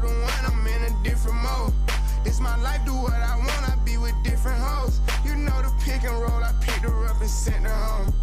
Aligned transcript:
the 0.00 0.06
one, 0.06 0.44
I'm 0.46 0.66
in 0.66 0.92
a 0.92 1.02
different 1.02 1.38
mode. 1.42 1.72
It's 2.24 2.40
my 2.40 2.56
life, 2.60 2.80
do 2.84 2.92
what 2.92 3.12
I 3.12 3.36
want, 3.36 3.68
I 3.70 3.76
be 3.84 3.96
with 3.96 4.14
different 4.22 4.58
hoes. 4.60 5.00
You 5.24 5.36
know 5.36 5.62
the 5.62 5.72
pick 5.84 6.04
and 6.04 6.18
roll, 6.20 6.42
I 6.42 6.52
picked 6.60 6.80
her 6.80 7.06
up 7.06 7.20
and 7.20 7.30
sent 7.30 7.64
her 7.64 7.68
home. 7.68 8.14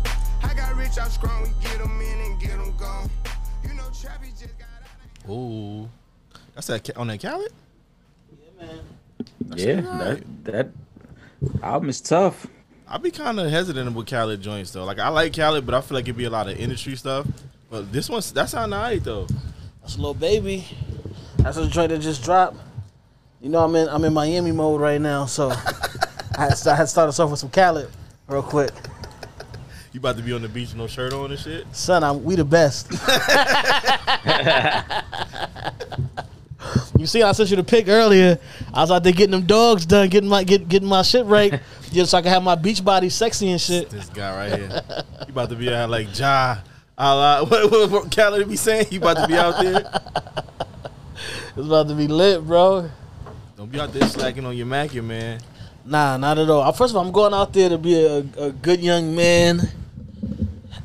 I 0.44 0.54
got 0.54 0.76
rich, 0.76 0.98
I'm 1.00 1.10
strong, 1.10 1.44
we 1.44 1.50
get 1.62 1.80
them 1.80 2.00
in 2.00 2.20
and 2.32 2.40
get 2.40 2.52
them 2.52 2.76
gone. 2.78 3.10
You 3.64 3.74
know 3.74 3.84
Trappy 3.92 4.30
just 4.40 4.58
got 4.58 4.68
out 4.84 5.26
of 5.26 5.32
Ooh, 5.32 5.90
that's 6.54 6.68
that 6.68 6.84
Ca- 6.84 7.00
on 7.00 7.08
that 7.08 7.22
Khaled. 7.22 7.52
Yeah, 8.40 8.66
man. 8.66 8.80
Yeah, 9.56 9.82
that 9.82 10.44
that 10.44 10.70
album 11.64 11.90
is 11.90 12.02
tough. 12.02 12.48
I'll 12.88 13.00
be 13.00 13.12
kind 13.12 13.40
of 13.40 13.50
hesitant 13.50 13.94
with 13.94 14.08
Khaled 14.08 14.42
joints 14.42 14.72
though. 14.72 14.86
Like 14.86 15.00
I 15.00 15.10
like 15.10 15.36
Khaled, 15.36 15.66
but 15.66 15.76
I 15.76 15.82
feel 15.82 15.96
like 15.96 16.06
it'd 16.06 16.18
be 16.18 16.26
a 16.26 16.30
lot 16.30 16.48
of 16.48 16.58
industry 16.58 16.96
stuff. 16.96 17.28
But 17.70 17.92
this 17.92 18.10
one's 18.10 18.32
that 18.32 18.50
sound 18.50 18.74
alright 18.74 19.04
though. 19.04 19.28
That's 19.82 19.96
a 19.96 19.98
little 19.98 20.14
baby. 20.14 20.66
That's 21.48 21.56
a 21.56 21.66
joint 21.66 21.92
that 21.92 22.00
just 22.00 22.26
dropped. 22.26 22.58
You 23.40 23.48
know, 23.48 23.64
I'm 23.64 23.74
in 23.74 23.88
I'm 23.88 24.04
in 24.04 24.12
Miami 24.12 24.52
mode 24.52 24.82
right 24.82 25.00
now, 25.00 25.28
so 25.28 25.50
I 25.50 25.56
had, 26.38 26.68
I 26.68 26.76
had 26.76 26.90
started 26.90 27.08
us 27.08 27.22
off 27.22 27.32
with 27.32 27.40
some 27.40 27.50
Khaled 27.50 27.90
real 28.28 28.44
quick. 28.44 28.72
You 29.94 30.02
about 30.02 30.18
to 30.18 30.24
be 30.24 30.34
on 30.34 30.42
the 30.42 30.50
beach, 30.50 30.72
with 30.72 30.78
no 30.78 30.88
shirt 30.88 31.14
on 31.14 31.32
and 31.32 31.40
shit. 31.40 31.66
Son, 31.74 32.04
I'm, 32.04 32.22
we 32.26 32.36
the 32.36 32.44
best. 32.44 32.92
you 37.00 37.06
see, 37.06 37.24
I 37.24 37.32
sent 37.32 37.50
you 37.50 37.56
the 37.56 37.64
pic 37.64 37.88
earlier. 37.88 38.38
I 38.74 38.82
was 38.82 38.92
out 38.92 39.06
there 39.06 39.14
getting 39.14 39.32
them 39.32 39.46
dogs 39.46 39.86
done, 39.86 40.10
getting 40.10 40.30
my 40.30 40.44
get, 40.44 40.68
getting 40.68 40.90
my 40.90 41.02
shit 41.02 41.26
right, 41.28 41.62
just 41.94 42.12
so 42.12 42.18
I 42.18 42.24
can 42.24 42.32
have 42.32 42.44
my 42.44 42.56
beach 42.56 42.84
body 42.84 43.08
sexy 43.08 43.52
and 43.52 43.62
shit. 43.62 43.90
This 43.90 44.10
guy 44.10 44.36
right 44.36 44.60
here. 44.60 44.82
You 45.26 45.30
about 45.30 45.50
to 45.52 45.56
be 45.56 45.74
out 45.74 45.90
like 45.90 46.20
Ja. 46.20 46.58
Allah, 46.98 47.46
what, 47.50 47.72
what, 47.72 47.90
what 47.90 48.14
Khaled 48.14 48.50
be 48.50 48.58
saying? 48.58 48.88
You 48.92 49.00
about 49.00 49.16
to 49.16 49.28
be 49.28 49.38
out 49.38 49.62
there? 49.62 50.02
It's 51.58 51.66
about 51.66 51.88
to 51.88 51.96
be 51.96 52.08
lit, 52.08 52.46
bro. 52.46 52.90
Don't 53.56 53.72
be 53.72 53.80
out 53.80 53.92
there 53.92 54.08
slacking 54.08 54.46
on 54.46 54.56
your 54.56 54.68
Mackin, 54.68 55.08
man. 55.08 55.40
Nah, 55.84 56.18
not 56.18 56.38
at 56.38 56.50
all. 56.50 56.62
Uh, 56.62 56.72
First 56.72 56.92
of 56.92 56.98
all, 56.98 57.06
I'm 57.06 57.12
going 57.12 57.34
out 57.34 57.54
there 57.54 57.70
to 57.70 57.78
be 57.78 57.96
a, 57.96 58.18
a 58.38 58.52
good 58.52 58.80
young 58.82 59.16
man, 59.16 59.62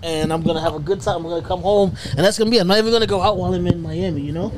and 0.03 0.33
I'm 0.33 0.43
gonna 0.43 0.61
have 0.61 0.75
a 0.75 0.78
good 0.78 1.00
time. 1.03 1.17
I'm 1.17 1.23
gonna 1.25 1.47
come 1.47 1.61
home, 1.61 1.95
and 2.11 2.20
that's 2.20 2.39
gonna 2.39 2.50
be. 2.50 2.56
it. 2.56 2.61
I'm 2.61 2.69
not 2.69 2.78
even 2.78 2.93
gonna 2.93 3.06
go 3.06 3.20
out 3.20 3.37
while 3.37 3.53
I'm 3.53 3.67
in 3.67 3.83
Miami. 3.83 4.23
You 4.23 4.33
know, 4.33 4.53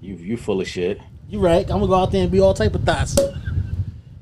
You 0.00 0.14
you 0.14 0.36
full 0.36 0.60
of 0.60 0.68
shit. 0.68 1.00
you 1.28 1.40
right. 1.40 1.62
I'm 1.62 1.78
gonna 1.80 1.86
go 1.88 1.94
out 1.96 2.12
there 2.12 2.22
and 2.22 2.30
be 2.30 2.40
all 2.40 2.54
type 2.54 2.74
of 2.74 2.84
thoughts. 2.84 3.16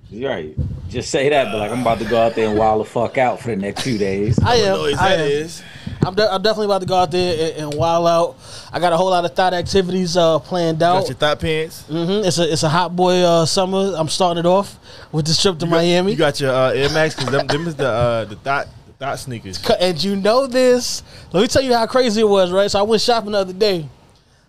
You're 0.09 0.31
right. 0.31 0.57
Just 0.89 1.11
say 1.11 1.29
that, 1.29 1.53
but 1.53 1.59
like 1.59 1.71
I'm 1.71 1.83
about 1.83 1.99
to 1.99 2.05
go 2.05 2.21
out 2.21 2.35
there 2.35 2.49
and 2.49 2.59
wild 2.59 2.81
the 2.87 2.89
fuck 2.91 3.19
out 3.19 3.41
for 3.41 3.49
the 3.49 3.57
next 3.57 3.85
two 3.85 3.99
days. 3.99 4.39
I 4.41 4.57
What 4.57 4.59
am. 4.65 4.77
noise 4.79 4.99
I 4.99 5.09
that 5.17 5.21
am. 5.21 5.27
is? 5.27 5.63
I'm, 6.05 6.15
de- 6.15 6.33
I'm 6.33 6.41
definitely 6.43 6.67
about 6.67 6.81
to 6.81 6.87
go 6.87 6.97
out 6.97 7.11
there 7.11 7.53
and, 7.53 7.65
and 7.65 7.75
wild 7.75 8.07
out. 8.07 8.37
I 8.73 8.81
got 8.81 8.93
a 8.93 8.97
whole 8.97 9.11
lot 9.11 9.25
of 9.25 9.35
thought 9.35 9.53
activities 9.55 10.17
uh, 10.17 10.39
planned 10.39 10.83
out. 10.83 11.01
Got 11.01 11.09
your 11.09 11.17
thought 11.17 11.41
pants. 11.41 11.87
hmm 11.87 12.23
It's 12.25 12.39
a 12.39 12.51
it's 12.53 12.63
a 12.63 12.69
hot 12.69 12.95
boy 12.97 13.21
uh, 13.23 13.45
summer. 13.47 13.93
I'm 13.97 14.09
starting 14.09 14.41
it 14.41 14.47
off 14.47 14.79
with 15.13 15.27
this 15.27 15.41
trip 15.41 15.59
to 15.59 15.67
You 15.67 15.71
got- 15.71 15.77
Miami. 15.77 16.13
You 16.13 16.19
got 16.19 16.41
your 16.41 16.53
uh, 16.53 16.71
Air 16.73 16.89
Max 16.91 17.15
because 17.15 17.31
them, 17.31 17.47
them 17.47 17.67
is 17.67 17.75
the 17.77 17.87
uh, 17.89 18.25
the 18.25 18.37
thought 18.37 18.69
thought 18.99 19.19
sneakers. 19.19 19.63
And 19.81 20.03
you 20.03 20.17
know 20.17 20.47
this. 20.47 21.03
Let 21.33 21.41
me 21.43 21.47
tell 21.49 21.63
you 21.63 21.75
how 21.75 21.87
crazy 21.87 22.21
it 22.23 22.29
was, 22.29 22.51
right? 22.51 22.71
So 22.71 22.79
I 22.79 22.83
went 22.83 23.03
shopping 23.03 23.33
the 23.33 23.39
other 23.39 23.53
day. 23.53 23.89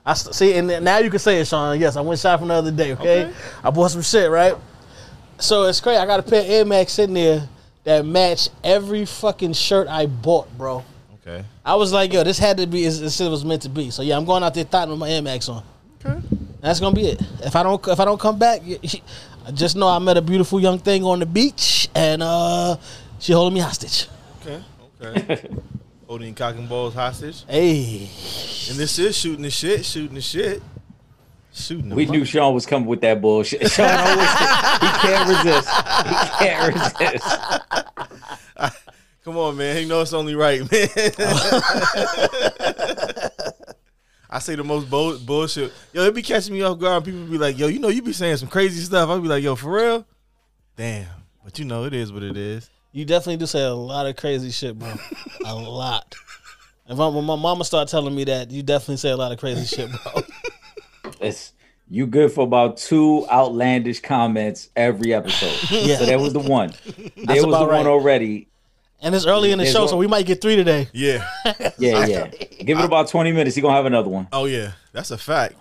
I 0.06 0.14
st- 0.16 0.34
see, 0.34 0.54
and 0.56 0.68
now 0.84 0.98
you 0.98 1.10
can 1.10 1.20
say 1.20 1.40
it, 1.40 1.48
Sean. 1.48 1.80
Yes, 1.80 1.96
I 1.96 2.02
went 2.02 2.20
shopping 2.20 2.48
the 2.48 2.56
other 2.56 2.72
day. 2.72 2.94
Okay, 2.94 3.26
Okay. 3.26 3.34
I 3.64 3.70
bought 3.70 3.92
some 3.92 4.02
shit, 4.02 4.32
right? 4.32 4.56
So 5.38 5.64
it's 5.64 5.80
crazy. 5.80 5.98
I 5.98 6.06
got 6.06 6.20
a 6.20 6.24
pair 6.24 6.42
of 6.42 6.50
Air 6.50 6.66
Max 6.66 6.98
in 7.00 7.14
there 7.14 7.48
that 7.84 8.06
match 8.06 8.50
every 8.64 9.06
fucking 9.06 9.54
shirt 9.54 9.88
I 9.88 10.06
bought, 10.06 10.56
bro. 10.58 10.84
Okay. 11.26 11.44
I 11.64 11.76
was 11.76 11.94
like, 11.94 12.12
yo, 12.14 12.24
this 12.24 12.40
had 12.40 12.58
to 12.58 12.68
be 12.68 12.86
as 12.86 13.02
as 13.02 13.20
it 13.22 13.30
was 13.30 13.46
meant 13.46 13.62
to 13.64 13.70
be. 13.70 13.90
So 13.92 14.02
yeah, 14.02 14.18
I'm 14.18 14.26
going 14.26 14.44
out 14.44 14.54
there 14.54 14.64
thought 14.64 14.90
with 14.90 14.98
my 14.98 15.10
Air 15.10 15.22
Max 15.22 15.48
on. 15.50 15.64
Okay. 16.04 16.20
That's 16.62 16.80
gonna 16.80 16.96
be 16.96 17.08
it. 17.08 17.22
If 17.44 17.56
I 17.56 17.64
don't 17.64 17.86
if 17.88 18.00
I 18.00 18.06
don't 18.06 18.20
come 18.20 18.40
back, 18.40 18.62
y- 18.66 18.80
y- 18.84 19.02
just 19.54 19.76
know 19.76 19.88
I 19.88 20.00
met 20.00 20.18
a 20.18 20.22
beautiful 20.22 20.60
young 20.60 20.80
thing 20.80 21.04
on 21.04 21.20
the 21.20 21.26
beach, 21.26 21.90
and 21.96 22.22
uh, 22.24 22.78
she 23.20 23.34
holding 23.34 23.56
me 23.56 23.60
hostage. 23.60 24.08
Okay. 24.42 24.64
Okay. 25.04 25.50
Holding 26.08 26.36
cock 26.36 26.56
and 26.56 26.68
balls 26.68 26.94
hostage. 26.94 27.46
Hey. 27.48 28.00
And 28.70 28.78
this 28.78 29.00
is 29.00 29.18
shooting 29.18 29.44
the 29.44 29.50
shit, 29.50 29.86
shooting 29.86 30.16
the 30.16 30.22
shit. 30.22 30.62
Shooting 31.54 31.88
the 31.88 31.96
We 31.96 32.06
fuck. 32.06 32.16
knew 32.16 32.26
Sean 32.26 32.54
was 32.54 32.66
coming 32.66 32.86
with 32.88 33.00
that 33.02 33.22
bullshit. 33.22 33.62
Sean 33.72 33.90
always 33.90 34.30
he 34.30 34.88
can't 35.00 35.30
resist. 35.30 35.70
He 35.70 36.46
can't 36.46 36.76
resist. 36.76 37.26
Come 39.24 39.38
on, 39.38 39.56
man. 39.56 39.82
You 39.82 39.88
know 39.88 40.02
it's 40.02 40.14
only 40.14 40.36
right, 40.36 40.60
man. 40.60 40.70
I 44.34 44.40
say 44.40 44.56
the 44.56 44.64
most 44.64 44.90
bull- 44.90 45.20
bullshit. 45.20 45.74
Yo, 45.94 46.06
it 46.06 46.16
be 46.16 46.22
catching 46.22 46.54
me 46.54 46.62
off 46.62 46.80
guard. 46.80 47.04
People 47.04 47.26
be 47.26 47.38
like, 47.38 47.60
yo, 47.60 47.68
you 47.68 47.80
know, 47.80 47.90
you 47.90 48.02
be 48.02 48.14
saying 48.14 48.38
some 48.38 48.48
crazy 48.48 48.82
stuff. 48.82 49.10
I 49.10 49.20
be 49.20 49.28
like, 49.28 49.44
yo, 49.44 49.56
for 49.56 49.74
real? 49.74 50.08
Damn. 50.78 51.08
But 51.44 51.60
you 51.60 51.66
know, 51.66 51.84
it 51.84 51.94
is 51.94 52.14
what 52.14 52.24
it 52.24 52.38
is. 52.38 52.70
You 52.94 53.06
definitely 53.06 53.38
do 53.38 53.46
say 53.46 53.64
a 53.64 53.74
lot 53.74 54.08
of 54.08 54.16
crazy 54.16 54.52
shit, 54.52 54.80
bro. 54.80 54.94
a 55.46 55.54
lot. 55.54 56.16
If 56.88 57.00
I, 57.00 57.08
when 57.08 57.26
my 57.26 57.36
mama 57.36 57.64
start 57.64 57.90
telling 57.90 58.16
me 58.16 58.24
that, 58.26 58.52
you 58.52 58.64
definitely 58.64 58.98
say 58.98 59.12
a 59.12 59.18
lot 59.18 59.32
of 59.32 59.40
crazy 59.40 59.66
shit, 59.66 59.90
bro. 59.92 60.24
It's 61.20 61.54
you 61.88 62.08
good 62.08 62.32
for 62.32 62.44
about 62.44 62.78
two 62.78 63.28
outlandish 63.30 64.00
comments 64.00 64.70
every 64.76 65.14
episode. 65.14 65.56
Yeah. 65.70 65.98
So 65.98 66.06
that 66.06 66.20
was 66.20 66.34
the 66.34 66.40
one. 66.40 66.74
There 67.16 67.36
was 67.36 67.44
the 67.44 67.68
right. 67.68 67.78
one 67.78 67.86
already. 67.86 68.48
And 69.02 69.16
it's 69.16 69.26
early 69.26 69.52
in 69.52 69.58
the 69.58 69.64
There's 69.64 69.74
show, 69.74 69.82
one- 69.82 69.90
so 69.90 69.98
we 69.98 70.08
might 70.08 70.26
get 70.26 70.42
three 70.42 70.56
today. 70.56 70.88
Yeah. 70.94 71.28
Yeah, 71.78 72.06
yeah. 72.06 72.28
Give 72.64 72.78
it 72.80 72.86
about 72.86 73.08
twenty 73.10 73.32
minutes. 73.32 73.56
He 73.56 73.62
gonna 73.62 73.74
have 73.74 73.86
another 73.88 74.10
one. 74.10 74.28
oh, 74.32 74.46
yeah. 74.46 74.74
That's 74.94 75.10
a 75.12 75.18
fact. 75.18 75.56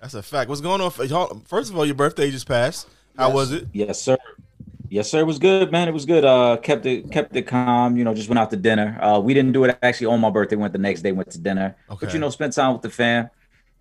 That's 0.00 0.14
a 0.14 0.22
fact. 0.22 0.48
What's 0.48 0.60
going 0.62 0.80
on? 0.80 0.90
For, 0.90 1.04
y'all- 1.04 1.42
first 1.46 1.70
of 1.70 1.76
all, 1.76 1.84
your 1.84 1.94
birthday 1.94 2.30
just 2.30 2.48
passed. 2.48 2.88
How 3.16 3.30
was 3.30 3.52
it? 3.52 3.66
Yes, 3.72 4.00
sir. 4.00 4.16
Yes, 4.88 5.10
sir. 5.10 5.20
It 5.20 5.26
was 5.26 5.38
good, 5.38 5.72
man. 5.72 5.88
It 5.88 5.94
was 5.94 6.06
good. 6.06 6.24
Uh, 6.24 6.56
kept 6.58 6.86
it 6.86 7.10
kept 7.10 7.34
it 7.34 7.42
calm. 7.42 7.96
You 7.96 8.04
know, 8.04 8.14
just 8.14 8.28
went 8.28 8.38
out 8.38 8.50
to 8.50 8.56
dinner. 8.56 8.98
Uh, 9.02 9.18
we 9.18 9.34
didn't 9.34 9.52
do 9.52 9.64
it 9.64 9.76
actually 9.82 10.06
on 10.06 10.20
my 10.20 10.30
birthday. 10.30 10.56
Went 10.56 10.72
the 10.72 10.78
next 10.78 11.02
day. 11.02 11.12
Went 11.12 11.30
to 11.32 11.38
dinner. 11.38 11.76
Okay. 11.90 12.06
But 12.06 12.14
you 12.14 12.20
know, 12.20 12.30
spent 12.30 12.52
time 12.52 12.72
with 12.72 12.82
the 12.82 12.90
fam. 12.90 13.28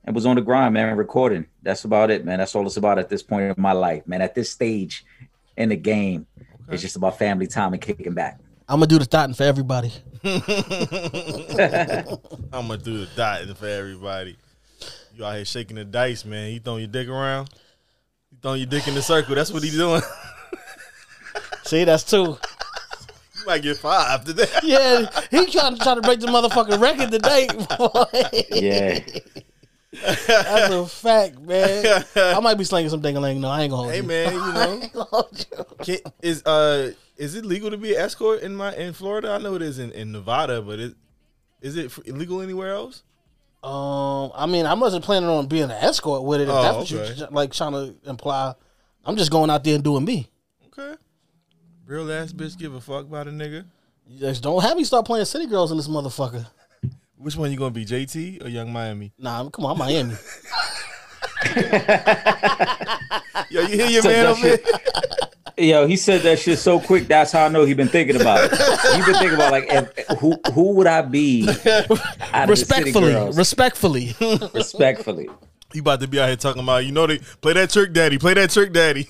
And 0.04 0.14
was 0.14 0.26
on 0.28 0.36
the 0.36 0.42
grind, 0.42 0.74
man. 0.76 0.96
Recording. 0.98 1.48
That's 1.64 1.84
about 1.84 2.12
it, 2.12 2.26
man. 2.26 2.38
That's 2.40 2.54
all 2.56 2.66
it's 2.68 2.78
about 2.78 3.00
at 3.00 3.10
this 3.10 3.24
point 3.24 3.44
in 3.44 3.62
my 3.62 3.72
life, 3.72 4.08
man. 4.08 4.22
At 4.22 4.36
this 4.36 4.52
stage 4.52 5.04
in 5.58 5.70
the 5.70 5.76
game, 5.76 6.28
it's 6.70 6.82
just 6.84 6.96
about 6.96 7.18
family 7.18 7.48
time 7.48 7.74
and 7.74 7.82
kicking 7.82 8.14
back. 8.14 8.40
I'm 8.68 8.80
gonna 8.80 8.88
do 8.88 8.98
the 8.98 9.06
thoughting 9.06 9.36
for 9.36 9.44
everybody. 9.44 9.92
I'm 10.24 10.40
gonna 12.68 12.78
do 12.78 13.06
the 13.06 13.10
dot 13.16 13.42
for 13.58 13.68
everybody. 13.68 14.38
You 15.14 15.24
out 15.24 15.36
here 15.36 15.46
shaking 15.46 15.76
the 15.76 15.86
dice, 15.86 16.26
man. 16.26 16.52
You 16.52 16.60
throwing 16.60 16.80
your 16.82 16.92
dick 16.92 17.08
around. 17.08 17.50
You 18.32 18.38
throwing 18.42 18.62
your 18.62 18.68
dick 18.68 18.88
in 18.88 18.96
the 18.96 19.04
circle. 19.04 19.36
That's 19.36 19.52
what 19.52 19.62
he's 19.62 19.78
doing. 19.78 20.02
See, 21.64 21.84
that's 21.84 22.04
two. 22.04 22.38
you 23.38 23.46
might 23.46 23.62
get 23.62 23.78
five 23.78 24.26
today. 24.26 24.48
Yeah, 24.64 25.06
he 25.30 25.46
trying 25.52 25.78
to 25.78 25.84
try 25.84 25.94
to 25.96 26.02
break 26.02 26.20
the 26.20 26.28
motherfucking 26.28 26.82
record 26.82 27.12
today. 27.12 27.48
Boy. 27.78 28.06
Yeah. 28.52 29.00
That's 30.28 30.74
a 30.74 30.86
fact, 30.88 31.40
man. 31.40 32.04
I 32.16 32.40
might 32.40 32.58
be 32.58 32.64
slinging 32.64 32.90
some 32.90 33.02
ding 33.02 33.16
No, 33.16 33.22
I 33.50 33.62
ain't 33.64 33.72
gonna 33.72 33.76
hold 33.76 33.92
hey 33.92 33.98
you. 33.98 34.04
man, 34.04 34.34
you 34.34 34.90
know, 35.12 35.24
can, 35.84 35.98
is 36.22 36.44
uh 36.46 36.92
is 37.18 37.36
it 37.36 37.46
legal 37.46 37.72
to 37.72 37.78
be 37.78 37.96
an 37.96 38.02
escort 38.02 38.42
in 38.42 38.56
my 38.56 38.76
in 38.76 38.94
Florida? 38.94 39.32
I 39.32 39.38
know 39.38 39.56
it 39.56 39.62
is 39.62 39.80
in, 39.80 39.92
in 39.92 40.12
Nevada, 40.12 40.62
but 40.62 40.80
it 40.80 40.96
is 41.62 41.78
it 41.78 41.92
illegal 42.06 42.42
anywhere 42.42 42.74
else? 42.74 43.04
Um, 43.64 44.32
I 44.36 44.46
mean, 44.48 44.66
I 44.68 44.74
wasn't 44.76 45.04
planning 45.04 45.30
on 45.30 45.48
being 45.48 45.64
an 45.64 45.72
escort 45.72 46.24
with 46.24 46.42
it. 46.42 46.44
If 46.44 46.50
Oh, 46.54 46.62
that's 46.62 46.92
what 46.92 47.02
okay. 47.02 47.14
you're 47.18 47.28
like 47.30 47.52
trying 47.54 47.72
to 47.72 47.96
imply. 48.10 48.54
I'm 49.04 49.16
just 49.16 49.32
going 49.32 49.50
out 49.50 49.64
there 49.64 49.76
and 49.76 49.84
doing 49.84 50.06
me. 50.06 50.30
Okay, 50.68 50.96
real 51.86 52.12
ass 52.12 52.32
bitch 52.34 52.58
give 52.58 52.74
a 52.76 52.82
fuck 52.82 53.06
about 53.06 53.28
a 53.28 53.32
nigga. 53.32 53.66
You 54.08 54.20
just 54.20 54.44
don't 54.44 54.62
have 54.62 54.78
me 54.78 54.84
start 54.84 55.06
playing 55.06 55.26
city 55.26 55.48
girls 55.48 55.72
in 55.72 55.78
this 55.78 55.88
motherfucker. 55.88 56.46
Which 57.18 57.36
one 57.36 57.52
you 57.52 57.58
gonna 57.58 57.72
be, 57.72 57.86
JT 57.86 58.44
or 58.46 58.50
Young 58.50 58.72
Miami? 58.74 59.14
Nah, 59.18 59.50
come 59.50 59.66
on, 59.66 59.78
Miami. 59.78 60.16
Yo, 63.50 63.62
you 63.62 63.76
hear 63.76 63.88
your 63.88 64.04
man 64.04 64.12
that 64.12 64.26
over 64.28 64.42
there? 64.42 64.60
Yo, 65.58 65.88
he 65.88 65.96
said 65.96 66.22
that 66.24 66.38
shit 66.40 66.60
so 66.60 66.80
quick. 66.82 67.08
That's 67.08 67.32
how 67.32 67.46
I 67.46 67.50
know 67.50 67.64
he 67.64 67.74
been 67.74 67.88
thinking 67.88 68.20
about 68.20 68.52
it. 68.52 68.52
He 68.52 69.02
been 69.06 69.20
thinking 69.20 69.36
about 69.36 69.52
like, 69.52 69.66
if, 69.70 70.18
who 70.20 70.38
who 70.54 70.74
would 70.74 70.88
I 70.88 71.02
be? 71.02 71.48
out 71.48 71.58
of 71.58 71.68
the 71.68 72.56
city 72.56 72.84
respectfully, 72.84 73.12
girls? 73.12 73.38
respectfully. 73.38 74.16
respectfully. 74.54 75.30
You 75.74 75.82
about 75.82 76.02
to 76.02 76.08
be 76.08 76.20
out 76.20 76.28
here 76.28 76.36
talking 76.36 76.64
about, 76.64 76.86
you 76.86 76.92
know, 76.92 77.08
they 77.08 77.20
play 77.20 77.54
that 77.54 77.70
trick 77.70 77.94
daddy, 77.94 78.18
play 78.18 78.34
that 78.34 78.50
trick 78.50 78.74
daddy. 78.74 79.10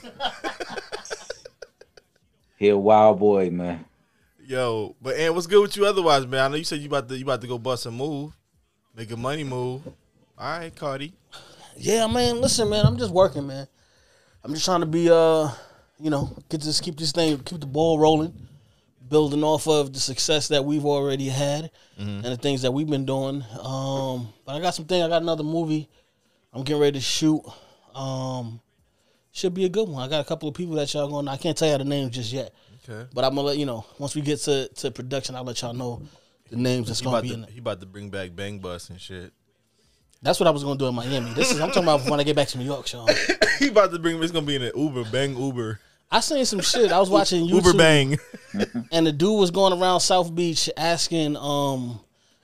He 2.58 2.69
a 2.69 2.78
wild 2.78 3.19
boy, 3.19 3.50
man. 3.50 3.86
Yo, 4.48 4.96
but 5.02 5.16
and 5.16 5.34
what's 5.34 5.48
good 5.48 5.62
with 5.62 5.76
you 5.76 5.86
otherwise, 5.86 6.28
man? 6.28 6.40
I 6.42 6.48
know 6.50 6.56
you 6.56 6.64
said 6.64 6.80
you 6.80 6.88
about 6.88 7.10
to 7.10 7.18
you 7.18 7.24
about 7.24 7.42
to 7.42 7.48
go 7.48 7.58
bust 7.58 7.86
a 7.88 7.92
move, 7.92 8.34
make 8.96 9.10
a 9.12 9.18
money 9.18 9.44
move. 9.44 9.82
All 10.38 10.60
right, 10.60 10.76
Cardi. 10.76 11.14
yeah, 11.78 12.06
man. 12.08 12.42
Listen, 12.42 12.70
man. 12.70 12.86
I'm 12.86 12.98
just 12.98 13.12
working, 13.12 13.48
man. 13.48 13.68
I'm 14.44 14.54
just 14.54 14.66
trying 14.66 14.82
to 14.82 14.86
be, 14.86 15.10
uh, 15.10 15.50
you 16.00 16.12
know, 16.12 16.38
get 16.50 16.62
this, 16.62 16.80
keep 16.80 16.98
this 16.98 17.12
thing, 17.12 17.40
keep 17.40 17.60
the 17.60 17.66
ball 17.66 17.98
rolling, 17.98 18.34
building 19.10 19.44
off 19.44 19.68
of 19.68 19.92
the 19.92 20.00
success 20.00 20.50
that 20.50 20.64
we've 20.64 20.86
already 20.86 21.30
had 21.30 21.72
and 21.98 22.24
the 22.26 22.38
things 22.38 22.62
that 22.62 22.72
we've 22.72 22.90
been 22.90 23.06
doing. 23.06 23.44
Um, 23.64 24.32
but 24.46 24.56
I 24.56 24.60
got 24.60 24.76
some 24.76 24.86
thing. 24.86 25.02
I 25.02 25.08
got 25.08 25.24
another 25.24 25.44
movie 25.44 25.90
I'm 26.56 26.64
getting 26.64 26.82
ready 26.82 27.00
to 27.00 27.04
shoot. 27.04 27.42
Um, 27.94 28.62
should 29.34 29.54
be 29.54 29.66
a 29.66 29.70
good 29.70 29.90
one. 29.90 30.02
I 30.02 30.08
got 30.08 30.22
a 30.22 30.24
couple 30.24 30.48
of 30.48 30.56
people 30.56 30.76
that 30.76 30.94
y'all 30.94 31.10
going. 31.10 31.28
I 31.28 31.36
can't 31.36 31.58
tell 31.58 31.70
you 31.70 31.78
the 31.78 31.84
names 31.84 32.16
just 32.16 32.32
yet, 32.32 32.54
Okay. 32.88 33.10
but 33.14 33.24
I'm 33.24 33.36
gonna 33.36 33.48
let 33.48 33.58
you 33.58 33.66
know 33.66 33.86
once 33.98 34.16
we 34.16 34.22
get 34.22 34.40
to, 34.42 34.68
to 34.68 34.92
production. 34.92 35.36
I'll 35.36 35.44
let 35.44 35.62
y'all 35.62 35.74
know 35.74 36.02
the 36.50 36.58
names 36.58 36.88
that's 36.88 37.00
He 37.00 37.06
gonna 37.06 37.18
about, 37.18 37.24
be 37.24 37.30
to, 37.30 37.36
in 37.36 37.44
it. 37.46 37.50
he 37.50 37.60
about 37.60 37.80
to 37.80 37.86
bring 37.86 38.10
back 38.10 38.36
Bang 38.36 38.60
Bus 38.60 38.90
and 38.90 39.02
shit. 39.02 39.34
That's 40.22 40.40
what 40.40 40.48
I 40.48 40.52
was 40.52 40.64
gonna 40.64 40.78
do 40.78 40.88
in 40.88 40.96
Miami. 40.96 41.34
This 41.34 41.52
is 41.52 41.60
I'm 41.60 41.70
talking 41.70 41.84
about 41.84 42.10
when 42.10 42.20
I 42.20 42.24
get 42.24 42.36
back 42.36 42.48
to 42.50 42.58
New 42.58 42.66
York, 42.66 42.88
Sean. 42.88 43.08
he 43.60 43.70
about 43.70 43.92
to 43.92 44.00
bring. 44.00 44.22
It's 44.22 44.32
gonna 44.32 44.46
be 44.46 44.56
in 44.56 44.62
an 44.62 44.72
Uber 44.76 45.06
Bang 45.06 45.38
Uber 45.38 45.80
I 46.12 46.20
seen 46.20 46.46
some 46.46 46.62
shit. 46.62 46.92
I 46.92 47.00
was 47.00 47.10
watching 47.10 47.46
YouTube, 47.46 47.66
Uber 47.66 47.74
Bang. 47.78 48.18
and 48.92 49.06
the 49.06 49.12
dude 49.12 49.40
was 49.40 49.52
going 49.52 49.80
around 49.80 50.00
South 50.00 50.34
Beach 50.34 50.70
asking 50.78 51.36
um 51.38 52.00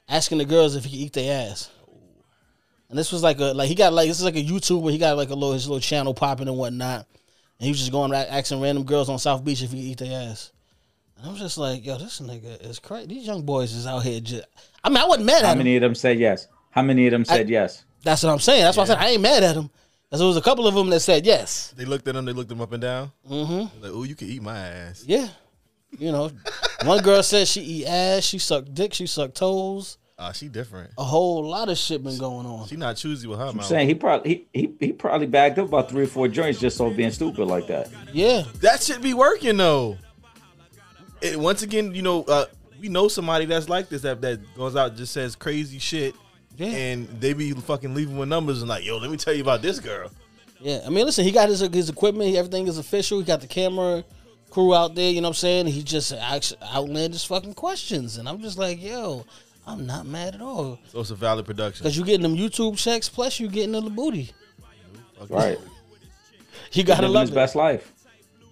asking 0.09 0.39
the 0.39 0.45
girls 0.45 0.75
if 0.75 0.83
he 0.83 0.89
could 0.89 0.99
eat 0.99 1.13
their 1.13 1.49
ass. 1.49 1.69
And 2.89 2.99
this 2.99 3.11
was 3.11 3.23
like 3.23 3.39
a 3.39 3.53
like 3.53 3.69
he 3.69 3.75
got 3.75 3.93
like 3.93 4.07
this 4.07 4.19
is 4.19 4.25
like 4.25 4.35
a 4.35 4.43
YouTube 4.43 4.81
where 4.81 4.91
he 4.91 4.97
got 4.97 5.15
like 5.15 5.29
a 5.29 5.33
little 5.33 5.53
his 5.53 5.67
little 5.67 5.79
channel 5.79 6.13
popping 6.13 6.47
and 6.47 6.57
whatnot. 6.57 7.07
And 7.61 7.67
he 7.67 7.69
was 7.69 7.77
just 7.77 7.91
going 7.91 8.11
around 8.11 8.25
asking 8.25 8.59
random 8.59 8.85
girls 8.85 9.07
on 9.07 9.19
South 9.19 9.45
Beach 9.45 9.61
if 9.61 9.71
he 9.71 9.91
eat 9.91 9.99
their 9.99 10.31
ass. 10.31 10.51
And 11.15 11.27
I 11.27 11.29
was 11.29 11.39
just 11.39 11.59
like, 11.59 11.85
yo, 11.85 11.95
this 11.95 12.19
nigga 12.19 12.59
is 12.67 12.79
crazy. 12.79 13.05
These 13.05 13.27
young 13.27 13.43
boys 13.43 13.71
is 13.71 13.85
out 13.85 13.99
here 13.99 14.19
just 14.19 14.45
I 14.83 14.89
mean, 14.89 14.97
I 14.97 15.05
wasn't 15.05 15.27
mad 15.27 15.43
How 15.43 15.49
at 15.49 15.51
him. 15.51 15.57
How 15.59 15.63
many 15.63 15.75
of 15.75 15.81
them 15.81 15.93
said 15.93 16.17
yes? 16.17 16.47
How 16.71 16.81
many 16.81 17.05
of 17.05 17.11
them 17.11 17.23
said 17.23 17.49
yes? 17.49 17.85
That's 18.03 18.23
what 18.23 18.31
I'm 18.31 18.39
saying. 18.39 18.63
That's 18.63 18.77
why 18.77 18.83
I 18.83 18.87
said 18.87 18.97
I 18.97 19.09
ain't 19.09 19.21
mad 19.21 19.43
at 19.43 19.55
him. 19.55 19.69
Because 20.09 20.21
there 20.21 20.27
was 20.27 20.37
a 20.37 20.41
couple 20.41 20.65
of 20.65 20.73
them 20.73 20.89
that 20.89 21.01
said 21.01 21.23
yes. 21.23 21.71
They 21.77 21.85
looked 21.85 22.07
at 22.07 22.15
him. 22.15 22.25
They 22.25 22.33
looked 22.33 22.51
him 22.51 22.61
up 22.61 22.71
and 22.71 22.81
down. 22.81 23.11
Mm-hmm. 23.29 23.83
Like, 23.83 23.91
oh, 23.93 24.03
you 24.03 24.15
can 24.15 24.27
eat 24.27 24.41
my 24.41 24.57
ass. 24.57 25.03
Yeah. 25.05 25.27
You 25.99 26.11
know, 26.11 26.31
one 26.83 27.03
girl 27.03 27.21
said 27.21 27.47
she 27.47 27.61
eat 27.61 27.85
ass, 27.85 28.23
she 28.23 28.39
sucked 28.39 28.73
dick, 28.73 28.93
she 28.93 29.05
sucked 29.05 29.35
toes. 29.35 29.97
Ah, 30.23 30.31
she 30.31 30.47
different. 30.50 30.91
A 31.00 31.03
whole 31.03 31.44
lot 31.50 31.68
of 31.69 31.79
shit 31.79 32.03
been 32.03 32.18
going 32.19 32.45
on. 32.45 32.68
She 32.68 32.75
not 32.75 32.95
choosy 32.95 33.27
with 33.27 33.39
her 33.39 33.45
I'm 33.45 33.59
saying 33.63 33.88
he 33.88 33.95
probably 33.95 34.47
he, 34.53 34.59
he 34.59 34.73
he 34.79 34.94
probably 34.94 35.25
bagged 35.25 35.57
up 35.57 35.69
about 35.69 35.89
three 35.89 36.03
or 36.03 36.07
four 36.07 36.27
joints 36.27 36.59
just 36.59 36.79
off 36.79 36.95
being 36.95 37.09
stupid 37.09 37.45
like 37.45 37.65
that. 37.68 37.89
Yeah. 38.13 38.44
That 38.62 38.83
should 38.83 39.01
be 39.01 39.15
working 39.15 39.57
though. 39.57 39.97
It, 41.21 41.39
once 41.39 41.63
again, 41.63 41.95
you 41.95 42.03
know, 42.03 42.23
uh, 42.25 42.45
we 42.79 42.88
know 42.88 43.07
somebody 43.07 43.45
that's 43.45 43.68
like 43.68 43.89
this 43.89 44.03
that 44.03 44.21
that 44.21 44.39
goes 44.56 44.75
out 44.75 44.89
and 44.89 44.97
just 44.97 45.12
says 45.12 45.35
crazy 45.35 45.79
shit, 45.79 46.13
Yeah. 46.56 46.67
and 46.67 47.07
they 47.19 47.33
be 47.33 47.51
fucking 47.53 47.95
leaving 47.95 48.17
with 48.17 48.29
numbers 48.29 48.62
and 48.62 48.69
like, 48.69 48.85
yo, 48.85 48.97
let 48.97 49.09
me 49.09 49.17
tell 49.17 49.33
you 49.33 49.41
about 49.41 49.63
this 49.63 49.79
girl. 49.79 50.12
Yeah. 50.59 50.81
I 50.85 50.89
mean, 50.89 51.06
listen, 51.06 51.25
he 51.25 51.31
got 51.31 51.50
his 51.50 51.62
his 51.62 51.89
equipment, 51.89 52.35
everything 52.35 52.67
is 52.67 52.77
official. 52.77 53.17
He 53.17 53.25
got 53.25 53.41
the 53.41 53.47
camera 53.47 54.03
crew 54.51 54.75
out 54.75 54.94
there, 54.94 55.09
you 55.09 55.21
know 55.21 55.29
what 55.29 55.38
I'm 55.38 55.39
saying? 55.39 55.67
He 55.67 55.81
just 55.81 56.12
acts 56.13 56.53
outlandish 56.62 57.25
fucking 57.25 57.53
questions. 57.56 58.17
And 58.17 58.27
I'm 58.29 58.39
just 58.41 58.57
like, 58.57 58.83
yo, 58.83 59.25
I'm 59.71 59.85
not 59.85 60.06
mad 60.06 60.35
at 60.35 60.41
all. 60.41 60.79
So 60.89 61.00
it's 61.00 61.12
a 61.12 61.15
valid 61.15 61.45
production. 61.45 61.83
Because 61.83 61.95
you're 61.97 62.06
getting 62.06 62.23
them 62.23 62.35
YouTube 62.35 62.77
checks, 62.77 63.07
plus 63.09 63.39
you're 63.39 63.50
getting 63.50 63.71
the 63.71 63.81
booty. 63.81 64.31
Right. 65.29 65.57
You 66.73 66.83
gotta 66.83 67.07
love 67.07 67.23
his 67.23 67.29
it. 67.31 67.35
best 67.35 67.56
life. 67.56 67.91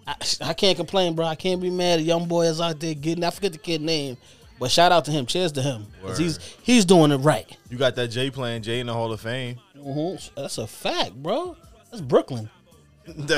I, 0.07 0.15
I 0.41 0.53
can't 0.53 0.75
complain, 0.77 1.15
bro. 1.15 1.25
I 1.25 1.35
can't 1.35 1.61
be 1.61 1.69
mad. 1.69 1.99
A 1.99 2.01
young 2.01 2.27
boy 2.27 2.45
is 2.47 2.59
out 2.61 2.79
there 2.79 2.93
getting. 2.93 3.23
I 3.23 3.29
forget 3.29 3.51
the 3.51 3.57
kid 3.57 3.81
name, 3.81 4.17
but 4.59 4.71
shout 4.71 4.91
out 4.91 5.05
to 5.05 5.11
him. 5.11 5.25
Cheers 5.25 5.51
to 5.53 5.61
him. 5.61 5.87
'Cause 6.01 6.17
he's 6.17 6.37
Word. 6.39 6.45
he's 6.63 6.85
doing 6.85 7.11
it 7.11 7.17
right. 7.17 7.45
You 7.69 7.77
got 7.77 7.95
that 7.95 8.07
Jay 8.09 8.29
playing 8.31 8.61
Jay 8.63 8.79
in 8.79 8.87
the 8.87 8.93
Hall 8.93 9.11
of 9.11 9.21
Fame. 9.21 9.57
Mhm. 9.77 10.31
That's 10.35 10.57
a 10.57 10.67
fact, 10.67 11.13
bro. 11.15 11.55
That's 11.91 12.01
Brooklyn. 12.01 12.49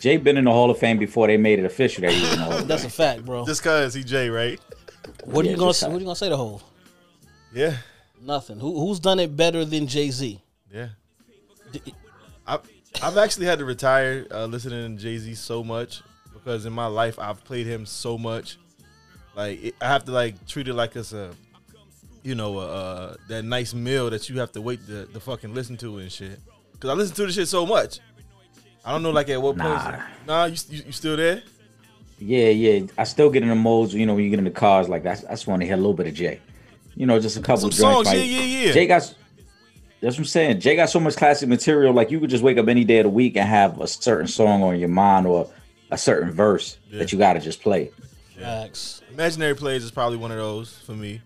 Jay 0.00 0.16
been 0.16 0.36
in 0.36 0.44
the 0.44 0.50
Hall 0.52 0.70
of 0.70 0.78
Fame 0.78 0.98
before 0.98 1.26
they 1.26 1.36
made 1.36 1.58
it 1.58 1.64
official 1.64 2.02
that 2.02 2.12
he 2.12 2.20
was 2.20 2.32
in 2.32 2.38
the 2.38 2.44
Hall 2.44 2.52
of 2.52 2.58
Fame. 2.60 2.68
That's 2.68 2.84
a 2.84 2.90
fact, 2.90 3.24
bro. 3.24 3.46
Just 3.46 3.62
cause 3.62 3.94
he 3.94 4.02
Jay, 4.04 4.28
right? 4.28 4.60
What 5.24 5.44
are 5.46 5.50
you 5.50 5.56
gonna 5.56 5.74
say? 5.74 5.86
What 5.88 5.96
are 5.96 5.98
you 6.00 6.04
gonna 6.04 6.16
say 6.16 6.28
to 6.28 6.36
Hove? 6.36 6.62
Yeah, 7.54 7.76
Nothing. 8.20 8.60
Who 8.60 8.86
who's 8.86 9.00
done 9.00 9.18
it 9.20 9.36
better 9.36 9.64
than 9.64 9.86
Jay 9.86 10.10
Z? 10.10 10.40
yeah. 10.72 10.88
I 12.46 12.58
I've 13.02 13.16
actually 13.16 13.46
had 13.46 13.58
to 13.58 13.64
retire 13.64 14.26
uh, 14.30 14.44
listening 14.46 14.96
to 14.96 15.02
Jay 15.02 15.18
Z 15.18 15.34
so 15.34 15.64
much 15.64 16.02
because 16.32 16.66
in 16.66 16.72
my 16.72 16.86
life 16.86 17.18
I've 17.18 17.42
played 17.44 17.66
him 17.66 17.86
so 17.86 18.16
much. 18.18 18.58
Like 19.34 19.62
it, 19.64 19.74
I 19.80 19.86
have 19.88 20.04
to 20.04 20.12
like 20.12 20.46
treat 20.46 20.68
it 20.68 20.74
like 20.74 20.94
it's 20.96 21.12
a, 21.12 21.30
you 22.22 22.34
know, 22.34 22.58
uh, 22.58 23.14
that 23.28 23.44
nice 23.44 23.72
meal 23.74 24.10
that 24.10 24.28
you 24.28 24.38
have 24.40 24.52
to 24.52 24.60
wait 24.60 24.86
to, 24.86 25.06
to 25.06 25.20
fucking 25.20 25.54
listen 25.54 25.76
to 25.78 25.98
and 25.98 26.12
shit. 26.12 26.38
Cause 26.80 26.90
I 26.90 26.94
listen 26.94 27.14
to 27.16 27.26
the 27.26 27.32
shit 27.32 27.48
so 27.48 27.64
much. 27.64 28.00
I 28.84 28.92
don't 28.92 29.02
know 29.02 29.10
like 29.10 29.28
at 29.30 29.40
what 29.40 29.56
Nah. 29.56 29.80
point. 29.90 30.02
Nah, 30.26 30.44
you, 30.46 30.56
you 30.68 30.82
you 30.86 30.92
still 30.92 31.16
there? 31.16 31.42
Yeah, 32.18 32.48
yeah. 32.50 32.86
I 32.98 33.04
still 33.04 33.30
get 33.30 33.42
in 33.42 33.48
the 33.48 33.54
modes, 33.54 33.94
you 33.94 34.04
know, 34.06 34.14
when 34.14 34.24
you 34.24 34.30
get 34.30 34.38
in 34.38 34.44
the 34.44 34.50
cars, 34.50 34.88
like 34.88 35.02
that's 35.02 35.24
I 35.24 35.30
just 35.30 35.46
want 35.46 35.60
to 35.62 35.66
hear 35.66 35.74
a 35.74 35.78
little 35.78 35.94
bit 35.94 36.06
of 36.08 36.14
Jay. 36.14 36.40
You 37.02 37.06
know, 37.08 37.18
just 37.18 37.36
a 37.36 37.40
couple 37.40 37.62
Some 37.62 37.70
joints. 37.70 37.80
songs, 37.80 38.06
like, 38.06 38.16
yeah, 38.18 38.22
yeah, 38.22 38.66
yeah. 38.66 38.72
Jay 38.72 38.86
got 38.86 39.02
that's 40.00 40.14
what 40.14 40.18
I'm 40.18 40.24
saying. 40.24 40.60
Jay 40.60 40.76
got 40.76 40.88
so 40.88 41.00
much 41.00 41.16
classic 41.16 41.48
material, 41.48 41.92
like 41.92 42.12
you 42.12 42.20
could 42.20 42.30
just 42.30 42.44
wake 42.44 42.58
up 42.58 42.68
any 42.68 42.84
day 42.84 42.98
of 42.98 43.04
the 43.06 43.10
week 43.10 43.36
and 43.36 43.48
have 43.48 43.80
a 43.80 43.88
certain 43.88 44.28
song 44.28 44.62
on 44.62 44.78
your 44.78 44.88
mind 44.88 45.26
or 45.26 45.50
a 45.90 45.98
certain 45.98 46.30
verse 46.30 46.78
Yeah. 46.92 47.00
that 47.00 47.10
you 47.10 47.18
gotta 47.18 47.40
just 47.40 47.60
play. 47.60 47.90
Facts. 48.38 49.02
Imaginary 49.12 49.56
Player 49.56 49.74
is 49.78 49.90
probably 49.90 50.16
one 50.16 50.30
of 50.30 50.36
those 50.36 50.72
for 50.86 50.92
me. 50.92 51.20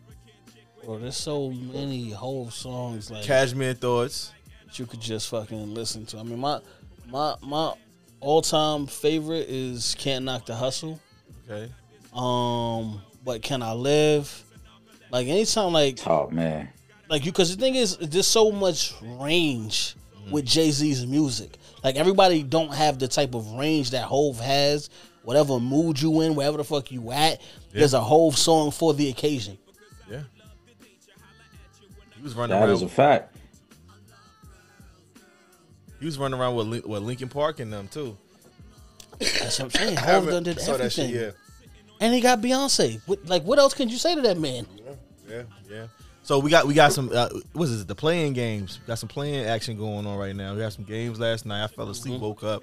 Bro, 0.82 1.00
there's 1.00 1.14
so 1.18 1.50
many 1.50 2.08
whole 2.10 2.48
songs 2.48 3.10
like 3.10 3.24
Cashmere 3.24 3.74
Thoughts. 3.74 4.32
that 4.64 4.78
you 4.78 4.86
could 4.86 5.02
just 5.02 5.28
fucking 5.28 5.74
listen 5.74 6.06
to. 6.06 6.18
I 6.18 6.22
mean, 6.22 6.38
my 6.38 6.60
my 7.10 7.34
my 7.42 7.74
all 8.20 8.40
time 8.40 8.86
favorite 8.86 9.46
is 9.50 9.94
"Can't 9.98 10.24
Knock 10.24 10.46
the 10.46 10.54
Hustle." 10.54 10.98
Okay. 11.50 11.70
Um, 12.14 13.02
but 13.22 13.42
"Can 13.42 13.62
I 13.62 13.72
Live?" 13.72 14.42
Like 15.10 15.28
anytime, 15.28 15.72
like 15.72 16.04
Oh 16.06 16.28
man. 16.30 16.68
like 17.08 17.24
you 17.24 17.32
because 17.32 17.54
the 17.54 17.60
thing 17.60 17.74
is 17.76 17.96
there's 17.98 18.26
so 18.26 18.50
much 18.50 18.94
range 19.02 19.94
with 20.30 20.44
mm. 20.44 20.48
jay-z's 20.48 21.06
music 21.06 21.56
like 21.84 21.94
everybody 21.96 22.42
don't 22.42 22.74
have 22.74 22.98
the 22.98 23.06
type 23.06 23.34
of 23.34 23.52
range 23.52 23.90
that 23.90 24.02
hove 24.04 24.40
has 24.40 24.90
whatever 25.22 25.60
mood 25.60 26.00
you 26.00 26.20
in 26.22 26.34
wherever 26.34 26.56
the 26.56 26.64
fuck 26.64 26.90
you 26.90 27.12
at 27.12 27.40
there's 27.72 27.94
a 27.94 28.00
hove 28.00 28.36
song 28.36 28.70
for 28.72 28.92
the 28.94 29.08
occasion 29.08 29.56
Yeah. 30.10 30.22
He 32.16 32.22
was 32.22 32.34
running 32.34 32.58
That 32.58 32.64
around. 32.66 32.74
is 32.74 32.82
a 32.82 32.88
fact. 32.88 33.36
he 36.00 36.06
was 36.06 36.18
running 36.18 36.38
around 36.40 36.56
with 36.56 36.84
with 36.84 37.02
Linkin 37.02 37.28
Park 37.28 37.60
and 37.60 37.72
them 37.72 37.86
too. 37.88 38.16
that's 39.20 39.58
what 39.58 39.66
i'm 39.66 39.70
saying 39.70 39.98
I 39.98 40.00
hove 40.00 40.26
done 40.28 40.42
did 40.42 40.60
saw 40.60 40.72
that 40.72 40.80
everything 40.80 41.10
shit, 41.10 41.36
and 42.00 42.14
he 42.14 42.20
got 42.20 42.40
beyonce 42.40 43.00
what, 43.06 43.24
like 43.26 43.42
what 43.44 43.58
else 43.58 43.74
can 43.74 43.88
you 43.88 43.96
say 43.98 44.14
to 44.14 44.20
that 44.22 44.38
man 44.38 44.66
yeah, 44.76 44.92
yeah, 45.28 45.42
yeah. 45.70 45.86
So 46.22 46.40
we 46.40 46.50
got 46.50 46.66
we 46.66 46.74
got 46.74 46.92
some 46.92 47.10
uh, 47.14 47.28
what 47.52 47.68
is 47.68 47.82
it? 47.82 47.86
The 47.88 47.94
play-in 47.94 48.32
games. 48.32 48.80
Got 48.86 48.98
some 48.98 49.08
play-in 49.08 49.46
action 49.46 49.76
going 49.76 50.06
on 50.08 50.18
right 50.18 50.34
now. 50.34 50.56
We 50.56 50.60
had 50.60 50.72
some 50.72 50.84
games 50.84 51.20
last 51.20 51.46
night. 51.46 51.62
I 51.62 51.68
fell 51.68 51.88
asleep, 51.88 52.14
Mm-hmm. 52.14 52.22
woke 52.24 52.42
up. 52.42 52.62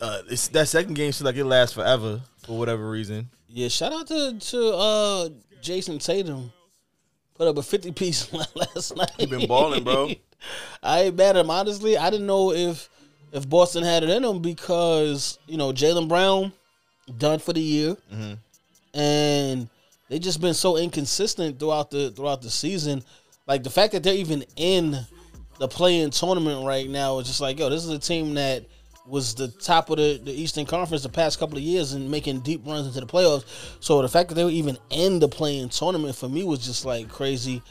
Uh, 0.00 0.22
it's 0.28 0.48
that 0.48 0.66
second 0.66 0.94
game 0.94 1.12
seems 1.12 1.22
like 1.22 1.36
it 1.36 1.44
lasts 1.44 1.72
forever 1.74 2.20
for 2.44 2.58
whatever 2.58 2.90
reason. 2.90 3.28
yeah 3.48 3.68
shout 3.68 3.92
out 3.92 4.08
to 4.08 4.36
to 4.40 4.68
uh 4.74 5.28
jayson 5.62 6.00
tatum 6.00 6.52
put 7.34 7.46
up 7.46 7.56
a 7.58 7.62
50 7.62 7.92
piece 7.92 8.32
last 8.56 8.96
night 8.96 9.10
He 9.18 9.26
been 9.26 9.46
balling, 9.46 9.84
bro. 9.84 10.10
I 10.82 11.02
ain't 11.02 11.16
mad 11.16 11.36
at 11.36 11.44
him. 11.44 11.50
Honestly, 11.50 11.96
I 11.96 12.10
didn't 12.10 12.26
know 12.26 12.52
if 12.52 12.88
if 13.32 13.48
Boston 13.48 13.84
had 13.84 14.02
it 14.02 14.10
in 14.10 14.22
them 14.22 14.42
because 14.42 15.38
you 15.46 15.56
know 15.56 15.72
Jaylen 15.72 16.08
Brown 16.08 16.52
done 17.18 17.38
for 17.38 17.52
the 17.52 17.60
year, 17.60 17.96
and 18.94 19.68
they 20.08 20.18
just 20.18 20.40
been 20.40 20.54
so 20.54 20.76
inconsistent 20.76 21.58
throughout 21.58 21.90
the 21.90 22.10
throughout 22.10 22.42
the 22.42 22.50
season. 22.50 23.02
Like 23.46 23.62
the 23.62 23.70
fact 23.70 23.92
that 23.92 24.02
they're 24.02 24.14
even 24.14 24.44
in 24.56 24.98
the 25.58 25.68
play-in 25.68 26.10
tournament 26.10 26.66
right 26.66 26.88
now 26.88 27.18
is 27.18 27.26
just 27.26 27.40
like, 27.40 27.58
yo, 27.58 27.68
this 27.70 27.84
is 27.84 27.90
a 27.90 27.98
team 27.98 28.34
that 28.34 28.64
was 29.06 29.34
the 29.34 29.48
top 29.48 29.90
of 29.90 29.98
the, 29.98 30.20
the 30.24 30.32
Eastern 30.32 30.64
Conference 30.64 31.02
the 31.02 31.08
past 31.10 31.38
couple 31.38 31.56
of 31.56 31.62
years 31.62 31.92
and 31.92 32.10
making 32.10 32.40
deep 32.40 32.66
runs 32.66 32.86
into 32.86 33.00
the 33.00 33.06
playoffs. 33.06 33.44
So 33.80 34.00
the 34.00 34.08
fact 34.08 34.30
that 34.30 34.34
they 34.34 34.44
were 34.44 34.50
even 34.50 34.78
in 34.90 35.18
the 35.18 35.28
play-in 35.28 35.68
tournament 35.68 36.16
for 36.16 36.28
me 36.28 36.42
was 36.42 36.64
just 36.64 36.84
like 36.84 37.08
crazy. 37.08 37.62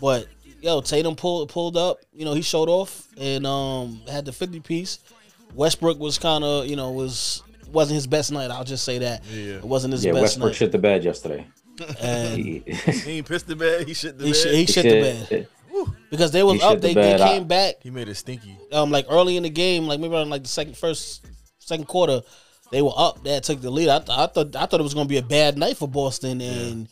But 0.00 0.26
yo, 0.60 0.80
Tatum 0.80 1.16
pulled 1.16 1.48
pulled 1.48 1.76
up. 1.76 1.98
You 2.12 2.24
know, 2.24 2.34
he 2.34 2.42
showed 2.42 2.68
off 2.68 3.06
and 3.18 3.46
um 3.46 4.02
had 4.10 4.24
the 4.24 4.32
fifty 4.32 4.60
piece. 4.60 4.98
Westbrook 5.54 5.98
was 5.98 6.18
kind 6.18 6.44
of 6.44 6.66
you 6.66 6.76
know 6.76 6.90
was 6.90 7.42
wasn't 7.72 7.94
his 7.96 8.06
best 8.06 8.32
night. 8.32 8.50
I'll 8.50 8.64
just 8.64 8.84
say 8.84 8.98
that. 8.98 9.24
Yeah. 9.26 9.54
It 9.56 9.64
wasn't 9.64 9.92
his 9.92 10.04
Yeah, 10.04 10.12
best 10.12 10.22
Westbrook 10.22 10.48
night. 10.50 10.56
shit 10.56 10.72
the 10.72 10.78
bed 10.78 11.04
yesterday. 11.04 11.46
He, 11.78 12.62
He 12.66 13.10
ain't 13.12 13.26
pissed 13.28 13.46
the 13.46 13.56
bed. 13.56 13.86
He 13.88 13.94
shit 13.94 14.18
the 14.18 14.26
he, 14.26 14.32
bed. 14.32 14.36
sh- 14.36 14.54
he 14.54 14.66
shit 14.66 14.82
the 14.84 15.00
bed 15.30 15.48
because 16.10 16.30
they 16.30 16.42
was 16.42 16.56
He 16.56 16.62
up. 16.62 16.72
shit 16.72 16.80
the 16.82 16.88
They, 16.88 16.94
they 16.94 17.00
bed. 17.00 17.20
I- 17.20 17.28
came 17.28 17.46
back 17.46 17.74
he 17.82 17.90
made 17.90 18.08
it 18.08 18.14
stinky. 18.16 18.56
um 18.72 18.90
like 18.90 19.06
early 19.08 19.36
in 19.36 19.42
the 19.44 19.50
game, 19.50 19.86
like 19.86 19.98
maybe 20.00 20.14
around 20.14 20.28
like 20.30 20.42
the 20.42 20.48
second 20.48 20.76
first 20.76 21.24
second 21.58 21.86
quarter, 21.86 22.20
they 22.70 22.82
were 22.82 22.92
up. 22.96 23.22
They 23.24 23.32
had 23.32 23.44
took 23.44 23.60
the 23.60 23.70
lead. 23.70 23.88
I, 23.88 23.98
th- 23.98 24.10
I 24.18 24.26
thought 24.26 24.54
I 24.56 24.66
thought 24.66 24.80
it 24.80 24.82
was 24.82 24.94
gonna 24.94 25.08
be 25.08 25.16
a 25.18 25.22
bad 25.22 25.56
night 25.56 25.76
for 25.78 25.88
Boston 25.88 26.40
and 26.40 26.88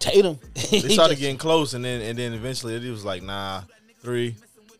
Tatum. 0.00 0.38
They 0.70 0.80
started 0.80 1.18
getting 1.18 1.38
close, 1.38 1.74
and 1.74 1.84
then 1.84 2.00
and 2.00 2.18
then 2.18 2.32
eventually 2.32 2.74
it 2.74 2.90
was 2.90 3.04
like 3.04 3.22
nah, 3.22 3.62
three, 4.02 4.32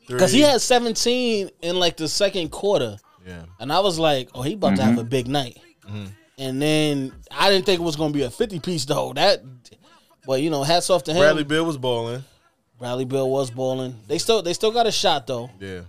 three. 0.06 0.16
because 0.16 0.32
he 0.32 0.40
had 0.40 0.60
17 0.60 1.50
in 1.62 1.78
like 1.78 1.96
the 1.96 2.08
second 2.08 2.50
quarter, 2.50 2.96
yeah. 3.28 3.42
and 3.60 3.70
I 3.72 3.80
was 3.80 3.98
like, 3.98 4.28
oh, 4.34 4.42
he 4.42 4.54
about 4.54 4.76
to 4.76 4.82
Mm-hmm. 4.82 4.90
have 4.90 4.98
a 4.98 5.04
big 5.04 5.28
night. 5.28 5.58
And 6.40 6.62
then 6.62 7.12
I 7.30 7.50
didn't 7.50 7.66
think 7.66 7.80
it 7.80 7.84
was 7.84 7.96
gonna 7.96 8.12
be 8.14 8.22
a 8.22 8.30
50 8.30 8.60
piece 8.60 8.84
though. 8.84 9.12
That, 9.12 9.42
but 10.26 10.40
you 10.42 10.50
know, 10.50 10.62
hats 10.62 10.88
off 10.90 11.02
to 11.04 11.12
him. 11.12 11.18
Bradley 11.18 11.44
Beal 11.44 11.64
was 11.64 11.76
balling. 11.78 12.22
Bradley 12.78 13.04
Beal 13.04 13.28
was 13.28 13.50
balling. 13.50 13.94
They 14.06 14.18
still 14.18 14.40
they 14.42 14.52
still 14.52 14.70
got 14.70 14.86
a 14.86 14.92
shot 14.92 15.26
though. 15.26 15.50
Yeah. 15.60 15.80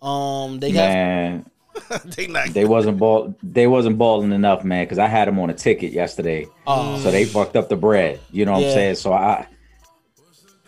Um, 0.00 0.60
they 0.60 0.70
have 0.72 0.92
Man, 0.94 1.50
they 2.16 2.26
not. 2.28 2.48
they 2.54 2.64
wasn't 2.66 2.98
ball. 2.98 3.34
They 3.42 3.66
wasn't 3.66 3.98
balling 3.98 4.30
enough, 4.32 4.62
man. 4.64 4.84
Because 4.84 4.98
I 4.98 5.06
had 5.08 5.26
them 5.26 5.38
on 5.40 5.50
a 5.50 5.54
ticket 5.54 5.92
yesterday, 5.92 6.46
Oh. 6.66 6.98
so 7.00 7.10
they 7.10 7.24
fucked 7.24 7.56
up 7.56 7.68
the 7.68 7.76
bread. 7.76 8.20
You 8.30 8.44
know 8.44 8.52
what 8.52 8.62
Yeah. 8.62 8.68
I'm 8.68 8.74
saying? 8.74 8.94
So 8.96 9.12
I, 9.12 9.46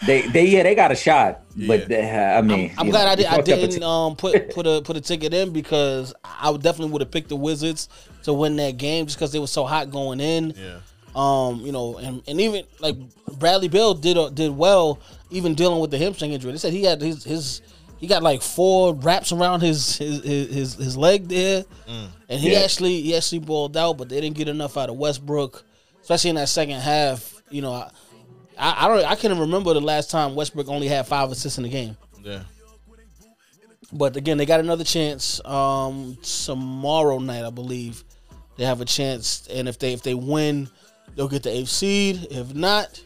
they 0.04 0.22
they 0.28 0.46
yeah 0.46 0.62
they 0.62 0.74
got 0.74 0.92
a 0.92 0.94
shot, 0.96 1.40
but 1.66 1.88
they, 1.88 2.10
I 2.10 2.42
mean, 2.42 2.72
I'm 2.76 2.86
you 2.86 2.92
glad 2.92 3.04
know, 3.04 3.10
I, 3.10 3.14
did, 3.14 3.26
I 3.26 3.40
didn't 3.40 3.70
ti- 3.70 3.82
um 3.82 4.14
put 4.16 4.50
put 4.54 4.66
a 4.66 4.82
put 4.82 4.96
a 4.96 5.00
ticket 5.00 5.32
in 5.32 5.52
because 5.52 6.12
I 6.24 6.50
would 6.50 6.62
definitely 6.62 6.92
would 6.92 7.00
have 7.02 7.10
picked 7.10 7.30
the 7.30 7.36
Wizards 7.36 7.88
to 8.24 8.34
win 8.34 8.56
that 8.56 8.76
game 8.76 9.06
just 9.06 9.16
because 9.16 9.32
they 9.32 9.38
were 9.38 9.46
so 9.46 9.64
hot 9.64 9.90
going 9.90 10.20
in. 10.20 10.52
yeah. 10.56 10.78
Um, 11.14 11.60
you 11.60 11.72
know, 11.72 11.96
and, 11.96 12.22
and 12.28 12.38
even 12.42 12.64
like 12.80 12.94
Bradley 13.38 13.68
Beal 13.68 13.94
did 13.94 14.18
uh, 14.18 14.28
did 14.28 14.54
well, 14.54 14.98
even 15.30 15.54
dealing 15.54 15.80
with 15.80 15.90
the 15.90 15.96
hamstring 15.96 16.32
injury. 16.34 16.52
They 16.52 16.58
said 16.58 16.74
he 16.74 16.84
had 16.84 17.00
his 17.00 17.24
his 17.24 17.62
he 17.96 18.06
got 18.06 18.22
like 18.22 18.42
four 18.42 18.94
wraps 18.94 19.32
around 19.32 19.60
his 19.62 19.96
his 19.96 20.22
his, 20.22 20.54
his, 20.54 20.74
his 20.74 20.96
leg 20.98 21.26
there, 21.28 21.64
and 22.28 22.38
he 22.38 22.52
Yeah. 22.52 22.58
actually 22.60 23.00
he 23.00 23.16
actually 23.16 23.38
balled 23.38 23.78
out, 23.78 23.96
but 23.96 24.10
they 24.10 24.20
didn't 24.20 24.36
get 24.36 24.48
enough 24.48 24.76
out 24.76 24.90
of 24.90 24.96
Westbrook, 24.96 25.64
especially 26.02 26.28
in 26.30 26.36
that 26.36 26.50
second 26.50 26.80
half. 26.80 27.40
You 27.48 27.62
know, 27.62 27.72
I 27.72 27.90
I, 28.58 28.84
I 28.84 28.88
don't 28.88 29.04
I 29.04 29.14
can't 29.16 29.38
remember 29.38 29.74
the 29.74 29.80
last 29.80 30.10
time 30.10 30.34
Westbrook 30.34 30.68
only 30.68 30.88
had 30.88 31.06
five 31.06 31.30
assists 31.30 31.58
in 31.58 31.64
the 31.64 31.70
game. 31.70 31.96
Yeah. 32.22 32.42
But 33.92 34.16
again, 34.16 34.36
they 34.36 34.46
got 34.46 34.60
another 34.60 34.84
chance 34.84 35.40
um, 35.44 36.18
tomorrow 36.22 37.18
night, 37.18 37.44
I 37.44 37.50
believe. 37.50 38.02
They 38.56 38.64
have 38.64 38.80
a 38.80 38.84
chance, 38.84 39.46
and 39.52 39.68
if 39.68 39.78
they 39.78 39.92
if 39.92 40.02
they 40.02 40.14
win, 40.14 40.68
they'll 41.14 41.28
get 41.28 41.42
the 41.42 41.50
eighth 41.50 41.68
seed. 41.68 42.26
If 42.30 42.54
not, 42.54 43.00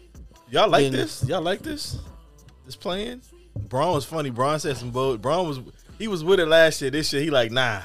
Y'all 0.50 0.68
like 0.68 0.84
Then- 0.84 0.92
this? 0.92 1.24
Y'all 1.28 1.42
like 1.42 1.62
this? 1.62 1.96
This 2.66 2.74
play-in? 2.76 3.22
Bron 3.68 3.94
was 3.94 4.04
funny. 4.04 4.30
Bron 4.30 4.58
said 4.58 4.76
some 4.76 4.90
bold. 4.90 5.20
Bron 5.22 5.46
was 5.46 5.60
he 5.98 6.08
was 6.08 6.24
with 6.24 6.40
it 6.40 6.46
last 6.46 6.80
year. 6.80 6.90
This 6.90 7.12
year 7.12 7.22
he 7.22 7.30
like 7.30 7.50
nah. 7.52 7.82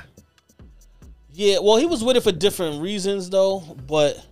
yeah. 1.34 1.57
Well, 1.60 1.77
he 1.77 1.86
was 1.86 2.03
with 2.03 2.17
it 2.17 2.24
for 2.24 2.31
different 2.31 2.81
reasons 2.81 3.29
though. 3.29 3.60
But 3.88 4.24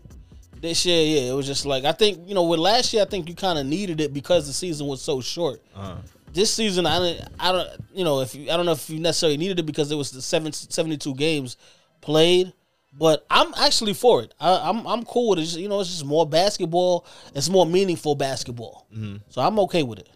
this 0.64 0.86
year, 0.86 1.04
yeah, 1.06 1.32
it 1.32 1.36
was 1.36 1.46
just 1.46 1.66
like 1.66 1.84
I 1.84 1.92
think 1.92 2.28
you 2.28 2.34
know 2.34 2.44
with 2.44 2.60
last 2.60 2.94
year, 2.94 3.04
I 3.04 3.06
think 3.06 3.28
you 3.28 3.36
kind 3.36 3.60
of 3.60 3.66
needed 3.66 4.00
it 4.00 4.14
because 4.14 4.48
the 4.48 4.54
season 4.54 4.88
was 4.88 5.02
so 5.02 5.20
short. 5.22 5.62
Uh, 5.76 5.98
This 6.32 6.52
season, 6.52 6.88
I 6.88 6.98
don't, 6.98 7.22
I 7.38 7.52
don't, 7.52 7.70
you 7.94 8.04
know, 8.04 8.22
if 8.22 8.34
you, 8.34 8.50
I 8.50 8.56
don't 8.58 8.66
know 8.66 8.72
if 8.72 8.90
you 8.90 9.00
necessarily 9.00 9.38
needed 9.38 9.60
it 9.60 9.66
because 9.68 9.92
it 9.92 9.96
was 9.96 10.10
the 10.10 10.22
seven, 10.22 10.52
72 10.52 11.14
games 11.16 11.58
played. 12.02 12.54
But 12.98 13.26
I'm 13.30 13.54
actually 13.58 13.94
for 13.94 14.24
it. 14.24 14.34
I, 14.40 14.70
I'm 14.70 14.88
I'm 14.88 15.04
cool 15.04 15.30
with 15.32 15.40
it. 15.40 15.44
Just, 15.44 15.58
you 15.58 15.68
know, 15.68 15.80
it's 15.82 15.90
just 15.90 16.06
more 16.06 16.26
basketball. 16.28 17.06
It's 17.36 17.50
more 17.50 17.66
meaningful 17.66 18.16
basketball. 18.16 18.88
So 19.30 19.42
I'm 19.42 19.60
okay 19.60 19.84
with 19.84 20.00
it. 20.00 20.10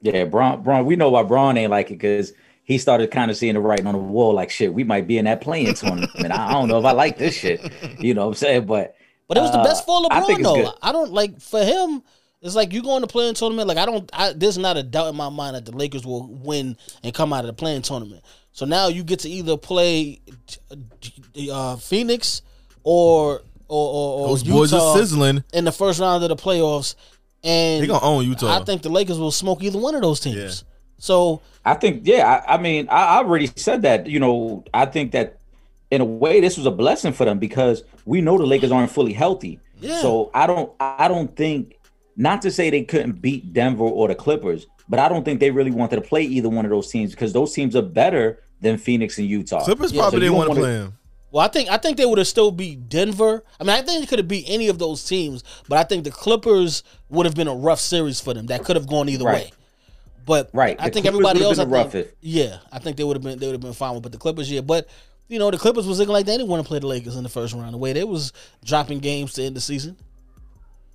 Yeah, 0.00 0.24
Bron, 0.24 0.62
Bron, 0.62 0.86
we 0.86 0.96
know 0.96 1.10
why 1.10 1.22
Bron 1.22 1.56
ain't 1.58 1.70
like 1.70 1.90
it 1.90 1.94
because 1.94 2.32
he 2.64 2.78
started 2.78 3.10
kind 3.10 3.30
of 3.30 3.36
seeing 3.36 3.54
the 3.54 3.60
writing 3.60 3.86
on 3.86 3.92
the 3.94 3.98
wall, 4.00 4.32
like 4.32 4.50
shit, 4.50 4.72
we 4.72 4.84
might 4.84 5.06
be 5.06 5.18
in 5.18 5.26
that 5.26 5.40
play-in 5.42 5.74
tournament. 5.74 6.10
I, 6.32 6.48
I 6.48 6.52
don't 6.52 6.68
know 6.68 6.78
if 6.78 6.84
I 6.84 6.92
like 6.92 7.18
this 7.18 7.36
shit. 7.36 7.60
You 7.98 8.14
know 8.14 8.22
what 8.22 8.28
I'm 8.28 8.34
saying? 8.34 8.66
But 8.66 8.94
But 9.30 9.38
it 9.38 9.42
was 9.42 9.52
the 9.52 9.58
uh, 9.58 9.64
best 9.64 9.86
for 9.86 10.02
I 10.10 10.22
think 10.22 10.40
LeBron 10.40 10.40
it's 10.40 10.48
though. 10.48 10.70
good. 10.72 10.74
I 10.82 10.90
don't 10.90 11.12
like 11.12 11.40
for 11.40 11.62
him. 11.62 12.02
It's 12.42 12.56
like 12.56 12.72
you 12.72 12.82
going 12.82 13.02
to 13.02 13.06
play-in 13.06 13.36
tournament. 13.36 13.68
Like 13.68 13.78
I 13.78 13.86
don't. 13.86 14.10
I, 14.12 14.32
there's 14.32 14.58
not 14.58 14.76
a 14.76 14.82
doubt 14.82 15.06
in 15.06 15.14
my 15.14 15.28
mind 15.28 15.54
that 15.54 15.64
the 15.64 15.70
Lakers 15.70 16.04
will 16.04 16.26
win 16.26 16.76
and 17.04 17.14
come 17.14 17.32
out 17.32 17.44
of 17.44 17.46
the 17.46 17.52
play-in 17.52 17.82
tournament. 17.82 18.24
So 18.50 18.66
now 18.66 18.88
you 18.88 19.04
get 19.04 19.20
to 19.20 19.28
either 19.28 19.56
play 19.56 20.20
uh, 21.52 21.76
Phoenix 21.76 22.42
or 22.82 23.42
or, 23.68 23.88
or, 23.94 24.20
or 24.22 24.28
those 24.30 24.42
boys 24.42 24.72
are 24.72 24.96
sizzling. 24.96 25.44
in 25.52 25.64
the 25.64 25.70
first 25.70 26.00
round 26.00 26.24
of 26.24 26.28
the 26.28 26.34
playoffs. 26.34 26.96
And 27.44 27.84
They 27.84 27.86
gonna 27.86 28.04
own 28.04 28.24
Utah. 28.26 28.60
I 28.60 28.64
think 28.64 28.82
the 28.82 28.88
Lakers 28.88 29.20
will 29.20 29.30
smoke 29.30 29.62
either 29.62 29.78
one 29.78 29.94
of 29.94 30.02
those 30.02 30.18
teams. 30.18 30.36
Yeah. 30.36 30.68
So 30.98 31.40
I 31.64 31.74
think, 31.74 32.02
yeah, 32.04 32.42
I, 32.48 32.54
I 32.54 32.58
mean, 32.58 32.88
I, 32.88 33.04
I 33.04 33.16
already 33.18 33.48
said 33.54 33.82
that. 33.82 34.08
You 34.08 34.18
know, 34.18 34.64
I 34.74 34.86
think 34.86 35.12
that 35.12 35.39
in 35.90 36.00
a 36.00 36.04
way, 36.04 36.40
this 36.40 36.56
was 36.56 36.66
a 36.66 36.70
blessing 36.70 37.12
for 37.12 37.24
them 37.24 37.38
because 37.38 37.82
we 38.04 38.20
know 38.20 38.38
the 38.38 38.46
Lakers 38.46 38.70
aren't 38.70 38.90
fully 38.90 39.12
healthy. 39.12 39.58
Yeah. 39.80 40.00
So 40.00 40.30
I 40.34 40.46
don't, 40.46 40.72
I 40.80 41.08
don't 41.08 41.34
think, 41.36 41.76
not 42.16 42.42
to 42.42 42.50
say 42.50 42.70
they 42.70 42.82
couldn't 42.84 43.20
beat 43.22 43.52
Denver 43.52 43.84
or 43.84 44.08
the 44.08 44.14
Clippers, 44.14 44.66
but 44.88 44.98
I 44.98 45.08
don't 45.08 45.24
think 45.24 45.40
they 45.40 45.50
really 45.50 45.70
wanted 45.70 45.96
to 45.96 46.02
play 46.02 46.22
either 46.22 46.48
one 46.48 46.64
of 46.64 46.70
those 46.70 46.90
teams 46.90 47.12
because 47.12 47.32
those 47.32 47.52
teams 47.52 47.74
are 47.74 47.82
better 47.82 48.40
than 48.60 48.76
Phoenix 48.76 49.18
and 49.18 49.26
Utah. 49.26 49.64
Clippers 49.64 49.92
Yeah, 49.92 50.02
probably 50.02 50.18
so 50.18 50.20
didn't 50.20 50.36
want 50.36 50.50
to 50.50 50.56
play 50.60 50.72
him. 50.74 50.92
Well, 51.32 51.44
I 51.44 51.48
think 51.48 51.70
I 51.70 51.76
think 51.76 51.96
they 51.96 52.04
would 52.04 52.18
have 52.18 52.26
still 52.26 52.50
beat 52.50 52.88
Denver. 52.88 53.44
I 53.60 53.62
mean, 53.64 53.70
I 53.70 53.82
think 53.82 54.00
they 54.00 54.06
could 54.06 54.18
have 54.18 54.26
beat 54.28 54.44
any 54.48 54.68
of 54.68 54.78
those 54.80 55.04
teams, 55.04 55.44
but 55.68 55.78
I 55.78 55.84
think 55.84 56.02
the 56.04 56.10
Clippers 56.10 56.82
would 57.08 57.24
have 57.24 57.36
been 57.36 57.46
a 57.48 57.54
rough 57.54 57.78
series 57.78 58.20
for 58.20 58.34
them. 58.34 58.46
That 58.46 58.64
could 58.64 58.74
have 58.76 58.88
gone 58.88 59.08
either 59.08 59.24
Right. 59.24 59.44
way. 59.46 59.52
But 60.26 60.50
Right. 60.52 60.76
I 60.78 60.88
The 60.88 60.94
think 60.94 61.04
Clippers 61.04 61.14
everybody 61.14 61.38
would 61.38 61.44
else, 61.46 61.58
I 61.58 61.62
think, 61.62 61.70
the 61.70 61.76
roughest. 61.76 62.14
yeah, 62.20 62.58
I 62.72 62.80
think 62.80 62.96
they 62.96 63.04
would 63.04 63.16
have 63.16 63.22
been 63.22 63.38
they 63.38 63.46
would 63.46 63.54
have 63.54 63.60
been 63.60 63.72
fine 63.72 63.94
with. 63.94 64.02
But 64.02 64.12
the 64.12 64.18
Clippers, 64.18 64.50
yeah, 64.50 64.60
but 64.60 64.88
you 65.30 65.38
know 65.38 65.50
the 65.50 65.56
Clippers 65.56 65.86
was 65.86 65.98
looking 65.98 66.12
like 66.12 66.26
they 66.26 66.36
didn't 66.36 66.48
want 66.48 66.62
to 66.62 66.68
play 66.68 66.80
the 66.80 66.88
Lakers 66.88 67.16
in 67.16 67.22
the 67.22 67.28
first 67.28 67.54
round. 67.54 67.72
The 67.72 67.78
way 67.78 67.92
they 67.92 68.04
was 68.04 68.32
dropping 68.64 68.98
games 68.98 69.32
to 69.34 69.44
end 69.44 69.54
the 69.54 69.60
season. 69.60 69.96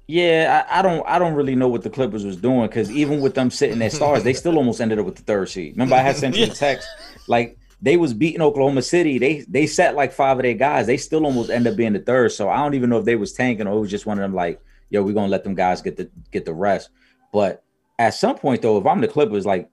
Yeah, 0.07 0.65
I, 0.69 0.79
I 0.79 0.81
don't 0.81 1.07
I 1.07 1.17
don't 1.17 1.33
really 1.33 1.55
know 1.55 1.69
what 1.69 1.83
the 1.83 1.89
Clippers 1.89 2.25
was 2.25 2.35
doing 2.35 2.67
because 2.67 2.91
even 2.91 3.21
with 3.21 3.33
them 3.33 3.49
sitting 3.49 3.81
at 3.81 3.93
stars, 3.93 4.23
they 4.23 4.33
still 4.33 4.57
almost 4.57 4.81
ended 4.81 4.99
up 4.99 5.05
with 5.05 5.15
the 5.15 5.23
third 5.23 5.49
seed. 5.49 5.73
Remember, 5.73 5.95
I 5.95 5.99
had 6.01 6.17
sent 6.17 6.35
you 6.35 6.43
a 6.43 6.47
text 6.53 6.87
like 7.27 7.57
they 7.81 7.95
was 7.95 8.13
beating 8.13 8.41
Oklahoma 8.41 8.81
City. 8.81 9.17
They 9.17 9.45
they 9.47 9.65
sat 9.67 9.95
like 9.95 10.11
five 10.11 10.37
of 10.37 10.43
their 10.43 10.53
guys. 10.53 10.85
They 10.85 10.97
still 10.97 11.25
almost 11.25 11.49
end 11.49 11.65
up 11.65 11.77
being 11.77 11.93
the 11.93 11.99
third. 11.99 12.33
So 12.33 12.49
I 12.49 12.57
don't 12.57 12.73
even 12.73 12.89
know 12.89 12.99
if 12.99 13.05
they 13.05 13.15
was 13.15 13.31
tanking 13.31 13.67
or 13.67 13.77
it 13.77 13.79
was 13.79 13.89
just 13.89 14.05
one 14.05 14.19
of 14.19 14.21
them 14.21 14.35
like, 14.35 14.61
yo, 14.89 15.01
we're 15.01 15.13
gonna 15.13 15.29
let 15.29 15.45
them 15.45 15.55
guys 15.55 15.81
get 15.81 15.95
the 15.95 16.09
get 16.31 16.43
the 16.43 16.53
rest. 16.53 16.89
But 17.31 17.63
at 17.97 18.13
some 18.13 18.37
point 18.37 18.61
though, 18.61 18.77
if 18.77 18.85
I'm 18.85 18.99
the 18.99 19.07
Clippers, 19.07 19.45
like 19.45 19.69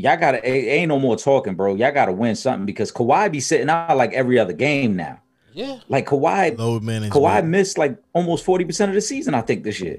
y'all 0.00 0.16
gotta 0.16 0.38
it 0.48 0.66
ain't 0.68 0.88
no 0.88 0.98
more 0.98 1.16
talking, 1.16 1.54
bro. 1.54 1.74
Y'all 1.74 1.92
gotta 1.92 2.12
win 2.12 2.34
something 2.34 2.66
because 2.66 2.90
Kawhi 2.92 3.30
be 3.30 3.40
sitting 3.40 3.68
out 3.68 3.96
like 3.96 4.12
every 4.12 4.38
other 4.38 4.52
game 4.52 4.96
now. 4.96 5.20
Yeah, 5.52 5.78
Like 5.88 6.06
Kawhi, 6.06 6.56
Load 6.56 6.82
management. 6.84 7.12
Kawhi 7.12 7.44
missed 7.44 7.76
like 7.76 7.98
almost 8.12 8.46
40% 8.46 8.88
of 8.88 8.94
the 8.94 9.00
season, 9.00 9.34
I 9.34 9.40
think, 9.40 9.64
this 9.64 9.80
year. 9.80 9.98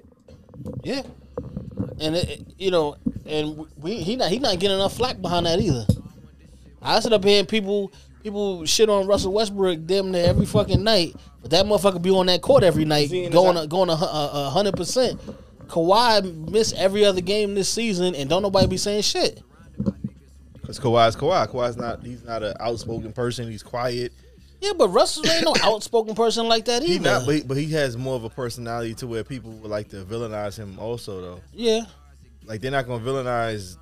yeah, 0.82 1.02
and 2.00 2.16
it, 2.16 2.30
it- 2.30 2.42
you 2.58 2.72
know, 2.72 2.96
and 3.26 3.66
we 3.78 3.96
he 3.96 4.16
not 4.16 4.30
he 4.30 4.40
not 4.40 4.60
getting 4.60 4.78
enough 4.78 4.96
flack 4.96 5.22
behind 5.22 5.46
that 5.48 5.60
either. 5.60 5.86
I 6.82 7.00
sit 7.00 7.12
up 7.14 7.24
here 7.24 7.40
and 7.40 7.48
people 7.48 7.92
people 8.24 8.66
shit 8.66 8.90
on 8.90 9.08
Russell 9.08 9.34
Westbrook 9.34 9.86
damn 9.86 10.12
near 10.12 10.26
every 10.26 10.46
fucking 10.46 10.84
night, 10.84 11.16
but 11.42 11.52
that 11.52 11.66
motherfucker 11.66 12.02
be 12.02 12.12
on 12.12 12.28
that 12.28 12.42
court 12.42 12.64
every 12.64 12.86
night 12.86 13.10
Seeing 13.10 13.32
going 13.32 13.58
I- 13.58 13.64
a, 13.64 13.68
going 13.68 13.90
a 13.90 13.94
a 13.94 14.30
a 14.34 14.50
hundred 14.52 14.76
percent. 14.76 15.20
Kawhi 15.68 16.50
missed 16.50 16.76
every 16.76 17.04
other 17.06 17.22
game 17.22 17.56
this 17.56 17.70
season, 17.70 18.14
and 18.16 18.30
don't 18.30 18.42
nobody 18.42 18.68
be 18.68 18.78
saying 18.78 19.02
shit. 19.04 19.42
Because 20.78 20.80
Kawhi's 20.80 21.16
Kawhi. 21.16 21.48
Kawhi's 21.48 21.78
not. 21.78 22.04
He's 22.04 22.24
not 22.24 22.44
an 22.44 22.54
outspoken 22.60 23.12
person. 23.14 23.50
He's 23.50 23.64
quiet. 23.64 24.14
Yeah, 24.60 24.74
but 24.78 24.90
Russell 24.90 25.28
ain't 25.28 25.44
no 25.44 25.56
outspoken 25.64 26.14
person 26.14 26.48
like 26.48 26.66
that 26.66 26.84
either. 26.84 26.94
He 26.94 27.00
not. 27.00 27.26
But 27.26 27.36
he, 27.36 27.42
but 27.42 27.58
he 27.58 27.68
has 27.72 27.98
more 27.98 28.16
of 28.16 28.24
a 28.24 28.30
personality 28.30 28.94
to 28.96 29.08
where 29.08 29.24
people 29.24 29.52
would 29.52 29.72
like 29.72 29.90
to 29.90 30.04
villainize 30.04 30.56
him. 30.56 30.78
Also, 30.80 31.22
though, 31.22 31.42
yeah, 31.52 31.82
like 32.46 32.62
they're 32.62 32.72
not 32.72 32.88
gonna 32.88 33.04
villainize. 33.04 33.78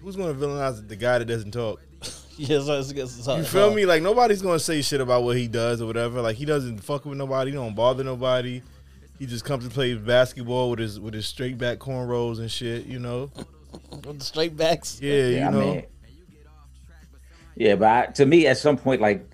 Who's 0.00 0.16
gonna 0.16 0.34
villainize 0.34 0.86
the 0.86 0.96
guy 0.96 1.18
that 1.18 1.24
doesn't 1.24 1.52
talk? 1.52 1.80
yeah. 2.36 2.60
So 2.60 2.78
it's, 2.78 2.90
it's, 2.90 3.18
it's, 3.18 3.28
You 3.28 3.44
feel 3.44 3.72
me? 3.72 3.86
Like 3.86 4.02
nobody's 4.02 4.42
gonna 4.42 4.58
say 4.58 4.82
shit 4.82 5.00
about 5.00 5.22
what 5.22 5.36
he 5.36 5.46
does 5.46 5.80
or 5.80 5.86
whatever. 5.86 6.20
Like 6.20 6.36
he 6.36 6.44
doesn't 6.44 6.78
fuck 6.78 7.04
with 7.04 7.16
nobody. 7.16 7.52
He 7.52 7.56
don't 7.56 7.76
bother 7.76 8.02
nobody. 8.02 8.60
He 9.20 9.26
just 9.26 9.44
comes 9.44 9.64
to 9.66 9.70
play 9.70 9.94
basketball 9.94 10.70
with 10.70 10.80
his 10.80 10.98
with 10.98 11.14
his 11.14 11.26
straight 11.26 11.58
back 11.58 11.78
cornrows 11.78 12.38
and 12.38 12.50
shit. 12.50 12.86
You 12.86 12.98
know? 12.98 13.30
With 13.90 14.18
the 14.18 14.24
straight 14.24 14.56
backs. 14.56 14.98
Yeah, 15.00 15.26
you 15.26 15.40
I 15.42 15.50
know. 15.50 15.60
mean, 15.60 15.84
yeah, 17.58 17.74
but 17.74 17.88
I, 17.88 18.12
to 18.12 18.24
me, 18.24 18.46
at 18.46 18.56
some 18.56 18.76
point, 18.76 19.00
like 19.00 19.28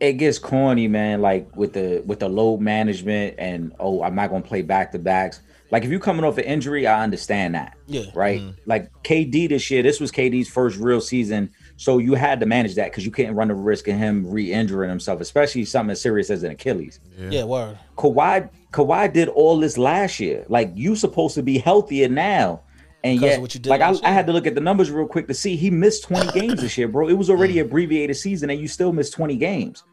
it 0.00 0.14
gets 0.14 0.38
corny, 0.38 0.88
man. 0.88 1.22
Like 1.22 1.54
with 1.56 1.72
the 1.72 2.02
with 2.04 2.18
the 2.18 2.28
load 2.28 2.60
management 2.60 3.36
and 3.38 3.72
oh, 3.78 4.02
I'm 4.02 4.16
not 4.16 4.30
gonna 4.30 4.42
play 4.42 4.62
back 4.62 4.90
to 4.92 4.98
backs. 4.98 5.40
Like 5.70 5.84
if 5.84 5.90
you're 5.90 6.00
coming 6.00 6.24
off 6.24 6.38
an 6.38 6.44
injury, 6.44 6.88
I 6.88 7.02
understand 7.02 7.54
that. 7.54 7.76
Yeah. 7.86 8.06
Right. 8.14 8.40
Mm-hmm. 8.40 8.60
Like 8.66 8.90
KD 9.04 9.48
this 9.48 9.70
year, 9.70 9.82
this 9.82 10.00
was 10.00 10.10
KD's 10.10 10.48
first 10.48 10.76
real 10.76 11.00
season, 11.00 11.50
so 11.76 11.98
you 11.98 12.14
had 12.14 12.40
to 12.40 12.46
manage 12.46 12.74
that 12.74 12.90
because 12.90 13.04
you 13.04 13.12
couldn't 13.12 13.36
run 13.36 13.48
the 13.48 13.54
risk 13.54 13.86
of 13.86 13.96
him 13.96 14.28
re-injuring 14.28 14.90
himself, 14.90 15.20
especially 15.20 15.64
something 15.64 15.92
as 15.92 16.00
serious 16.00 16.30
as 16.30 16.42
an 16.42 16.50
Achilles. 16.50 16.98
Yeah, 17.16 17.44
word. 17.44 17.78
Kawhi 17.96 18.50
Kawhi 18.72 19.12
did 19.12 19.28
all 19.28 19.60
this 19.60 19.78
last 19.78 20.18
year. 20.18 20.44
Like 20.48 20.72
you 20.74 20.96
supposed 20.96 21.36
to 21.36 21.42
be 21.42 21.58
healthier 21.58 22.08
now. 22.08 22.60
And 23.04 23.20
Because 23.20 23.34
yet, 23.34 23.40
what 23.42 23.54
you 23.54 23.60
did 23.60 23.68
like 23.68 23.82
I, 23.82 23.94
I 24.02 24.10
had 24.10 24.26
to 24.26 24.32
look 24.32 24.46
at 24.46 24.54
the 24.54 24.62
numbers 24.62 24.90
real 24.90 25.06
quick 25.06 25.28
to 25.28 25.34
see 25.34 25.56
he 25.56 25.70
missed 25.70 26.04
20 26.04 26.40
games 26.40 26.62
this 26.62 26.78
year, 26.78 26.88
bro. 26.88 27.08
It 27.08 27.12
was 27.12 27.28
already 27.28 27.56
mm. 27.56 27.60
abbreviated 27.60 28.16
season, 28.16 28.48
and 28.48 28.58
you 28.58 28.66
still 28.66 28.92
missed 28.92 29.12
20 29.12 29.36
games. 29.36 29.84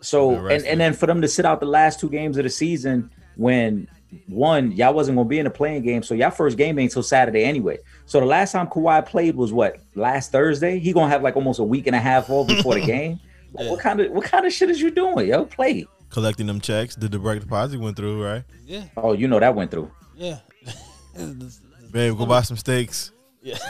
So 0.00 0.48
and, 0.48 0.64
and 0.64 0.80
then 0.80 0.94
for 0.94 1.06
them 1.06 1.20
to 1.20 1.28
sit 1.28 1.44
out 1.44 1.60
the 1.60 1.66
last 1.66 2.00
two 2.00 2.08
games 2.08 2.38
of 2.38 2.44
the 2.44 2.50
season 2.50 3.10
when 3.36 3.86
one, 4.26 4.72
y'all 4.72 4.94
wasn't 4.94 5.16
gonna 5.16 5.28
be 5.28 5.38
in 5.38 5.46
a 5.46 5.50
play-in 5.50 5.82
game, 5.82 6.02
so 6.02 6.14
y'all 6.14 6.30
first 6.30 6.56
game 6.56 6.78
ain't 6.78 6.92
till 6.92 7.02
Saturday 7.02 7.44
anyway. 7.44 7.78
So 8.06 8.18
the 8.18 8.26
last 8.26 8.52
time 8.52 8.66
Kawhi 8.66 9.06
played 9.06 9.36
was 9.36 9.52
what 9.52 9.76
last 9.94 10.32
Thursday. 10.32 10.78
He 10.78 10.92
gonna 10.94 11.10
have 11.10 11.22
like 11.22 11.36
almost 11.36 11.60
a 11.60 11.64
week 11.64 11.86
and 11.86 11.94
a 11.94 12.00
half 12.00 12.30
off 12.30 12.48
before 12.48 12.74
the 12.74 12.80
game. 12.86 13.20
Like, 13.52 13.70
What 13.70 13.80
kind 13.80 14.00
of 14.00 14.10
what 14.10 14.24
kind 14.24 14.46
of 14.46 14.52
shit 14.52 14.70
is 14.70 14.80
you 14.80 14.90
doing, 14.90 15.28
yo? 15.28 15.44
Play. 15.44 15.86
Collecting 16.08 16.46
them 16.46 16.60
checks. 16.60 16.94
Did 16.94 17.12
the 17.12 17.18
direct 17.18 17.42
deposit 17.42 17.78
went 17.78 17.96
through, 17.96 18.24
right? 18.24 18.44
Yeah, 18.66 18.84
Oh, 18.96 19.12
you 19.12 19.28
know 19.28 19.38
that 19.38 19.54
went 19.54 19.70
through. 19.70 19.90
yeah. 20.16 20.38
Babe, 21.92 22.16
go 22.16 22.26
buy 22.26 22.42
some 22.42 22.56
steaks. 22.56 23.12
yeah. 23.42 23.58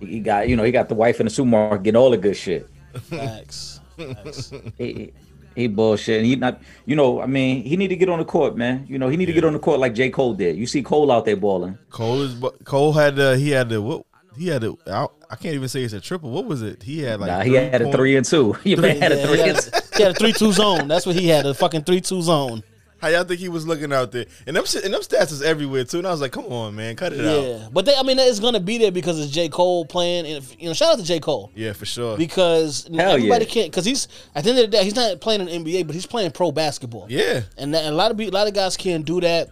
He 0.00 0.18
got 0.20 0.48
you 0.48 0.56
know 0.56 0.64
he 0.64 0.72
got 0.72 0.88
the 0.88 0.94
wife 0.96 1.20
in 1.20 1.26
the 1.26 1.30
supermarket 1.30 1.84
getting 1.84 1.96
all 1.96 2.10
the 2.10 2.16
good 2.16 2.36
shit. 2.36 2.68
Facts. 3.04 3.80
Facts. 3.96 4.52
He, 4.76 5.12
he 5.54 5.68
bullshit. 5.68 6.18
And 6.18 6.26
he 6.26 6.34
not 6.36 6.60
you 6.86 6.96
know 6.96 7.20
I 7.20 7.26
mean 7.26 7.62
he 7.62 7.76
need 7.76 7.88
to 7.88 7.96
get 7.96 8.08
on 8.08 8.18
the 8.18 8.24
court, 8.24 8.56
man. 8.56 8.84
You 8.88 8.98
know 8.98 9.08
he 9.08 9.16
need 9.16 9.26
to 9.26 9.32
get 9.32 9.44
on 9.44 9.52
the 9.52 9.58
court 9.60 9.78
like 9.78 9.94
J 9.94 10.10
Cole 10.10 10.34
did. 10.34 10.56
You 10.56 10.66
see 10.66 10.82
Cole 10.82 11.10
out 11.12 11.24
there 11.24 11.36
balling. 11.36 11.78
Cole 11.90 12.22
is 12.22 12.34
Cole 12.64 12.92
had 12.92 13.18
uh, 13.18 13.34
he 13.34 13.50
had 13.50 13.68
the 13.68 13.80
what 13.80 14.04
he 14.36 14.48
had 14.48 14.62
the 14.62 14.76
I, 14.88 15.06
I 15.30 15.36
can't 15.36 15.54
even 15.54 15.68
say 15.68 15.82
it's 15.84 15.92
a 15.94 16.00
triple. 16.00 16.30
What 16.30 16.46
was 16.46 16.62
it? 16.62 16.82
He 16.82 17.00
had 17.00 17.20
like 17.20 17.30
nah, 17.30 17.40
he 17.42 17.54
had 17.54 17.80
a 17.80 17.84
point- 17.84 17.96
three 17.96 18.16
and 18.16 18.26
two. 18.26 18.52
He 18.64 18.74
man 18.74 19.00
had 19.00 19.12
a 19.12 19.24
three 19.24 19.36
he, 19.36 19.42
and 19.50 19.56
had 19.56 19.72
a, 19.72 19.96
he 19.96 20.02
had 20.02 20.12
a 20.12 20.18
three-two 20.18 20.52
zone. 20.52 20.88
That's 20.88 21.06
what 21.06 21.14
he 21.14 21.28
had. 21.28 21.46
A 21.46 21.54
fucking 21.54 21.84
three-two 21.84 22.22
zone. 22.22 22.64
How 23.02 23.08
y'all 23.08 23.24
think 23.24 23.40
he 23.40 23.48
was 23.48 23.66
looking 23.66 23.92
out 23.92 24.12
there? 24.12 24.26
And 24.46 24.56
them 24.56 24.64
shit, 24.64 24.84
and 24.84 24.94
them 24.94 25.00
stats 25.02 25.32
is 25.32 25.42
everywhere 25.42 25.82
too. 25.84 25.98
And 25.98 26.06
I 26.06 26.12
was 26.12 26.20
like, 26.20 26.30
come 26.30 26.46
on, 26.46 26.76
man, 26.76 26.94
cut 26.96 27.12
it 27.12 27.20
out. 27.20 27.42
Yeah, 27.42 27.68
but 27.72 27.84
they, 27.84 27.96
I 27.96 28.02
mean, 28.04 28.16
it's 28.18 28.38
gonna 28.38 28.60
be 28.60 28.78
there 28.78 28.92
because 28.92 29.18
it's 29.20 29.32
J. 29.32 29.48
Cole 29.48 29.84
playing, 29.84 30.24
and 30.26 30.56
you 30.60 30.68
know, 30.68 30.72
shout 30.72 30.92
out 30.92 30.98
to 31.00 31.04
J. 31.04 31.18
Cole 31.18 31.50
Yeah, 31.56 31.72
for 31.72 31.84
sure. 31.84 32.16
because 32.16 32.88
Hell 32.94 33.10
everybody 33.10 33.44
yeah. 33.44 33.50
can't 33.50 33.70
because 33.72 33.84
he's 33.84 34.06
at 34.36 34.44
the 34.44 34.50
end 34.50 34.58
of 34.60 34.70
the 34.70 34.76
day 34.76 34.84
he's 34.84 34.94
not 34.94 35.20
playing 35.20 35.40
in 35.46 35.64
the 35.64 35.72
NBA, 35.74 35.86
but 35.86 35.94
he's 35.94 36.06
playing 36.06 36.30
pro 36.30 36.52
basketball. 36.52 37.06
yeah, 37.10 37.42
and, 37.58 37.74
that, 37.74 37.84
and 37.84 37.92
a 37.92 37.96
lot 37.96 38.10
of 38.12 38.16
people, 38.16 38.32
a 38.34 38.38
lot 38.38 38.46
of 38.46 38.54
guys 38.54 38.76
can't 38.76 39.04
do 39.04 39.20
that. 39.20 39.48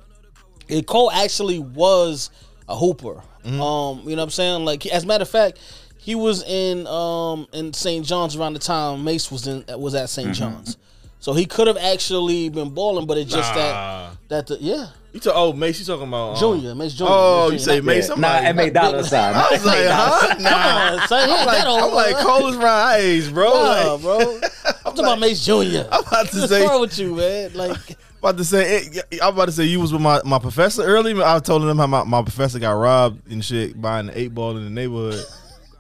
And 0.69 0.87
Cole 0.87 1.11
actually 1.11 1.59
was 1.59 2.31
a 2.69 2.77
hooper. 2.77 3.23
Mm-hmm. 3.45 3.61
Um, 3.61 3.99
you 4.05 4.11
know 4.11 4.17
what 4.23 4.25
I'm 4.27 4.31
saying? 4.31 4.65
Like, 4.65 4.87
as 4.87 5.03
a 5.03 5.07
matter 5.09 5.23
of 5.23 5.29
fact, 5.29 5.59
he 5.99 6.15
was 6.15 6.45
in 6.45 6.87
um 6.87 7.49
in 7.53 7.73
St. 7.73 8.07
John's 8.07 8.37
around 8.37 8.53
the 8.53 8.61
time 8.61 9.03
Mace 9.03 9.31
was 9.33 9.49
in 9.49 9.65
was 9.71 9.95
at 9.97 10.05
Mm-hmm. 10.05 10.07
saint 10.07 10.35
John's. 10.37 10.77
So 11.21 11.33
he 11.35 11.45
could 11.47 11.67
have 11.67 11.77
actually 11.77 12.49
been 12.49 12.71
balling, 12.71 13.07
but 13.07 13.19
it's 13.19 13.31
just 13.31 13.55
Nah. 13.55 13.59
that 13.59 14.17
that 14.29 14.47
the, 14.47 14.57
yeah, 14.61 14.87
you 15.13 15.21
talk. 15.21 15.35
Oh, 15.37 15.53
Mace, 15.53 15.79
you 15.81 15.85
talking 15.85 16.09
about 16.09 16.31
um, 16.31 16.37
Junior, 16.37 16.75
Mace 16.75 16.95
Junior. 16.95 17.13
Oh, 17.15 17.51
Mace 17.51 17.61
you 17.61 17.67
Junior. 17.67 17.81
say 17.83 17.87
Mace? 17.87 18.09
Yeah. 18.09 18.15
I'm 18.15 18.21
Nah, 18.23 18.29
like, 18.29 18.43
and 18.45 18.57
make 18.57 18.73
dollar 18.73 19.03
sign. 19.03 19.35
I 19.37 19.49
was 19.51 19.65
like, 19.67 19.87
huh? 19.87 20.35
Nah. 20.39 20.51
Come 20.51 21.01
on, 21.03 21.09
son, 21.09 21.31
I'm 21.31 21.47
like, 21.47 21.65
I'm 21.67 21.95
like, 21.95 22.15
bro. 22.15 22.25
Cole 22.25 22.49
is 22.49 22.57
right 22.57 22.97
age, 22.99 23.33
bro. 23.35 23.51
Nah, 23.53 23.93
Like, 23.93 24.01
bro. 24.03 24.19
I'm 24.67 24.73
talking 24.97 25.01
about 25.05 25.19
Mace 25.21 25.45
Junior. 25.45 25.87
I'm 25.93 26.01
about 26.07 26.29
to 26.29 26.39
What's 26.39 26.49
say, 26.49 26.67
wrong 26.67 26.81
with 26.81 26.99
you, 26.99 27.15
man? 27.15 27.51
Like, 27.55 27.77
about 28.21 28.37
to 28.39 28.45
say, 28.45 28.77
it, 28.79 29.19
I'm 29.23 29.35
about 29.35 29.47
to 29.47 29.53
say 29.53 29.65
you 29.65 29.81
was 29.81 29.93
with 29.93 30.03
my, 30.03 30.21
my 30.25 30.39
professor 30.39 30.83
earlier. 30.85 31.23
I 31.23 31.35
was 31.35 31.43
telling 31.43 31.67
them 31.67 31.79
how 31.79 31.87
my, 31.87 32.05
my 32.05 32.23
professor 32.23 32.59
got 32.59 32.73
robbed 32.73 33.31
and 33.31 33.45
shit 33.45 33.79
buying 33.81 34.07
the 34.07 34.19
eight 34.19 34.35
ball 34.35 34.57
in 34.57 34.65
the 34.65 34.71
neighborhood. 34.71 35.23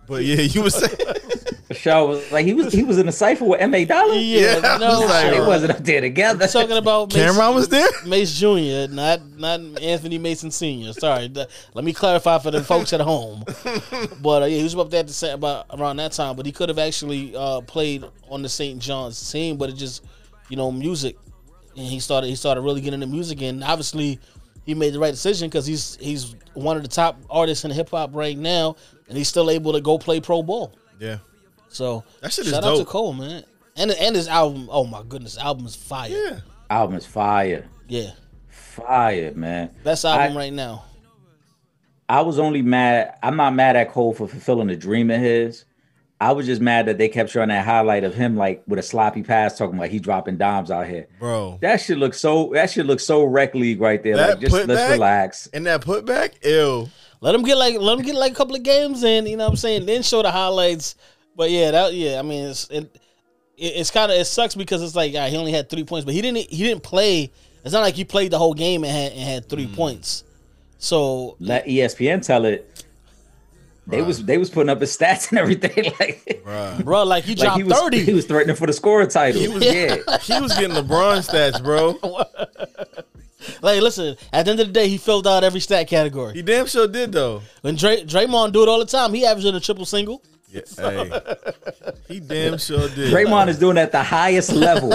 But 0.07 0.25
yeah, 0.25 0.41
you 0.41 0.63
was 0.63 0.75
saying, 0.75 0.97
Shaw 1.81 2.05
was 2.05 2.31
like 2.33 2.45
he 2.47 2.55
was 2.55 2.73
he 2.73 2.83
was 2.83 2.99
in 2.99 3.09
a 3.09 3.13
cipher 3.13 3.45
with 3.45 3.61
M 3.61 3.75
A 3.75 3.85
Dollar. 3.85 4.15
yeah, 4.15 4.57
Yeah, 4.57 4.77
no, 4.79 5.01
was 5.01 5.11
like, 5.11 5.31
They 5.31 5.37
sir. 5.39 5.47
wasn't 5.47 5.71
up 5.73 5.79
there 5.85 6.01
together. 6.01 6.47
talking 6.47 6.77
about 6.77 7.13
Mace, 7.15 7.23
Cameron 7.25 7.55
was 7.55 7.69
there. 7.69 7.89
Mace 8.07 8.39
Jr., 8.39 8.93
not 8.93 9.21
not 9.37 9.61
Anthony 9.83 10.19
Mason 10.19 10.51
Sr. 10.51 10.93
Sorry, 10.93 11.29
let 11.75 11.85
me 11.85 11.93
clarify 11.93 12.39
for 12.39 12.51
the 12.51 12.63
folks 12.63 12.93
at 12.93 13.01
home. 13.01 13.45
But 14.23 14.43
uh, 14.43 14.47
yeah, 14.47 14.59
he 14.59 14.63
was 14.63 14.75
up 14.77 14.91
there 14.91 15.01
at 15.01 15.07
the 15.07 15.13
same 15.13 15.35
about 15.35 15.67
around 15.71 15.97
that 15.97 16.13
time. 16.13 16.37
But 16.37 16.45
he 16.47 16.53
could 16.53 16.69
have 16.69 16.79
actually 16.79 17.35
uh, 17.35 17.63
played 17.63 18.05
on 18.29 18.43
the 18.43 18.49
St. 18.49 18.79
John's 18.79 19.31
team, 19.33 19.57
but 19.57 19.71
it 19.71 19.75
just 19.75 20.05
you 20.49 20.57
know 20.57 20.71
music, 20.71 21.17
and 21.77 21.87
he 21.87 22.01
started 22.01 22.27
he 22.29 22.37
started 22.37 22.61
really 22.61 22.81
getting 22.81 23.03
into 23.03 23.07
music, 23.13 23.41
and 23.43 23.65
obviously 23.65 24.19
he 24.67 24.75
made 24.75 24.93
the 24.93 24.99
right 24.99 25.11
decision 25.13 25.49
because 25.49 25.65
he's 25.67 25.97
he's 26.01 26.37
one 26.55 26.77
of 26.77 26.83
the 26.83 26.89
top 26.89 27.19
artists 27.31 27.65
in 27.65 27.71
hip 27.71 27.89
hop 27.91 28.11
right 28.15 28.37
now, 28.37 28.77
and 29.09 29.17
he's 29.17 29.29
still 29.29 29.51
able 29.51 29.73
to 29.73 29.81
go 29.81 29.97
play 29.97 30.21
pro 30.21 30.43
ball. 30.43 30.75
Yeah, 30.99 31.19
So 31.71 32.05
That 32.21 32.33
shit 32.33 32.47
is 32.47 32.53
shout 32.53 32.65
out 32.65 32.77
to. 32.77 32.85
Cole, 32.85 33.13
man. 33.15 33.45
And 33.77 33.91
and 33.93 34.15
his 34.17 34.29
album, 34.29 34.69
oh 34.71 34.85
my 34.85 35.03
goodness, 35.09 35.39
album 35.39 35.65
is 35.67 35.75
fire. 35.77 36.11
yeah. 36.11 36.41
Album 36.69 36.97
is 36.97 37.07
fire, 37.07 37.67
yeah. 37.89 38.11
fire, 38.49 39.33
man. 39.35 39.71
Best 39.83 40.05
album 40.05 40.37
I- 40.37 40.41
right 40.41 40.53
now. 40.53 40.85
I 42.09 42.23
was 42.23 42.39
only 42.41 42.61
mad. 42.63 43.17
I'm 43.23 43.37
not 43.37 43.55
mad 43.55 43.77
at 43.77 43.91
Cole 43.93 44.13
for 44.13 44.27
fulfilling 44.27 44.69
a 44.71 44.77
dream 44.77 45.11
of 45.11 45.21
his. 45.21 45.65
I 46.21 46.33
was 46.33 46.45
just 46.45 46.61
mad 46.61 46.87
that 46.87 46.99
they 46.99 47.09
kept 47.09 47.31
showing 47.31 47.49
that 47.49 47.65
highlight 47.65 48.03
of 48.05 48.15
him 48.15 48.37
like 48.37 48.63
with 48.67 48.79
a 48.79 48.83
sloppy 48.83 49.23
pass, 49.23 49.57
talking 49.57 49.79
like 49.79 49.91
he 49.93 49.99
dropping 50.01 50.37
dimes 50.37 50.71
out 50.71 50.87
here. 50.89 51.07
bro. 51.21 51.59
That 51.63 51.81
shit 51.81 51.99
looks 51.99 52.19
so. 52.21 52.51
That 52.53 52.69
shit 52.71 52.85
looks 52.85 53.05
so 53.05 53.25
rec 53.25 53.55
league 53.55 53.81
right 53.81 54.03
there. 54.03 54.17
That 54.17 54.31
like 54.31 54.41
just 54.41 54.53
let's 54.53 54.69
putback? 54.69 54.91
relax. 54.91 55.47
And 55.55 55.65
that 55.67 55.81
putback, 55.83 56.45
ew. 56.45 56.89
Let 57.21 57.35
him 57.35 57.43
get 57.45 57.57
like 57.57 57.77
let 57.79 57.99
him 57.99 58.05
get 58.05 58.17
like 58.17 58.33
a 58.33 58.35
couple 58.35 58.57
of 58.57 58.63
games 58.65 59.03
in, 59.05 59.27
you 59.27 59.37
know 59.37 59.45
what 59.45 59.51
I'm 59.51 59.57
saying? 59.57 59.87
Then 59.87 60.03
show 60.03 60.21
the 60.23 60.31
highlights. 60.33 60.97
But 61.37 61.51
yeah, 61.51 61.71
that 61.71 61.95
yeah, 61.95 62.19
I 62.19 62.23
mean 62.23 62.47
it's 62.47 62.69
it, 62.71 62.85
it 63.57 63.65
it's 63.77 63.91
kind 63.91 64.11
of 64.13 64.19
it 64.19 64.25
sucks 64.27 64.55
because 64.55 64.83
it's 64.83 64.95
like 64.95 65.15
ah, 65.17 65.27
he 65.27 65.37
only 65.37 65.53
had 65.53 65.69
three 65.71 65.85
points, 65.85 66.05
but 66.05 66.15
he 66.15 66.21
didn't 66.23 66.39
he 66.51 66.65
didn't 66.65 66.83
play. 66.83 67.31
It's 67.65 67.73
not 67.73 67.81
like 67.81 67.95
he 67.95 68.05
played 68.05 68.31
the 68.31 68.39
whole 68.39 68.55
game 68.55 68.85
and 68.85 68.93
had 68.93 69.13
and 69.13 69.21
had 69.21 69.49
three 69.49 69.67
Mm. 69.67 69.75
points. 69.77 70.25
So 70.79 71.37
Let 71.41 71.67
ESPN 71.67 72.25
tell 72.25 72.45
it. 72.47 72.85
They 73.87 74.03
was 74.03 74.25
they 74.25 74.39
was 74.39 74.51
putting 74.51 74.71
up 74.71 74.81
his 74.81 74.97
stats 74.97 75.31
and 75.31 75.39
everything 75.39 75.85
like. 76.01 76.43
Bruh. 76.45 76.85
bro, 76.85 77.03
like 77.05 77.25
he 77.25 77.35
Like 77.35 77.45
dropped 77.45 77.57
he 77.59 77.65
was, 77.65 77.79
thirty. 77.79 78.05
he 78.05 78.13
was 78.15 78.25
threatening 78.25 78.57
for 78.57 78.67
the 78.67 78.73
scorer 78.73 79.07
title. 79.07 79.41
He 79.41 79.49
was- 79.49 79.65
yeah, 79.65 79.97
He 80.23 80.41
was 80.41 80.53
getting 80.55 80.71
LeBron 80.77 81.27
stats, 81.29 81.63
bro. 81.63 81.99
like 83.63 83.81
listen, 83.83 84.17
at 84.33 84.45
the 84.45 84.51
end 84.53 84.61
of 84.61 84.67
the 84.69 84.73
day, 84.73 84.89
he 84.89 84.97
filled 84.99 85.27
out 85.27 85.45
every 85.45 85.61
stat 85.61 85.89
category. 85.89 86.35
He 86.35 86.43
damn 86.43 86.67
sure 86.67 86.87
did 86.87 87.13
though. 87.13 87.43
When 87.63 87.75
Dray, 87.75 88.05
Draymond 88.05 88.53
do 88.53 88.63
it 88.63 88.69
all 88.69 88.79
the 88.79 88.85
time, 88.87 89.13
he 89.13 89.25
averaging 89.27 89.55
a 89.55 89.61
triple 89.61 89.87
single. 89.87 90.23
Yeah, 90.51 90.63
hey. 90.77 91.21
He 92.09 92.21
damn 92.21 92.59
sure 92.59 92.89
did. 92.89 93.13
Draymond 93.13 93.49
is 93.49 93.59
doing 93.59 93.79
at 93.79 93.93
the 93.93 94.03
highest 94.03 94.53
level. 94.53 94.91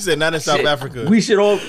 He 0.00 0.04
said 0.04 0.18
not 0.18 0.32
in 0.32 0.40
South 0.40 0.56
Shit. 0.56 0.66
Africa. 0.66 1.06
We 1.10 1.20
should 1.20 1.38
all, 1.38 1.60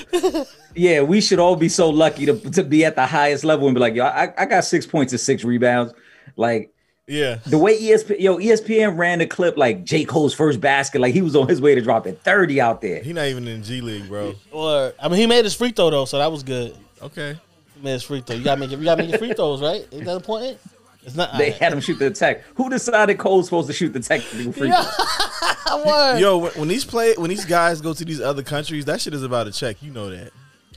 yeah, 0.74 1.02
we 1.02 1.20
should 1.20 1.38
all 1.38 1.54
be 1.54 1.68
so 1.68 1.90
lucky 1.90 2.24
to, 2.24 2.38
to 2.52 2.64
be 2.64 2.82
at 2.82 2.96
the 2.96 3.04
highest 3.04 3.44
level 3.44 3.66
and 3.68 3.74
be 3.74 3.80
like, 3.80 3.94
yo, 3.94 4.06
I, 4.06 4.32
I 4.38 4.46
got 4.46 4.64
six 4.64 4.86
points 4.86 5.12
and 5.12 5.20
six 5.20 5.44
rebounds. 5.44 5.92
Like 6.36 6.72
yeah. 7.06 7.40
the 7.44 7.58
way 7.58 7.78
ESPN, 7.78 8.20
yo, 8.20 8.38
ESPN 8.38 8.96
ran 8.96 9.18
the 9.18 9.26
clip 9.26 9.58
like 9.58 9.84
J. 9.84 10.06
Cole's 10.06 10.32
first 10.32 10.62
basket, 10.62 11.02
like 11.02 11.12
he 11.12 11.20
was 11.20 11.36
on 11.36 11.46
his 11.46 11.60
way 11.60 11.74
to 11.74 11.82
dropping 11.82 12.16
30 12.16 12.58
out 12.58 12.80
there. 12.80 13.02
He 13.02 13.12
not 13.12 13.26
even 13.26 13.46
in 13.46 13.62
G 13.62 13.82
League, 13.82 14.08
bro. 14.08 14.34
Or 14.50 14.94
I 14.98 15.08
mean, 15.08 15.18
he 15.18 15.26
made 15.26 15.44
his 15.44 15.54
free 15.54 15.72
throw 15.72 15.90
though, 15.90 16.06
so 16.06 16.18
that 16.18 16.32
was 16.32 16.42
good. 16.42 16.74
Okay. 17.02 17.38
He 17.74 17.82
made 17.82 17.92
his 17.92 18.02
free 18.02 18.22
throw. 18.22 18.36
You 18.36 18.44
gotta 18.44 18.60
make 18.60 18.72
it. 18.72 18.78
You 18.78 18.84
gotta 18.84 19.02
make 19.02 19.10
your 19.10 19.18
free 19.18 19.34
throws, 19.34 19.60
right? 19.60 19.86
Ain't 19.92 20.06
that 20.06 20.16
important? 20.16 20.58
It's 21.04 21.16
not. 21.16 21.36
They 21.36 21.50
had 21.50 21.72
him 21.72 21.80
shoot 21.80 21.98
the 21.98 22.10
tech. 22.10 22.44
Who 22.54 22.70
decided 22.70 23.18
Cole's 23.18 23.46
supposed 23.46 23.66
to 23.66 23.72
shoot 23.72 23.92
the 23.92 24.00
technical 24.00 24.52
free 24.52 24.70
throw? 24.70 25.84
Word. 25.86 26.18
Yo, 26.20 26.38
when, 26.38 26.52
when 26.52 26.68
these 26.68 26.84
play, 26.84 27.14
when 27.16 27.30
these 27.30 27.44
guys 27.44 27.80
go 27.80 27.92
to 27.92 28.04
these 28.04 28.20
other 28.20 28.42
countries, 28.42 28.84
that 28.84 29.00
shit 29.00 29.14
is 29.14 29.22
about 29.22 29.44
to 29.44 29.52
check. 29.52 29.82
You 29.82 29.90
know 29.90 30.10
that. 30.10 30.30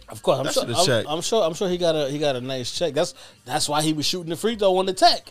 Of 0.10 0.22
course, 0.24 0.40
I'm 0.40 0.46
That 0.46 0.54
sure. 0.54 0.64
should've 0.86 1.08
I'm. 1.08 1.16
I'm 1.18 1.22
sure. 1.22 1.44
I'm 1.44 1.54
sure 1.54 1.68
he 1.70 1.78
got 1.78 1.96
a 1.96 2.10
he 2.10 2.18
got 2.20 2.36
a 2.36 2.42
nice 2.42 2.72
check. 2.78 2.94
That's 2.94 3.14
that's 3.46 3.68
why 3.70 3.82
he 3.82 3.94
was 3.94 4.06
shooting 4.06 4.30
the 4.30 4.36
free 4.36 4.56
throw 4.56 4.78
on 4.78 4.86
the 4.86 4.94
tech. 4.94 5.30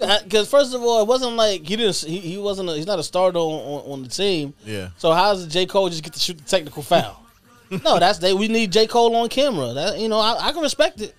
Uh, 0.00 0.22
because 0.24 0.48
first 0.48 0.74
of 0.74 0.82
all, 0.82 1.00
it 1.02 1.06
wasn't 1.06 1.36
like 1.36 1.66
he 1.66 1.76
didn't. 1.76 1.96
He, 1.96 2.18
he 2.18 2.38
wasn't. 2.38 2.68
A, 2.68 2.74
he's 2.74 2.86
not 2.86 2.98
a 2.98 3.02
starter 3.02 3.38
on, 3.38 3.52
on, 3.84 3.92
on 3.92 4.02
the 4.02 4.08
team. 4.08 4.52
Yeah. 4.64 4.90
So 4.96 5.12
how 5.12 5.32
does 5.34 5.46
J 5.46 5.66
Cole 5.66 5.88
just 5.88 6.02
get 6.02 6.12
to 6.14 6.18
shoot 6.18 6.38
the 6.38 6.44
technical 6.44 6.82
foul? 6.82 7.22
no, 7.84 7.98
that's 7.98 8.18
they. 8.18 8.34
We 8.34 8.48
need 8.48 8.72
J 8.72 8.86
Cole 8.86 9.14
on 9.16 9.28
camera. 9.28 9.72
That 9.72 9.98
you 9.98 10.08
know, 10.08 10.18
I, 10.18 10.48
I 10.48 10.52
can 10.52 10.62
respect 10.62 11.00
it. 11.00 11.14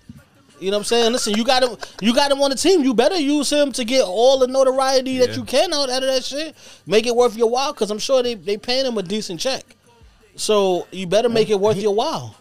You 0.64 0.70
know 0.70 0.78
what 0.78 0.80
I'm 0.80 0.84
saying? 0.84 1.12
Listen, 1.12 1.34
you 1.34 1.44
got 1.44 1.62
him. 1.62 1.76
You 2.00 2.14
got 2.14 2.32
him 2.32 2.40
on 2.40 2.50
the 2.50 2.56
team. 2.56 2.82
You 2.82 2.94
better 2.94 3.18
use 3.18 3.50
him 3.50 3.70
to 3.72 3.84
get 3.84 4.02
all 4.04 4.38
the 4.38 4.46
notoriety 4.46 5.18
that 5.18 5.36
you 5.36 5.44
can 5.44 5.72
out, 5.72 5.90
out 5.90 6.02
of 6.02 6.08
that 6.08 6.24
shit. 6.24 6.56
Make 6.86 7.06
it 7.06 7.14
worth 7.14 7.36
your 7.36 7.50
while, 7.50 7.72
because 7.72 7.90
I'm 7.90 7.98
sure 7.98 8.22
they 8.22 8.34
they 8.34 8.56
paying 8.56 8.86
him 8.86 8.96
a 8.96 9.02
decent 9.02 9.40
check. 9.40 9.76
So 10.36 10.86
you 10.90 11.06
better 11.06 11.28
make 11.28 11.50
it 11.50 11.60
worth 11.60 11.76
your 11.76 11.94
while. 11.94 12.34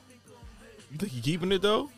You 0.91 0.97
think 0.97 1.11
he 1.11 1.21
keeping 1.21 1.51
it 1.51 1.61
though? 1.61 1.89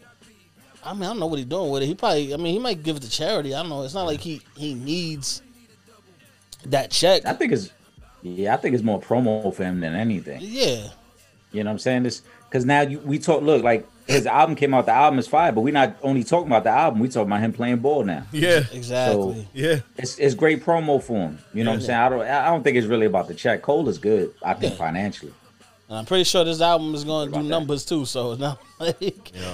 I 0.83 0.93
mean, 0.93 1.03
I 1.03 1.07
don't 1.07 1.19
know 1.19 1.27
what 1.27 1.37
he's 1.37 1.47
doing 1.47 1.71
with 1.71 1.83
it. 1.83 1.87
He 1.87 1.95
probably, 1.95 2.33
I 2.33 2.37
mean, 2.37 2.53
he 2.53 2.59
might 2.59 2.83
give 2.83 2.95
it 2.95 3.01
to 3.01 3.09
charity. 3.09 3.55
I 3.55 3.61
don't 3.61 3.69
know. 3.69 3.83
It's 3.83 3.93
not 3.93 4.03
like 4.05 4.19
he 4.19 4.41
he 4.55 4.73
needs 4.73 5.41
that 6.65 6.91
check. 6.91 7.25
I 7.25 7.33
think 7.33 7.53
it's, 7.53 7.71
yeah, 8.21 8.53
I 8.53 8.57
think 8.57 8.75
it's 8.75 8.83
more 8.83 8.99
promo 8.99 9.53
for 9.53 9.63
him 9.63 9.79
than 9.79 9.95
anything. 9.95 10.39
Yeah, 10.41 10.89
You 11.51 11.63
know 11.63 11.69
what 11.69 11.73
I'm 11.73 11.79
saying? 11.79 12.03
This 12.03 12.21
because 12.55 12.65
now 12.65 12.81
you, 12.81 12.99
we 12.99 13.19
talk. 13.19 13.41
Look, 13.41 13.63
like 13.63 13.85
his 14.07 14.25
album 14.25 14.55
came 14.55 14.73
out. 14.73 14.85
The 14.85 14.93
album 14.93 15.19
is 15.19 15.27
fire, 15.27 15.51
but 15.51 15.59
we're 15.61 15.73
not 15.73 15.97
only 16.01 16.23
talking 16.23 16.47
about 16.47 16.63
the 16.63 16.69
album. 16.69 17.01
We 17.01 17.09
talking 17.09 17.27
about 17.27 17.41
him 17.41 17.51
playing 17.51 17.77
ball 17.79 18.03
now. 18.05 18.23
Yeah. 18.31 18.63
exactly. 18.71 19.45
Yeah. 19.53 19.79
It's 19.97 20.17
it's 20.17 20.35
great 20.35 20.63
promo 20.63 21.03
for 21.03 21.17
him. 21.17 21.39
You 21.53 21.65
know 21.65 21.71
what 21.71 21.77
I'm 21.77 21.81
saying? 21.81 21.99
I 21.99 22.09
don't 22.09 22.21
I 22.21 22.45
don't 22.45 22.63
think 22.63 22.77
it's 22.77 22.87
really 22.87 23.07
about 23.07 23.27
the 23.27 23.33
check. 23.33 23.61
Cole 23.61 23.89
is 23.89 23.97
good. 23.97 24.33
I 24.41 24.53
think 24.53 24.71
Yeah. 24.73 24.77
financially. 24.79 25.33
and 25.89 25.97
I'm 25.97 26.05
pretty 26.05 26.23
sure 26.23 26.45
this 26.45 26.61
album 26.61 26.95
is 26.95 27.03
going 27.03 27.27
to 27.27 27.31
do 27.31 27.35
about 27.39 27.43
that? 27.43 27.49
numbers 27.49 27.83
too. 27.83 28.05
So 28.05 28.31
it's 28.31 28.39
not 28.41 28.61
like 28.79 29.01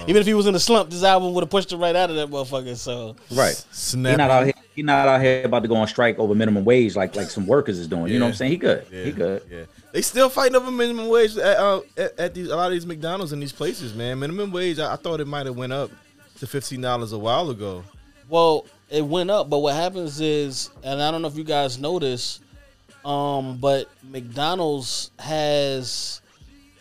even 0.08 0.18
if 0.18 0.28
he 0.28 0.36
was 0.36 0.46
in 0.46 0.54
a 0.54 0.60
slump, 0.60 0.92
this 0.92 1.04
album 1.04 1.34
would 1.34 1.42
have 1.44 1.50
pushed 1.50 1.72
him 1.72 1.80
right 1.80 1.96
out 1.96 2.12
of 2.12 2.16
that 2.18 2.30
motherfucker. 2.30 2.76
So 2.76 3.16
Right. 3.32 3.56
He 3.56 3.64
Snap. 3.72 4.18
not 4.20 4.30
out 4.30 4.44
here. 4.46 4.54
He 4.76 4.84
not 4.84 5.08
out 5.08 5.22
here 5.22 5.44
about 5.46 5.64
to 5.64 5.68
go 5.68 5.76
on 5.76 5.88
strike 5.88 6.20
over 6.20 6.36
minimum 6.36 6.64
wage 6.66 6.96
like 6.96 7.16
like 7.16 7.32
some 7.32 7.48
workers 7.48 7.80
is 7.80 7.88
doing. 7.88 8.12
You 8.12 8.20
know 8.20 8.26
what 8.26 8.30
I'm 8.32 8.36
saying? 8.36 8.52
He 8.52 8.58
good. 8.58 8.86
Yeah, 8.92 9.04
He 9.04 9.12
good. 9.12 9.44
Yeah, 9.50 9.64
they 9.92 10.02
still 10.02 10.30
fighting 10.30 10.56
over 10.56 10.72
minimum 10.72 11.08
wage 11.08 11.38
at, 11.38 11.58
uh, 11.58 11.82
at, 11.98 12.20
at 12.20 12.34
these 12.34 12.50
a 12.50 12.56
lot 12.56 12.68
of 12.68 12.74
these 12.74 12.86
McDonald's 12.86 13.32
and 13.34 13.42
these 13.42 13.52
places, 13.52 13.94
man. 13.94 14.20
Minimum 14.20 14.52
wage, 14.52 14.80
I, 14.80 14.94
I 14.94 14.96
thought 14.96 15.20
it 15.20 15.28
might 15.28 15.46
have 15.46 15.56
went 15.56 15.74
up 15.74 15.92
to 16.40 16.48
fifteen 16.48 16.82
dollars 16.82 17.12
a 17.14 17.20
while 17.20 17.50
ago. 17.50 17.84
Well, 18.30 18.66
it 18.90 19.06
went 19.06 19.30
up, 19.30 19.50
but 19.50 19.60
what 19.60 19.76
happens 19.76 20.22
is, 20.22 20.70
and 20.84 21.02
I 21.02 21.12
don't 21.12 21.22
know 21.22 21.28
if 21.28 21.36
you 21.38 21.44
guys 21.44 21.78
notice, 21.78 22.40
um, 23.04 23.58
but 23.58 23.90
McDonald's 24.04 25.12
has 25.20 26.22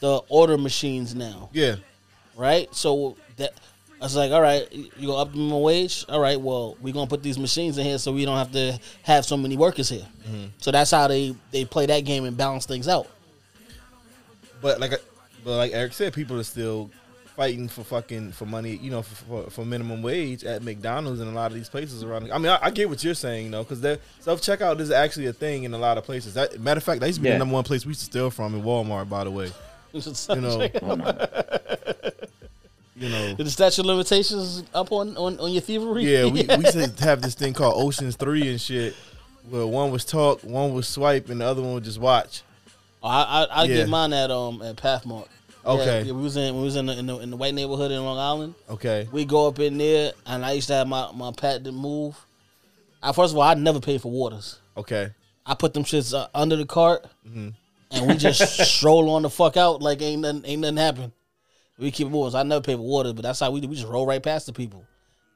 the 0.01 0.17
order 0.29 0.57
machines 0.57 1.15
now, 1.15 1.51
Yeah, 1.53 1.77
right? 2.37 2.73
So 2.75 3.17
that 3.37 3.53
I 4.01 4.05
was 4.05 4.17
like, 4.17 4.33
all 4.33 4.41
right, 4.41 4.67
you 4.73 5.09
gonna 5.09 5.15
up 5.17 5.31
the 5.33 5.37
minimum 5.37 5.61
wage? 5.63 6.07
All 6.09 6.21
right, 6.21 6.41
well, 6.41 6.77
we're 6.81 6.95
gonna 6.95 7.07
put 7.07 7.23
these 7.23 7.39
machines 7.39 7.77
in 7.77 7.85
here 7.85 7.99
so 7.99 8.13
we 8.13 8.25
don't 8.25 8.39
have 8.39 8.51
to 8.53 8.79
have 9.03 9.27
so 9.27 9.37
many 9.37 9.59
workers 9.59 9.91
here. 9.91 10.07
Mm-hmm. 10.27 10.45
So 10.59 10.71
that's 10.71 10.91
how 10.91 11.07
they 11.07 11.35
they 11.51 11.67
play 11.67 11.85
that 11.87 12.01
game 12.01 12.25
and 12.25 12.35
balance 12.37 12.65
things 12.65 12.89
out. 12.89 13.07
But 14.63 14.81
like, 14.81 14.93
but 15.45 15.57
like 15.57 15.73
Eric 15.73 15.93
said, 15.93 16.15
people 16.15 16.39
are 16.41 16.45
still 16.45 16.91
fighting 17.37 17.69
for 17.69 17.85
fucking 17.85 18.33
for 18.33 18.47
money. 18.47 18.77
You 18.77 18.91
know, 18.91 19.03
for, 19.03 19.15
for, 19.45 19.51
for 19.51 19.65
minimum 19.67 20.03
wage 20.03 20.45
at 20.45 20.63
McDonald's 20.63 21.21
and 21.21 21.31
a 21.31 21.35
lot 21.35 21.51
of 21.51 21.55
these 21.55 21.69
places 21.69 22.03
around. 22.03 22.31
I 22.33 22.39
mean, 22.39 22.53
I, 22.53 22.59
I 22.63 22.71
get 22.71 22.89
what 22.89 23.05
you're 23.05 23.15
saying, 23.15 23.51
though, 23.51 23.65
because 23.65 23.81
self 24.21 24.41
checkout 24.41 24.81
is 24.81 24.91
actually 24.91 25.27
a 25.27 25.33
thing 25.35 25.65
in 25.65 25.75
a 25.75 25.79
lot 25.79 25.99
of 25.99 26.05
places. 26.05 26.35
That, 26.35 26.59
matter 26.59 26.79
of 26.79 26.85
fact, 26.85 27.01
that 27.01 27.07
used 27.07 27.19
to 27.19 27.23
be 27.23 27.29
Yeah. 27.29 27.35
the 27.35 27.41
number 27.41 27.55
one 27.55 27.65
place 27.65 27.85
we 27.85 27.91
used 27.91 28.01
to 28.01 28.07
steal 28.07 28.31
from 28.31 28.55
in 28.55 28.63
Walmart. 28.63 29.09
By 29.11 29.25
the 29.25 29.31
way, 29.31 29.51
you 29.93 30.01
know, 30.41 30.69
no. 30.95 31.29
you 33.01 33.09
know. 33.09 33.35
Did 33.35 33.47
the 33.47 33.51
statute 33.51 33.81
of 33.81 33.87
limitations 33.87 34.63
up 34.75 34.93
on, 34.93 35.17
on, 35.17 35.39
on 35.41 35.51
your 35.53 35.63
thievery? 35.63 36.05
Yeah, 36.05 36.25
we, 36.27 36.43
we 36.45 36.55
used 36.65 36.97
to 36.99 37.05
have 37.05 37.23
this 37.23 37.35
thing 37.35 37.53
called 37.55 37.75
Oceans 37.77 38.15
Three 38.17 38.49
and 38.49 38.61
shit. 38.61 38.95
Where 39.49 39.67
one 39.67 39.91
was 39.91 40.05
talk, 40.05 40.43
one 40.43 40.75
was 40.75 40.87
swipe, 40.87 41.29
and 41.31 41.41
the 41.41 41.47
other 41.47 41.63
one 41.63 41.73
would 41.75 41.85
just 41.85 41.99
watch. 41.99 42.43
Oh, 43.03 43.09
I 43.09 43.23
I, 43.23 43.45
I 43.45 43.65
Yeah. 43.65 43.77
get 43.77 43.89
mine 43.89 44.13
at 44.13 44.31
um 44.31 44.61
at 44.63 44.77
Pathmark. 44.77 45.27
Okay. 45.65 46.03
yeah, 46.03 46.13
we 46.13 46.23
was 46.23 46.37
in 46.37 46.55
we 46.57 46.63
was 46.63 46.77
in 46.77 46.87
the, 46.87 46.99
in 46.99 47.07
the 47.07 47.19
in 47.19 47.31
the 47.31 47.37
white 47.37 47.55
neighborhood 47.55 47.91
in 47.91 48.03
Long 48.05 48.19
Island. 48.19 48.55
Okay, 48.69 49.09
We 49.11 49.25
go 49.25 49.49
up 49.49 49.59
in 49.59 49.77
there, 49.79 50.13
and 50.27 50.45
I 50.45 50.53
used 50.53 50.69
to 50.69 50.75
have 50.75 50.87
my 50.87 51.11
my 51.13 51.33
to 51.33 51.73
move. 51.73 52.17
I, 53.03 53.13
first 53.13 53.33
of 53.33 53.39
all, 53.39 53.43
I 53.43 53.55
never 53.55 53.81
paid 53.81 54.03
for 54.03 54.11
waters. 54.11 54.59
okay. 54.77 55.11
I 55.47 55.55
put 55.55 55.73
them 55.75 55.85
shits 55.85 56.15
uh, 56.15 56.29
under 56.35 56.55
the 56.55 56.67
cart, 56.67 57.07
Mm-hmm. 57.27 57.49
and 57.93 58.07
we 58.07 58.15
just 58.17 58.61
stroll 58.77 59.11
on 59.11 59.23
the 59.23 59.31
fuck 59.31 59.57
out 59.57 59.81
like 59.83 60.01
ain't 60.03 60.21
nothing 60.23 60.43
ain't 60.45 60.61
nothing 60.61 60.77
happen. 60.77 61.13
We 61.81 61.91
keep 61.91 62.07
it 62.07 62.11
moving. 62.11 62.31
So 62.33 62.39
I 62.39 62.43
never 62.43 62.61
pay 62.61 62.75
for 62.75 62.83
water, 62.83 63.13
but 63.13 63.23
that's 63.23 63.41
how 63.41 63.51
we 63.51 63.61
do. 63.61 63.69
We 63.69 63.77
just 63.77 63.89
roll 63.89 64.07
right 64.07 64.23
past 64.23 64.47
the 64.47 64.53
people. 64.53 64.85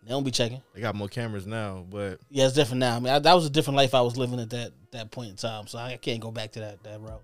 They 0.05 0.11
don't 0.11 0.25
be 0.25 0.31
checking. 0.31 0.61
They 0.75 0.83
got 0.83 0.95
more 0.95 1.09
cameras 1.09 1.47
now, 1.47 1.87
but 1.89 2.21
Yeah, 2.31 2.45
it's 2.45 2.55
different 2.55 2.81
now. 2.81 2.97
I 2.97 3.01
mean, 3.01 3.13
I, 3.13 3.19
that 3.19 3.33
was 3.35 3.47
a 3.47 3.51
different 3.51 3.77
life 3.77 3.95
I 3.95 4.03
was 4.03 4.19
living 4.19 4.39
at 4.39 4.51
that 4.51 4.73
that 4.91 5.11
point 5.11 5.31
in 5.31 5.37
time. 5.37 5.67
So 5.67 5.79
I 5.79 5.97
can't 5.97 6.21
go 6.21 6.31
back 6.31 6.53
to 6.53 6.61
that 6.61 6.83
that 6.83 7.01
route. 7.01 7.23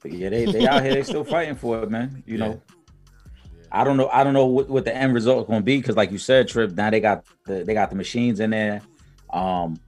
But 0.00 0.12
yeah, 0.12 0.28
they 0.28 0.44
they 0.44 0.66
out 0.66 0.82
here. 0.82 0.94
They 0.94 1.02
still 1.02 1.24
fighting 1.24 1.56
for 1.56 1.82
it, 1.82 1.90
man. 1.90 2.22
You 2.26 2.38
know. 2.38 2.62
I 3.72 3.84
don't 3.84 3.96
know. 3.96 4.08
I 4.08 4.24
don't 4.24 4.32
know 4.32 4.46
what, 4.46 4.68
what 4.68 4.84
the 4.84 4.94
end 4.94 5.14
result 5.14 5.42
is 5.42 5.46
going 5.46 5.60
to 5.60 5.64
be 5.64 5.76
because, 5.78 5.96
like 5.96 6.10
you 6.10 6.18
said, 6.18 6.48
Trip. 6.48 6.72
Now 6.72 6.90
they 6.90 7.00
got 7.00 7.24
the 7.44 7.64
they 7.64 7.74
got 7.74 7.90
the 7.90 7.96
machines 7.96 8.40
in 8.40 8.50
there, 8.50 8.82
um, 9.32 9.78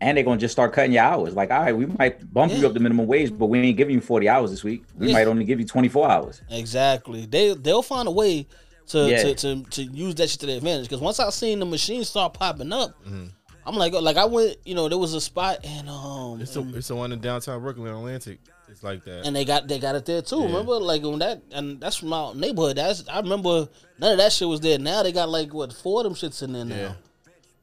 and 0.00 0.16
they're 0.16 0.24
going 0.24 0.38
to 0.38 0.40
just 0.42 0.52
start 0.52 0.72
cutting 0.72 0.92
your 0.92 1.02
hours. 1.04 1.34
Like, 1.34 1.50
all 1.50 1.60
right, 1.60 1.76
we 1.76 1.86
might 1.86 2.32
bump 2.32 2.52
you 2.52 2.66
up 2.66 2.72
the 2.74 2.80
minimum 2.80 3.06
wage, 3.06 3.36
but 3.36 3.46
we 3.46 3.60
ain't 3.60 3.76
giving 3.76 3.94
you 3.94 4.00
forty 4.00 4.28
hours 4.28 4.50
this 4.50 4.64
week. 4.64 4.84
We 4.96 5.08
Yeah. 5.08 5.12
might 5.14 5.26
only 5.26 5.44
give 5.44 5.60
you 5.60 5.66
twenty 5.66 5.88
four 5.88 6.10
hours. 6.10 6.40
Exactly. 6.50 7.26
They 7.26 7.54
they'll 7.54 7.82
find 7.82 8.08
a 8.08 8.10
way 8.12 8.46
to 8.88 9.08
Yeah. 9.08 9.22
to, 9.22 9.34
to, 9.34 9.62
to 9.70 9.82
use 9.82 10.14
that 10.16 10.30
shit 10.30 10.40
to 10.40 10.46
their 10.46 10.56
advantage. 10.56 10.86
Because 10.88 11.00
once 11.00 11.20
I 11.20 11.28
seen 11.30 11.58
the 11.60 11.66
machines 11.66 12.08
start 12.08 12.34
popping 12.34 12.72
up, 12.72 13.00
Mm-hmm. 13.04 13.26
I'm 13.66 13.76
like, 13.76 13.92
like 13.92 14.16
I 14.16 14.24
went, 14.24 14.56
you 14.64 14.74
know, 14.74 14.88
there 14.88 14.96
was 14.98 15.12
a 15.14 15.20
spot 15.20 15.58
and 15.64 15.88
um, 15.88 16.40
it's 16.40 16.54
the 16.54 16.62
it's 16.74 16.88
the 16.88 16.96
one 16.96 17.12
in 17.12 17.20
downtown 17.20 17.60
Brooklyn, 17.60 17.88
Atlantic. 17.92 18.40
It's 18.70 18.82
like 18.82 19.04
that. 19.04 19.26
and 19.26 19.36
they 19.36 19.44
got 19.44 19.68
they 19.68 19.78
got 19.78 19.96
it 19.96 20.06
there 20.06 20.22
too. 20.22 20.38
Yeah. 20.40 20.46
Remember, 20.46 20.80
like 20.80 21.02
when 21.02 21.18
that 21.18 21.42
and 21.52 21.78
that's 21.78 21.96
from 21.96 22.12
our 22.12 22.34
neighborhood. 22.34 22.76
That's 22.76 23.06
I 23.08 23.20
remember 23.20 23.68
none 23.98 24.12
of 24.12 24.18
that 24.18 24.32
shit 24.32 24.48
was 24.48 24.60
there. 24.60 24.78
Now 24.78 25.02
they 25.02 25.12
got 25.12 25.28
like 25.28 25.52
what 25.52 25.72
four 25.74 26.00
of 26.00 26.04
them 26.04 26.14
shits 26.14 26.42
in 26.42 26.52
there 26.54 26.64
now. 26.64 26.96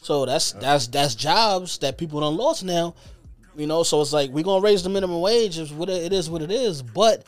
So 0.01 0.25
that's 0.25 0.51
that's 0.53 0.87
that's 0.87 1.15
jobs 1.15 1.77
that 1.79 1.97
people 1.97 2.19
done 2.21 2.37
lost 2.37 2.63
now. 2.63 2.95
You 3.55 3.65
know, 3.67 3.83
so 3.83 4.01
it's 4.01 4.13
like 4.13 4.29
we're 4.31 4.43
gonna 4.43 4.63
raise 4.63 4.83
the 4.83 4.89
minimum 4.89 5.19
wage. 5.21 5.57
It's 5.57 5.71
what 5.71 5.89
it 5.89 6.13
is, 6.13 6.29
what 6.29 6.41
it 6.41 6.51
is. 6.51 6.81
But 6.81 7.25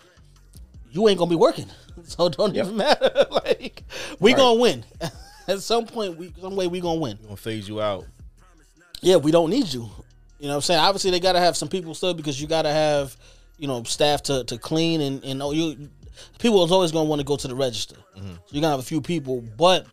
you 0.91 1.07
ain't 1.09 1.17
gonna 1.17 1.29
be 1.29 1.35
working, 1.35 1.65
so 2.03 2.29
don't 2.29 2.53
Yep. 2.53 2.65
even 2.65 2.77
matter. 2.77 3.25
like 3.31 3.83
we 4.19 4.31
Right. 4.31 4.37
gonna 4.37 4.59
win 4.59 4.85
at 5.47 5.59
some 5.61 5.85
point. 5.85 6.17
We 6.17 6.33
some 6.39 6.55
way 6.55 6.67
we 6.67 6.79
gonna 6.79 6.99
win. 6.99 7.17
We're 7.21 7.27
gonna 7.29 7.37
phase 7.37 7.67
you 7.67 7.81
out. 7.81 8.05
Yeah, 9.01 9.15
we 9.15 9.31
don't 9.31 9.49
need 9.49 9.67
you. 9.73 9.89
You 10.39 10.45
know 10.47 10.49
what 10.49 10.55
I'm 10.55 10.61
saying? 10.61 10.79
Obviously, 10.79 11.11
they 11.11 11.19
got 11.19 11.33
to 11.33 11.39
have 11.39 11.57
some 11.57 11.67
people 11.67 11.93
still 11.93 12.13
because 12.13 12.39
you 12.39 12.47
got 12.47 12.61
to 12.61 12.71
have, 12.71 13.15
you 13.57 13.67
know, 13.67 13.83
staff 13.83 14.23
to, 14.23 14.45
to 14.45 14.57
clean 14.57 15.01
and, 15.01 15.21
and 15.25 15.41
oh, 15.43 15.51
you 15.51 15.89
people 16.37 16.63
is 16.63 16.71
always 16.71 16.93
going 16.93 17.05
to 17.05 17.09
want 17.09 17.19
to 17.19 17.25
go 17.25 17.35
to 17.35 17.47
the 17.49 17.55
register. 17.55 17.95
Mm-hmm. 18.17 18.27
So 18.27 18.33
you're 18.51 18.61
going 18.61 18.63
to 18.63 18.69
have 18.69 18.79
a 18.79 18.83
few 18.83 19.01
people, 19.01 19.41
but 19.57 19.85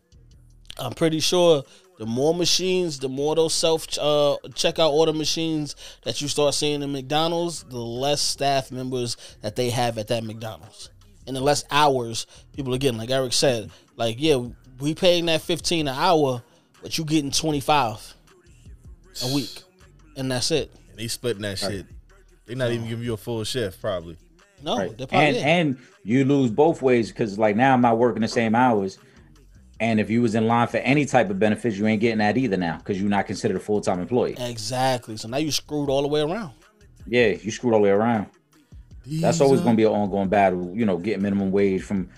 I'm 0.77 0.93
pretty 0.93 1.19
sure 1.19 1.63
the 1.97 2.05
more 2.05 2.33
machines, 2.33 2.99
the 2.99 3.09
more 3.09 3.35
those 3.35 3.53
self 3.53 3.87
uh, 3.97 4.37
checkout 4.49 4.91
order 4.91 5.13
machines 5.13 5.75
that 6.03 6.21
you 6.21 6.27
start 6.27 6.53
seeing 6.53 6.81
in 6.83 6.91
McDonald's, 6.91 7.63
the 7.63 7.77
less 7.79 8.21
staff 8.21 8.71
members 8.71 9.17
that 9.41 9.55
they 9.55 9.69
have 9.69 9.97
at 9.97 10.07
that 10.09 10.23
McDonald's. 10.23 10.89
And 11.25 11.35
the 11.35 11.41
less 11.41 11.63
hours 11.71 12.25
people 12.53 12.73
are 12.73 12.77
getting. 12.77 12.97
Like 12.97 13.09
Eric 13.09 13.33
said, 13.33 13.69
like, 13.95 14.15
yeah, 14.19 14.45
we 14.79 14.93
paying 14.95 15.25
that 15.25 15.41
15 15.41 15.87
an 15.87 15.95
hour, 15.95 16.41
but 16.81 16.97
you 16.97 17.03
getting 17.03 17.31
25 17.31 18.13
a 19.23 19.33
week, 19.33 19.63
and 20.15 20.31
that's 20.31 20.51
it. 20.51 20.71
And 20.91 20.99
they 20.99 21.07
splitting 21.07 21.41
that 21.41 21.57
shit. 21.57 21.85
They 22.45 22.55
not 22.55 22.71
even 22.71 22.87
giving 22.87 23.03
you 23.03 23.13
a 23.13 23.17
full 23.17 23.43
shift, 23.43 23.81
probably. 23.81 24.17
No, 24.63 24.77
Right. 24.77 24.97
they're 24.97 25.07
probably 25.07 25.27
and 25.27 25.37
it. 25.37 25.43
and 25.43 25.77
you 26.03 26.23
lose 26.25 26.49
both 26.49 26.81
ways 26.81 27.09
because 27.09 27.37
like 27.37 27.55
now 27.55 27.73
I'm 27.73 27.81
not 27.81 27.97
working 27.97 28.21
the 28.21 28.27
same 28.27 28.55
hours. 28.55 28.97
And 29.79 29.99
if 29.99 30.09
you 30.09 30.21
was 30.23 30.33
in 30.35 30.47
line 30.47 30.67
for 30.67 30.77
any 30.77 31.05
type 31.05 31.29
of 31.29 31.37
benefits, 31.39 31.77
you 31.77 31.85
ain't 31.85 32.01
getting 32.01 32.17
that 32.17 32.35
either 32.37 32.57
now 32.57 32.77
because 32.77 32.99
you're 32.99 33.09
not 33.09 33.27
considered 33.27 33.57
a 33.57 33.59
full 33.59 33.79
time 33.81 33.99
employee. 33.99 34.35
exactly. 34.39 35.17
So 35.17 35.27
now 35.27 35.37
you 35.37 35.51
screwed 35.51 35.89
all 35.89 36.01
the 36.01 36.07
way 36.07 36.21
around. 36.21 36.51
Yeah, 37.05 37.27
you 37.27 37.51
screwed 37.51 37.73
all 37.73 37.79
the 37.79 37.83
way 37.83 37.89
around. 37.91 38.27
That's 39.05 39.39
always 39.39 39.61
going 39.61 39.73
to 39.75 39.77
be 39.77 39.83
an 39.85 39.91
ongoing 39.93 40.27
battle. 40.29 40.73
You 40.75 40.85
know, 40.85 40.97
getting 40.97 41.21
minimum 41.23 41.51
wage 41.51 41.83
from 41.83 42.09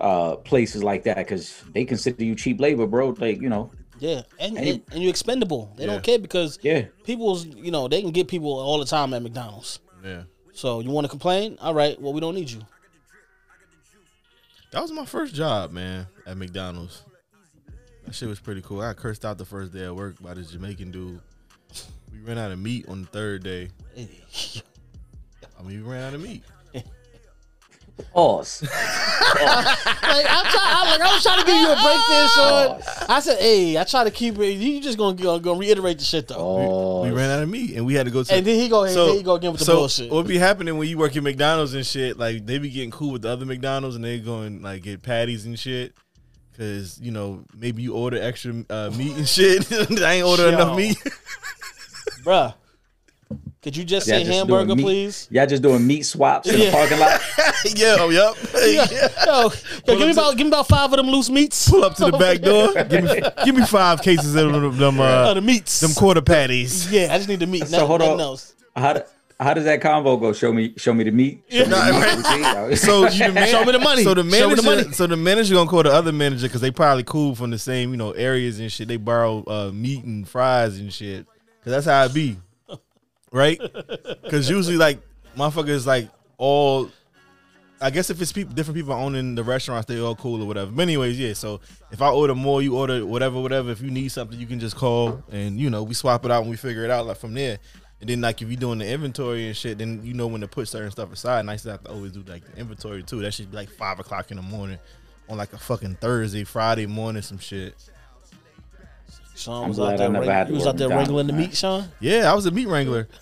uh 0.00 0.34
places 0.36 0.82
like 0.82 1.04
that 1.04 1.16
because 1.18 1.62
they 1.72 1.84
consider 1.84 2.24
you 2.24 2.34
cheap 2.34 2.60
labor, 2.60 2.86
bro. 2.86 3.10
Like 3.18 3.40
you 3.40 3.48
know, 3.48 3.70
Yeah, 4.00 4.22
and 4.40 4.56
And 4.58 4.66
you- 4.66 4.72
and, 4.74 4.82
and 4.92 5.02
you 5.04 5.08
expendable. 5.08 5.72
They 5.76 5.84
Yeah. 5.86 5.92
don't 5.92 6.02
care 6.02 6.18
because 6.18 6.58
yeah, 6.62 6.86
people's 7.04 7.46
you 7.46 7.70
know 7.70 7.86
they 7.88 8.02
can 8.02 8.10
get 8.10 8.26
people 8.28 8.50
all 8.52 8.78
the 8.78 8.84
time 8.84 9.14
at 9.14 9.22
McDonald's. 9.22 9.78
Yeah. 10.04 10.24
So 10.52 10.80
you 10.80 10.90
want 10.90 11.04
to 11.04 11.08
complain? 11.08 11.56
All 11.60 11.74
right. 11.74 12.00
Well, 12.00 12.12
we 12.12 12.20
don't 12.20 12.34
need 12.34 12.50
you. 12.50 12.60
That 14.74 14.82
was 14.82 14.90
my 14.90 15.04
first 15.04 15.36
job, 15.36 15.70
man, 15.70 16.04
at 16.26 16.36
McDonald's. 16.36 17.04
That 18.04 18.12
shit 18.12 18.28
was 18.28 18.40
pretty 18.40 18.60
cool. 18.60 18.80
I 18.80 18.88
got 18.88 18.96
cursed 18.96 19.24
out 19.24 19.38
the 19.38 19.44
first 19.44 19.72
day 19.72 19.84
at 19.84 19.94
work 19.94 20.20
by 20.20 20.34
this 20.34 20.50
Jamaican 20.50 20.90
dude. 20.90 21.20
We 22.12 22.18
ran 22.18 22.38
out 22.38 22.50
of 22.50 22.58
meat 22.58 22.88
on 22.88 23.02
the 23.02 23.06
third 23.06 23.44
day. 23.44 23.68
I 23.96 25.62
mean, 25.62 25.84
we 25.84 25.88
ran 25.88 26.02
out 26.02 26.14
of 26.14 26.22
meat. 26.22 26.42
Pause. 28.12 28.62
like 28.62 28.72
I'm 29.42 30.44
trying, 30.46 30.74
I, 30.76 30.84
like 30.90 31.00
I 31.00 31.14
was 31.14 31.22
trying 31.22 31.40
to 31.40 31.46
give 31.46 31.56
you 31.56 31.70
a 31.70 31.82
break 31.82 32.00
there, 32.08 32.28
Sean. 32.28 32.82
I 33.08 33.20
said, 33.20 33.38
"Hey, 33.38 33.78
I 33.78 33.84
try 33.84 34.04
to 34.04 34.10
keep 34.10 34.38
it. 34.38 34.54
You 34.54 34.80
just 34.80 34.98
gonna 34.98 35.16
go, 35.16 35.38
gonna 35.38 35.58
reiterate 35.58 35.98
the 35.98 36.04
shit 36.04 36.28
though." 36.28 36.36
Oh, 36.38 37.02
We 37.02 37.10
ran 37.10 37.30
out 37.30 37.42
of 37.42 37.48
meat, 37.48 37.76
and 37.76 37.86
we 37.86 37.94
had 37.94 38.06
to 38.06 38.12
go 38.12 38.22
to. 38.22 38.34
And 38.34 38.46
then 38.46 38.58
he 38.58 38.68
go, 38.68 38.86
so, 38.86 39.06
then 39.06 39.16
he 39.16 39.22
go 39.22 39.34
again 39.34 39.52
with 39.52 39.60
the 39.60 39.66
so 39.66 39.76
bullshit. 39.76 40.10
what 40.10 40.26
be 40.26 40.38
happening 40.38 40.76
when 40.78 40.88
you 40.88 40.98
work 40.98 41.16
at 41.16 41.22
McDonald's 41.22 41.74
and 41.74 41.86
shit? 41.86 42.18
Like 42.18 42.46
they 42.46 42.58
be 42.58 42.70
getting 42.70 42.90
cool 42.90 43.12
with 43.12 43.22
the 43.22 43.30
other 43.30 43.46
McDonald's, 43.46 43.96
and 43.96 44.04
they 44.04 44.18
going 44.18 44.62
like 44.62 44.82
get 44.82 45.02
patties 45.02 45.46
and 45.46 45.58
shit. 45.58 45.94
Cause 46.56 47.00
you 47.00 47.10
know 47.10 47.44
maybe 47.52 47.82
you 47.82 47.94
order 47.94 48.20
extra 48.22 48.54
uh, 48.70 48.90
meat 48.96 49.16
and 49.16 49.28
shit. 49.28 49.70
I 50.00 50.14
ain't 50.14 50.26
order 50.26 50.44
Yo. 50.44 50.54
enough 50.54 50.76
meat. 50.76 50.96
Bruh, 52.22 52.54
could 53.62 53.76
you 53.76 53.84
just 53.84 54.06
Yeah, 54.06 54.14
say 54.16 54.24
just 54.24 54.30
doing 54.46 54.48
hamburger, 54.58 54.74
meat- 54.76 54.82
please? 54.82 55.28
Y'all 55.30 55.46
just 55.46 55.62
doing 55.62 55.86
meat 55.86 56.02
swaps 56.02 56.48
in 56.48 56.58
Yeah. 56.60 56.66
the 56.66 56.72
parking 56.72 56.98
lot. 56.98 57.20
yeah, 57.76 57.96
oh, 58.00 58.10
yep. 58.10 58.34
Yo, 59.26 59.50
yo, 59.86 59.98
give 59.98 59.98
me 60.00 60.10
up 60.10 60.14
to- 60.14 60.20
about 60.20 60.36
give 60.36 60.46
me 60.46 60.50
about 60.50 60.68
five 60.68 60.92
of 60.92 60.96
them 60.98 61.06
loose 61.08 61.30
meats. 61.30 61.68
Pull 61.70 61.84
up 61.84 61.94
to 61.96 62.10
the 62.10 62.18
back 62.18 62.40
door. 62.40 62.72
Give 62.84 63.04
me, 63.04 63.22
give 63.44 63.54
me 63.56 63.64
five 63.66 64.02
cases 64.02 64.34
of 64.34 64.52
them, 64.52 64.76
them, 64.78 65.00
Oh, 65.00 65.04
uh, 65.04 65.34
the 65.34 65.40
meats. 65.40 65.80
them 65.80 65.92
quarter 65.94 66.20
patties. 66.22 66.90
yeah, 66.90 67.08
I 67.12 67.16
just 67.16 67.28
need 67.28 67.40
the 67.40 67.46
meat. 67.46 67.66
So 67.66 67.72
Nothing, 67.72 67.86
hold 67.86 68.00
nothing 68.00 68.14
on. 68.14 68.20
else. 68.20 68.54
How 68.76 68.92
do, 68.94 69.02
how 69.40 69.54
does 69.54 69.64
that 69.64 69.80
convo 69.80 70.20
go? 70.20 70.32
Show 70.32 70.52
me, 70.52 70.74
show 70.76 70.92
me 70.94 71.04
the 71.04 71.10
meat. 71.10 71.42
Show 71.48 71.64
me 71.64 71.70
Nah, 71.70 71.86
the 71.86 72.68
meat. 72.70 72.76
So 72.78 73.08
you 73.08 73.26
the 73.26 73.32
man- 73.32 73.48
Show 73.48 73.64
me 73.64 73.72
the 73.72 73.78
money. 73.78 74.04
So 74.04 74.14
the 74.14 74.24
manager, 74.24 74.56
the 74.56 74.62
money. 74.62 74.92
so 74.92 75.06
the 75.06 75.16
manager 75.16 75.54
gonna 75.54 75.70
call 75.70 75.82
the 75.82 75.92
other 75.92 76.12
manager 76.12 76.46
because 76.48 76.60
they 76.60 76.70
probably 76.70 77.02
cool 77.04 77.34
from 77.34 77.50
the 77.50 77.58
same 77.58 77.90
you 77.92 77.96
know 77.96 78.12
areas 78.12 78.60
and 78.60 78.70
shit. 78.70 78.88
They 78.88 78.96
borrow 78.96 79.42
uh, 79.46 79.70
meat 79.72 80.04
and 80.04 80.28
fries 80.28 80.78
and 80.78 80.92
shit. 80.92 81.26
Cause 81.64 81.70
that's 81.72 81.86
how 81.86 82.04
it 82.04 82.12
be, 82.12 82.36
right? 83.34 83.60
Because 84.22 84.48
usually 84.48 84.76
like 84.76 85.00
motherfuckers 85.36 85.84
like 85.84 86.08
all. 86.38 86.90
I 87.80 87.90
guess 87.90 88.08
if 88.08 88.22
it's 88.22 88.32
different 88.32 88.76
people 88.76 88.94
owning 88.94 89.34
the 89.34 89.44
restaurants, 89.44 89.86
they 89.86 90.00
all 90.00 90.14
cool 90.14 90.40
or 90.42 90.46
whatever. 90.46 90.70
But 90.70 90.82
anyways, 90.82 91.18
yeah. 91.18 91.34
So 91.34 91.60
if 91.90 92.00
I 92.00 92.08
order 92.08 92.34
more, 92.34 92.62
you 92.62 92.78
order 92.78 93.04
whatever, 93.04 93.38
whatever. 93.40 93.72
If 93.72 93.82
you 93.82 93.90
need 93.90 94.08
something, 94.08 94.38
you 94.38 94.46
can 94.46 94.58
just 94.58 94.76
call 94.76 95.22
and 95.30 95.58
you 95.58 95.68
know 95.68 95.82
we 95.82 95.92
swap 95.92 96.24
it 96.24 96.30
out 96.30 96.42
and 96.42 96.50
we 96.50 96.56
figure 96.56 96.84
it 96.84 96.90
out 96.90 97.06
like 97.06 97.18
from 97.18 97.34
there. 97.34 97.58
And 98.00 98.08
then 98.08 98.20
like 98.20 98.40
if 98.40 98.48
you're 98.48 98.56
doing 98.56 98.78
the 98.78 98.88
inventory 98.88 99.48
and 99.48 99.56
shit, 99.56 99.78
then 99.78 100.00
you 100.04 100.14
know 100.14 100.28
when 100.28 100.40
to 100.40 100.48
put 100.48 100.68
certain 100.68 100.92
stuff 100.92 101.12
aside. 101.12 101.40
And 101.40 101.50
I 101.50 101.54
used 101.54 101.64
to 101.64 101.72
have 101.72 101.84
to 101.84 101.90
always 101.90 102.12
do 102.12 102.22
like 102.22 102.44
the 102.46 102.58
inventory 102.58 103.02
too. 103.02 103.20
That 103.20 103.34
should 103.34 103.50
be 103.50 103.56
like 103.56 103.68
five 103.68 103.98
o'clock 103.98 104.30
in 104.30 104.36
the 104.36 104.42
morning 104.42 104.78
on 105.28 105.36
like 105.36 105.52
a 105.52 105.58
fucking 105.58 105.96
Thursday, 105.96 106.44
Friday 106.44 106.86
morning, 106.86 107.22
some 107.22 107.38
shit. 107.38 107.74
Sean 109.34 109.68
was 109.68 109.76
glad 109.78 110.00
out 110.00 110.10
I 110.10 110.12
there. 110.20 110.28
wrang- 110.28 110.46
he 110.46 110.52
was 110.52 110.66
out 110.66 110.76
there 110.76 110.88
wrangling 110.88 111.26
the 111.26 111.32
meat, 111.32 111.56
Sean. 111.56 111.88
Yeah, 112.00 112.30
I 112.30 112.34
was 112.34 112.46
a 112.46 112.50
meat 112.50 112.68
wrangler. 112.68 113.08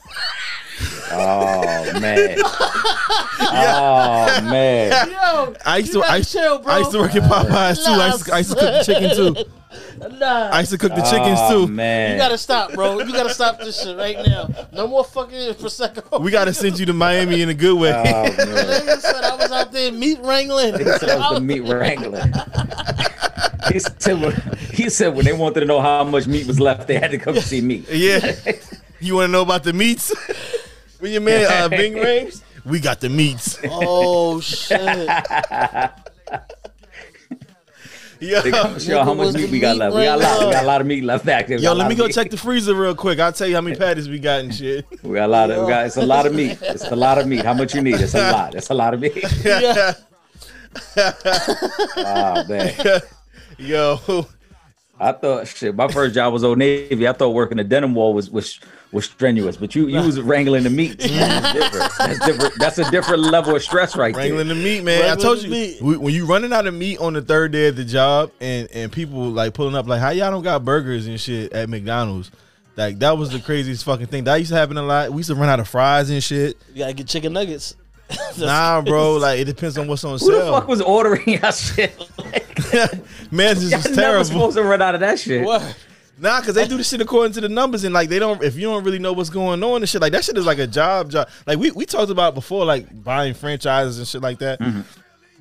Oh 1.14 2.00
man. 2.00 2.38
Oh 2.42 4.40
man. 4.50 5.10
Yo, 5.10 5.54
I 5.66 5.76
used 5.78 5.92
to, 5.92 5.98
I 6.00 6.02
gotta 6.06 6.18
used, 6.18 6.32
chill, 6.32 6.58
bro. 6.58 6.72
I 6.72 6.78
used 6.78 6.90
to 6.92 6.98
work 6.98 7.14
at 7.14 7.22
Popeyes 7.30 7.84
too. 7.84 7.92
I 7.92 8.06
used, 8.08 8.24
to, 8.24 8.34
I 8.34 8.38
used 8.38 8.50
to 8.50 8.56
cook 8.56 8.72
the 8.72 8.82
chicken 8.84 9.16
too. 9.16 10.16
Nah, 10.18 10.48
I 10.50 10.60
used 10.60 10.72
to 10.72 10.78
cook 10.78 10.94
the 10.94 11.02
chickens 11.02 11.38
Oh, 11.42 11.66
too. 11.66 11.72
man. 11.72 12.12
you 12.12 12.18
gotta 12.18 12.38
stop, 12.38 12.72
bro. 12.72 13.00
You 13.00 13.12
gotta 13.12 13.32
stop 13.34 13.58
this 13.60 13.82
shit 13.82 13.96
right 13.96 14.16
now. 14.26 14.48
No 14.72 14.86
more 14.88 15.04
fucking 15.04 15.54
prosecco. 15.54 16.20
We 16.20 16.30
gotta 16.30 16.54
send 16.54 16.78
you 16.80 16.86
to 16.86 16.92
Miami 16.94 17.42
in 17.42 17.50
a 17.50 17.54
good 17.54 17.78
way. 17.78 17.92
Oh, 17.92 18.02
man. 18.02 18.32
Nigga 18.32 18.98
said 19.00 19.22
I 19.22 19.36
was 19.36 19.50
out 19.52 19.70
there 19.70 19.92
meat 19.92 20.18
wrangling. 20.22 20.78
He 20.78 20.84
said 20.84 21.10
I 21.10 21.30
was 21.30 21.38
the 21.38 21.44
meat 21.44 21.60
wrangler. 21.60 22.22
He, 23.70 23.78
said 23.78 24.20
when, 24.20 24.32
he 24.72 24.90
said 24.90 25.14
when 25.14 25.24
they 25.24 25.32
wanted 25.32 25.60
to 25.60 25.66
know 25.66 25.80
how 25.80 26.04
much 26.04 26.26
meat 26.26 26.46
was 26.46 26.58
left, 26.58 26.88
they 26.88 26.98
had 26.98 27.10
to 27.10 27.18
come 27.18 27.36
see 27.36 27.60
me. 27.60 27.84
yeah. 27.90 28.34
You 29.00 29.16
want 29.16 29.28
to 29.28 29.32
know 29.32 29.42
about 29.42 29.64
the 29.64 29.72
meats? 29.72 30.14
when 31.00 31.12
your 31.12 31.20
man 31.20 31.46
uh, 31.50 31.68
Bing 31.68 31.94
rings, 31.94 32.42
we 32.64 32.80
got 32.80 33.00
the 33.00 33.08
meats. 33.08 33.58
Oh 33.64 34.40
shit! 34.40 34.80
Yo, 38.20 38.40
They 38.40 38.52
come 38.52 38.78
show 38.78 39.02
how 39.02 39.14
much 39.14 39.34
meat 39.34 39.50
we 39.50 39.58
got 39.58 39.72
meat 39.72 39.80
left. 39.80 39.96
We 39.96 40.04
got 40.04 40.20
a 40.20 40.22
lot. 40.22 40.46
We 40.46 40.52
got 40.52 40.62
a 40.62 40.66
lot 40.66 40.80
of 40.80 40.86
meat 40.86 41.02
left 41.02 41.26
back 41.26 41.48
there. 41.48 41.58
We 41.58 41.64
yo, 41.64 41.72
let 41.72 41.88
me 41.88 41.96
go 41.96 42.04
meat. 42.06 42.14
check 42.14 42.30
the 42.30 42.36
freezer 42.36 42.72
real 42.72 42.94
quick. 42.94 43.18
I'll 43.18 43.32
tell 43.32 43.48
you 43.48 43.56
how 43.56 43.60
many 43.60 43.74
patties 43.74 44.08
we 44.08 44.20
got 44.20 44.40
and 44.40 44.54
shit. 44.54 44.86
We 45.02 45.16
got 45.16 45.26
a 45.26 45.32
lot 45.32 45.50
of. 45.50 45.64
We 45.64 45.68
got. 45.68 45.86
It's 45.86 45.96
a 45.96 46.06
lot 46.06 46.26
of 46.26 46.34
meat. 46.34 46.56
It's 46.62 46.84
a 46.84 46.94
lot 46.94 47.18
of 47.18 47.26
meat. 47.26 47.44
How 47.44 47.54
much 47.54 47.74
you 47.74 47.82
need? 47.82 48.00
It's 48.00 48.14
a 48.14 48.30
lot. 48.30 48.54
It's 48.54 48.70
a 48.70 48.74
lot 48.74 48.94
of 48.94 49.00
meat. 49.00 49.24
Yeah. 49.44 49.94
Oh 50.96 52.44
man. 52.48 53.00
Yo, 53.62 54.26
I 55.00 55.12
thought 55.12 55.46
shit. 55.48 55.74
My 55.74 55.88
first 55.88 56.14
job 56.14 56.32
was 56.32 56.44
Old 56.44 56.58
Navy. 56.58 57.08
I 57.08 57.12
thought 57.12 57.30
working 57.30 57.56
the 57.58 57.64
denim 57.64 57.94
wall 57.94 58.12
was 58.14 58.30
was 58.30 58.60
was 58.92 59.06
strenuous, 59.06 59.56
but 59.56 59.74
you 59.74 59.86
you 59.88 60.00
was 60.02 60.20
wrangling 60.20 60.64
the 60.64 60.70
meat. 60.70 60.98
That's 60.98 61.52
different. 61.52 61.92
That's 61.98 62.26
different. 62.26 62.58
That's 62.58 62.78
a 62.78 62.90
different 62.90 63.22
level 63.22 63.56
of 63.56 63.62
stress 63.62 63.96
right 63.96 64.14
wrangling 64.14 64.48
there. 64.48 64.56
the 64.56 64.62
meat, 64.62 64.84
man. 64.84 65.10
I 65.10 65.20
told 65.20 65.42
you 65.42 65.50
we- 65.82 65.96
when 65.96 66.12
you 66.14 66.26
running 66.26 66.52
out 66.52 66.66
of 66.66 66.74
meat 66.74 66.98
on 66.98 67.14
the 67.14 67.22
third 67.22 67.52
day 67.52 67.68
of 67.68 67.76
the 67.76 67.84
job, 67.84 68.30
and 68.40 68.68
and 68.72 68.92
people 68.92 69.30
like 69.30 69.54
pulling 69.54 69.74
up 69.74 69.86
like, 69.86 70.00
how 70.00 70.10
y'all 70.10 70.30
don't 70.30 70.42
got 70.42 70.64
burgers 70.64 71.06
and 71.06 71.20
shit 71.20 71.52
at 71.52 71.68
McDonald's. 71.68 72.30
Like 72.76 72.98
that 73.00 73.18
was 73.18 73.30
the 73.30 73.38
craziest 73.40 73.84
fucking 73.84 74.06
thing. 74.06 74.24
That 74.24 74.36
used 74.36 74.50
to 74.50 74.56
happen 74.56 74.76
a 74.78 74.82
lot. 74.82 75.10
We 75.10 75.18
used 75.18 75.28
to 75.28 75.34
run 75.34 75.48
out 75.48 75.60
of 75.60 75.68
fries 75.68 76.08
and 76.10 76.22
shit. 76.22 76.56
You 76.72 76.80
gotta 76.80 76.94
get 76.94 77.06
chicken 77.06 77.32
nuggets. 77.32 77.74
Nah, 78.38 78.80
bro. 78.80 79.16
Like 79.16 79.40
it 79.40 79.44
depends 79.44 79.76
on 79.78 79.86
what's 79.88 80.04
on 80.04 80.18
sale. 80.18 80.28
Who 80.30 80.36
the 80.46 80.52
fuck 80.52 80.68
was 80.68 80.80
ordering 80.80 81.38
that 81.40 81.54
shit? 81.54 81.96
Man, 83.32 83.54
this 83.56 83.70
Y'all 83.70 83.80
is 83.80 83.84
never 83.86 83.94
terrible. 83.94 84.24
supposed 84.24 84.56
to 84.56 84.62
run 84.62 84.80
out 84.82 84.94
of 84.94 85.00
that 85.00 85.18
shit. 85.18 85.44
What? 85.44 85.76
Nah, 86.18 86.40
because 86.40 86.54
they 86.54 86.66
do 86.68 86.76
the 86.76 86.84
shit 86.84 87.00
according 87.00 87.32
to 87.32 87.40
the 87.40 87.48
numbers, 87.48 87.84
and 87.84 87.92
like 87.92 88.08
they 88.08 88.18
don't. 88.18 88.42
If 88.42 88.54
you 88.56 88.62
don't 88.62 88.84
really 88.84 88.98
know 88.98 89.12
what's 89.12 89.30
going 89.30 89.62
on 89.62 89.76
and 89.82 89.88
shit, 89.88 90.00
like 90.00 90.12
that 90.12 90.24
shit 90.24 90.36
is 90.38 90.46
like 90.46 90.58
a 90.58 90.66
job, 90.66 91.10
job. 91.10 91.28
Like 91.46 91.58
we 91.58 91.70
we 91.72 91.84
talked 91.84 92.10
about 92.10 92.34
before, 92.34 92.64
like 92.64 93.02
buying 93.02 93.34
franchises 93.34 93.98
and 93.98 94.06
shit 94.06 94.22
like 94.22 94.38
that. 94.38 94.60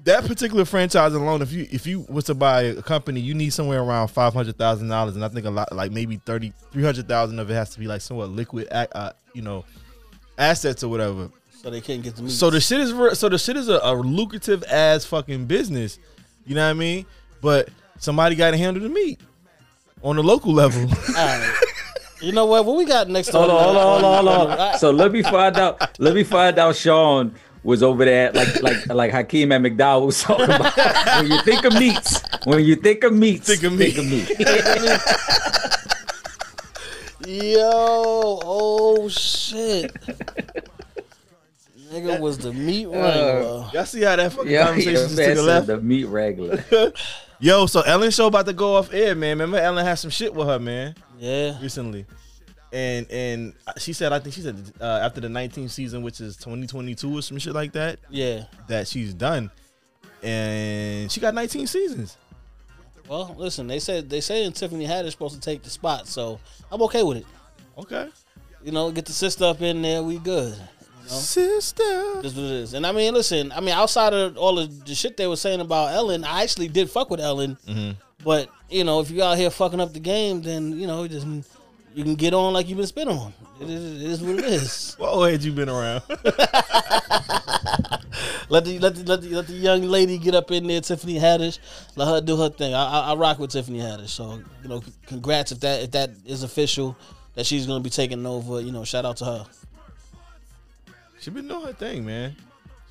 That 0.06 0.26
particular 0.26 0.66
franchise 0.66 1.14
alone, 1.14 1.44
if 1.44 1.52
you 1.52 1.68
if 1.70 1.86
you 1.86 2.06
was 2.10 2.24
to 2.26 2.34
buy 2.34 2.64
a 2.64 2.82
company, 2.82 3.20
you 3.20 3.36
need 3.36 3.52
somewhere 3.52 3.84
around 3.84 4.08
five 4.08 4.34
hundred 4.34 4.58
thousand 4.58 4.88
dollars, 4.88 5.16
and 5.16 5.24
I 5.24 5.28
think 5.28 5.46
a 5.46 5.52
lot, 5.52 5.72
like 5.72 5.92
maybe 5.92 6.18
30, 6.18 6.52
300,000 6.72 7.38
of 7.38 7.52
it 7.52 7.54
has 7.54 7.70
to 7.72 7.80
be 7.80 7.86
like 7.86 8.02
somewhat 8.02 8.30
liquid, 8.32 8.68
uh, 8.72 9.12
you 9.34 9.44
know, 9.44 9.64
assets 10.40 10.84
or 10.84 10.88
whatever. 10.90 11.30
So 11.62 11.70
they 11.70 11.80
can't 11.80 12.02
get 12.02 12.16
the 12.16 12.24
meat. 12.24 12.32
So 12.32 12.50
the 12.50 12.60
shit 12.60 12.80
is 12.80 13.20
so 13.20 13.30
the 13.30 13.38
shit 13.38 13.56
is 13.56 13.70
a, 13.70 13.80
a 13.84 13.94
lucrative 13.94 14.64
ass 14.68 15.06
fucking 15.06 15.46
business. 15.46 16.00
You 16.44 16.56
know 16.56 16.66
what 16.66 16.72
I 16.72 16.74
mean? 16.74 17.06
But 17.40 17.70
somebody 18.00 18.36
got 18.36 18.52
to 18.52 18.58
handle 18.58 18.82
the 18.82 18.90
meat 18.90 19.22
on 20.02 20.16
the 20.16 20.24
local 20.24 20.54
level. 20.54 20.82
All 20.82 21.14
right. 21.16 21.58
You 22.22 22.32
know 22.32 22.46
what? 22.46 22.66
What 22.68 22.78
we 22.78 22.86
got 22.86 23.10
next? 23.10 23.30
Hold 23.30 23.50
on, 23.50 23.64
hold 23.64 23.78
on, 23.78 24.04
hold 24.04 24.28
on, 24.28 24.48
hold 24.50 24.60
on. 24.60 24.78
So 24.78 24.92
let 24.92 25.12
me 25.12 25.24
find 25.24 25.58
out. 25.58 26.00
Let 26.00 26.14
me 26.14 26.24
find 26.24 26.60
out. 26.60 26.76
Sean 26.76 27.34
was 27.64 27.82
over 27.82 28.06
there, 28.06 28.32
like 28.32 28.62
like 28.62 28.88
like 28.94 29.12
Hakeem 29.12 29.52
at 29.52 29.62
McDowell 29.62 30.06
was 30.06 30.22
talking 30.22 30.46
about. 30.46 30.78
when 31.18 31.32
you 31.32 31.42
think 31.42 31.66
of 31.66 31.74
meats, 31.74 32.22
when 32.44 32.64
you 32.64 32.76
think 32.76 33.04
of 33.04 33.14
meats, 33.14 33.48
Think 33.48 33.64
of 33.64 33.74
meat. 33.74 33.96
Think 33.96 33.98
of 33.98 34.12
meat. 37.26 37.42
Yo, 37.56 38.40
oh 38.44 39.10
shit. 39.10 39.92
Nigga 41.92 42.20
was 42.20 42.38
the 42.38 42.54
meat 42.54 42.86
wrangler. 42.88 43.70
Y'all 43.74 43.86
see 43.86 44.02
how 44.02 44.16
that 44.16 44.32
fucking 44.32 44.50
Yeah, 44.52 44.66
conversation 44.68 44.94
yeah, 44.94 45.00
just 45.04 45.18
man 45.18 45.30
took 45.36 45.38
a 45.38 45.42
left? 45.48 45.68
the 45.68 45.82
meat 45.82 46.06
regular. 46.06 46.64
Yo, 47.40 47.66
so 47.66 47.82
Ellen 47.82 48.12
show 48.12 48.28
about 48.28 48.46
to 48.46 48.54
go 48.54 48.76
off 48.76 48.94
air, 48.94 49.14
man. 49.16 49.32
Remember 49.32 49.58
Ellen 49.58 49.84
had 49.84 49.96
some 49.96 50.12
shit 50.12 50.34
with 50.34 50.48
her, 50.48 50.60
man, 50.60 50.96
Yeah. 51.20 51.60
recently. 51.62 52.06
And 52.72 53.12
and 53.12 53.54
she 53.78 53.92
said, 53.92 54.14
I 54.14 54.20
think 54.20 54.34
she 54.36 54.42
said 54.42 54.56
uh, 54.80 55.02
after 55.04 55.20
the 55.20 55.28
19th 55.28 55.72
season, 55.72 56.02
which 56.04 56.22
is 56.22 56.38
2022 56.38 57.18
or 57.18 57.22
some 57.22 57.38
shit 57.40 57.54
like 57.54 57.74
that, 57.74 58.00
Yeah. 58.10 58.44
that 58.68 58.88
she's 58.88 59.14
done. 59.14 59.52
And 60.24 61.12
she 61.12 61.20
got 61.20 61.34
19 61.34 61.68
seasons. 61.68 62.18
Well, 63.10 63.36
listen, 63.38 63.68
they 63.68 63.80
said 63.80 64.10
they 64.10 64.22
saying 64.22 64.54
Tiffany 64.54 64.86
Haddish 64.88 65.08
is 65.08 65.12
supposed 65.14 65.36
to 65.36 65.42
take 65.42 65.64
the 65.64 65.70
spot, 65.70 66.08
so 66.08 66.40
I'm 66.72 66.82
okay 66.84 67.04
with 67.04 67.18
it. 67.18 67.26
Okay. 67.78 68.08
You 68.64 68.72
know, 68.72 68.92
get 68.92 69.06
the 69.06 69.12
sister 69.12 69.46
up 69.46 69.62
in 69.62 69.82
there, 69.82 70.04
we 70.04 70.20
good. 70.20 70.56
You 71.04 71.10
know? 71.10 71.16
Sister. 71.16 72.22
That's 72.22 72.36
what 72.36 72.46
it 72.46 72.52
is. 72.52 72.74
And 72.74 72.86
I 72.86 72.92
mean, 72.92 73.14
listen, 73.14 73.52
I 73.52 73.60
mean, 73.60 73.76
outside 73.76 74.14
of 74.14 74.38
all 74.38 74.60
of 74.60 74.86
the 74.86 74.96
shit 74.96 75.18
they 75.18 75.28
were 75.28 75.36
saying 75.36 75.62
about 75.62 75.94
Ellen, 75.94 76.24
I 76.24 76.44
actually 76.44 76.68
did 76.68 76.90
fuck 76.90 77.10
with 77.10 77.20
Ellen. 77.20 77.58
Mm-hmm. 77.68 77.92
But, 78.24 78.50
you 78.70 78.84
know, 78.84 79.00
if 79.00 79.10
you 79.10 79.24
out 79.24 79.38
here 79.38 79.50
fucking 79.50 79.80
up 79.80 79.94
the 79.94 80.00
game, 80.00 80.42
then, 80.42 80.80
you 80.80 80.88
know, 80.88 81.08
just 81.08 81.26
you 81.94 82.04
can 82.04 82.16
get 82.16 82.34
on 82.34 82.54
like 82.54 82.68
you've 82.68 82.78
been 82.78 82.88
spit 82.88 83.08
on. 83.08 83.34
It 83.60 83.70
is, 83.70 84.02
it 84.02 84.10
is 84.10 84.22
what 84.22 84.40
it 84.40 84.46
is. 84.46 84.96
What 85.00 85.10
old 85.10 85.30
head 85.30 85.44
you 85.44 85.52
been 85.52 85.70
around? 85.70 86.04
let, 88.50 88.66
the, 88.66 88.80
let, 88.80 88.96
the, 88.96 89.04
let, 89.06 89.22
the, 89.22 89.30
let 89.30 89.48
the 89.48 89.54
young 89.54 89.82
lady 89.84 90.18
get 90.18 90.36
up 90.36 90.52
in 90.52 90.68
there, 90.68 90.82
Tiffany 90.82 91.16
Haddish. 91.16 91.60
Let 91.96 92.08
her 92.08 92.22
do 92.22 92.38
her 92.38 92.50
thing. 92.50 92.74
I, 92.74 92.86
I, 92.86 93.12
I 93.12 93.16
rock 93.16 93.40
with 93.40 93.52
Tiffany 93.52 93.80
Haddish. 93.80 94.10
So, 94.10 94.42
you 94.64 94.70
know, 94.70 94.82
congrats 95.08 95.52
if 95.52 95.60
that 95.62 95.84
if 95.84 95.92
that 95.92 96.12
is 96.26 96.44
official 96.44 96.96
that 97.36 97.46
she's 97.46 97.66
going 97.66 97.80
to 97.80 97.84
be 97.84 97.90
taking 97.90 98.26
over. 98.26 98.62
You 98.62 98.72
know, 98.72 98.84
shout 98.84 99.06
out 99.06 99.18
to 99.18 99.26
her. 99.26 99.46
She 101.22 101.30
been 101.30 101.48
doing 101.48 101.66
her 101.66 101.74
thing, 101.74 102.06
man. 102.06 102.36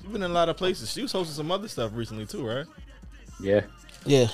She 0.01 0.07
been 0.07 0.23
in 0.23 0.31
a 0.31 0.33
lot 0.33 0.49
of 0.49 0.57
places. 0.57 0.91
She 0.91 1.01
was 1.01 1.11
hosting 1.11 1.35
some 1.35 1.51
other 1.51 1.67
stuff 1.67 1.91
recently 1.93 2.25
too, 2.25 2.47
right? 2.47 2.65
Yeah. 3.39 3.61
Yeah. 4.05 4.27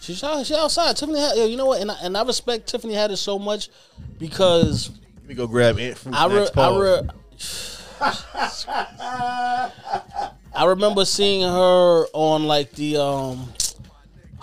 She's 0.00 0.22
out, 0.22 0.44
she 0.44 0.54
outside. 0.54 0.96
Tiffany, 0.96 1.18
Had- 1.18 1.36
yo, 1.36 1.46
you 1.46 1.56
know 1.56 1.66
what? 1.66 1.80
And 1.80 1.90
I, 1.90 1.96
and 2.02 2.16
I 2.16 2.22
respect 2.24 2.68
Tiffany 2.68 2.94
Haddish 2.94 3.18
so 3.18 3.38
much 3.38 3.68
because 4.18 4.90
Let 5.16 5.28
me 5.28 5.34
go 5.34 5.46
grab 5.46 5.78
Aunt 5.78 5.96
Fruit 5.98 6.14
I 6.14 6.26
re, 6.26 6.46
Snacks 6.46 6.56
I, 6.56 6.78
re, 6.78 7.08
I 10.54 10.64
remember 10.66 11.04
seeing 11.04 11.42
her 11.42 12.06
on 12.12 12.46
like 12.46 12.72
the 12.72 12.96
um, 12.96 13.48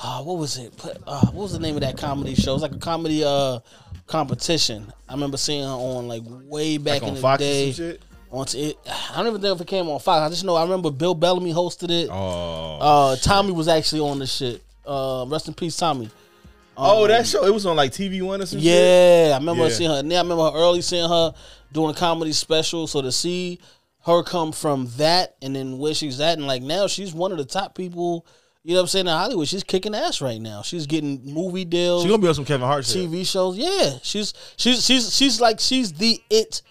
ah, 0.02 0.22
what 0.24 0.38
was 0.38 0.58
it? 0.58 0.74
Uh, 1.08 1.26
what 1.28 1.44
was 1.44 1.54
the 1.54 1.60
name 1.60 1.76
of 1.76 1.82
that 1.82 1.98
comedy 1.98 2.36
show? 2.36 2.52
It 2.52 2.56
was 2.56 2.62
like 2.62 2.76
a 2.76 2.80
comedy 2.80 3.24
uh 3.26 3.60
competition. 4.08 4.92
I 5.08 5.14
remember 5.14 5.38
seeing 5.38 5.64
her 5.64 5.70
on 5.70 6.08
like 6.08 6.24
way 6.26 6.78
back 6.78 7.02
Like 7.02 7.10
in 7.10 7.16
the 7.16 7.22
Fox 7.22 7.42
or 7.42 7.46
day. 7.46 7.98
On 8.36 8.46
it, 8.54 8.78
I 9.14 9.18
don't 9.18 9.28
even 9.28 9.42
know 9.42 9.54
if 9.54 9.62
it 9.62 9.68
came 9.68 9.88
on 9.88 10.00
Fox. 10.00 10.20
I 10.22 10.30
just 10.30 10.44
know 10.44 10.56
I 10.56 10.64
remember 10.64 10.92
Bill 10.92 11.16
Bellamy 11.16 11.54
hosted 11.54 11.90
it. 11.90 12.10
Oh. 12.12 12.78
Uh, 12.82 13.16
Tommy 13.18 13.52
was 13.54 13.68
actually 13.68 14.02
on 14.02 14.20
the 14.20 14.28
shit. 14.28 14.62
Uh, 14.86 15.26
rest 15.28 15.48
in 15.48 15.54
peace, 15.54 15.78
Tommy. 15.78 16.10
oh, 16.78 17.08
that 17.08 17.26
show. 17.26 17.46
It 17.46 17.54
was 17.54 17.66
on 17.66 17.76
like 17.78 17.92
TV 17.92 18.22
One 18.22 18.42
or 18.42 18.46
some 18.46 18.60
shit. 18.60 18.66
Yeah, 18.68 19.32
I 19.34 19.38
remember 19.38 19.64
Yeah. 19.64 19.70
seeing 19.70 19.90
her. 19.90 19.98
And 20.00 20.12
then 20.12 20.18
I 20.18 20.22
remember 20.22 20.44
her 20.52 20.58
early 20.58 20.82
seeing 20.82 21.08
her 21.08 21.34
doing 21.72 21.92
a 21.92 21.94
comedy 21.98 22.34
special. 22.34 22.88
So 22.88 23.02
to 23.02 23.12
see 23.12 23.60
her 24.06 24.22
come 24.22 24.52
from 24.52 24.90
that 24.98 25.36
and 25.42 25.56
then 25.56 25.78
where 25.78 25.94
she's 25.94 26.20
at, 26.20 26.38
and 26.38 26.46
like 26.46 26.62
now 26.62 26.88
she's 26.88 27.14
one 27.14 27.32
of 27.32 27.38
the 27.38 27.46
top 27.46 27.74
people. 27.76 28.26
You 28.64 28.72
know 28.74 28.80
what 28.80 28.84
I'm 28.86 28.88
saying 28.90 29.06
in 29.08 29.14
Hollywood. 29.14 29.48
She's 29.48 29.64
kicking 29.64 29.94
ass 29.96 30.22
right 30.22 30.42
now. 30.42 30.62
She's 30.64 30.88
getting 30.88 31.24
movie 31.24 31.66
deals, 31.66 32.02
She's 32.02 32.10
gonna 32.12 32.22
be 32.22 32.28
on 32.28 32.34
some 32.34 32.46
Kevin 32.46 32.68
Hart. 32.68 32.84
TV 32.84 33.26
shows. 33.26 33.56
Yeah, 33.58 34.00
she's 34.02 34.34
she's 34.58 34.84
she's 34.84 35.16
she's 35.16 35.40
like 35.40 35.60
she's 35.60 35.94
the 35.94 36.20
it 36.30 36.62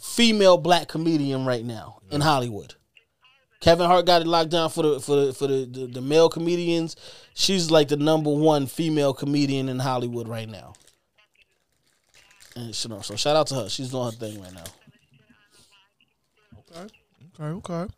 female 0.00 0.58
black 0.58 0.88
comedian 0.88 1.44
right 1.44 1.64
now 1.64 2.00
in 2.10 2.20
Hollywood. 2.20 2.74
Kevin 3.60 3.86
Hart 3.86 4.06
got 4.06 4.22
it 4.22 4.28
locked 4.28 4.50
down 4.50 4.70
for 4.70 4.82
the 4.82 5.00
for 5.00 5.16
the 5.16 5.32
for 5.32 5.46
the, 5.46 5.64
the, 5.64 5.86
the 5.86 6.00
male 6.00 6.28
comedians. 6.28 6.94
She's 7.34 7.70
like 7.70 7.88
the 7.88 7.96
number 7.96 8.30
one 8.30 8.66
female 8.66 9.12
comedian 9.14 9.68
in 9.68 9.78
Hollywood 9.78 10.28
right 10.28 10.48
now. 10.48 10.74
And 12.54 12.84
you 12.84 12.90
know, 12.90 13.00
so 13.00 13.16
shout 13.16 13.36
out 13.36 13.46
to 13.48 13.54
her. 13.56 13.68
She's 13.68 13.90
doing 13.90 14.04
her 14.06 14.10
thing 14.12 14.40
right 14.40 14.52
now. 14.52 14.64
Okay, 16.58 16.94
okay, 17.40 17.72
okay. 17.72 17.92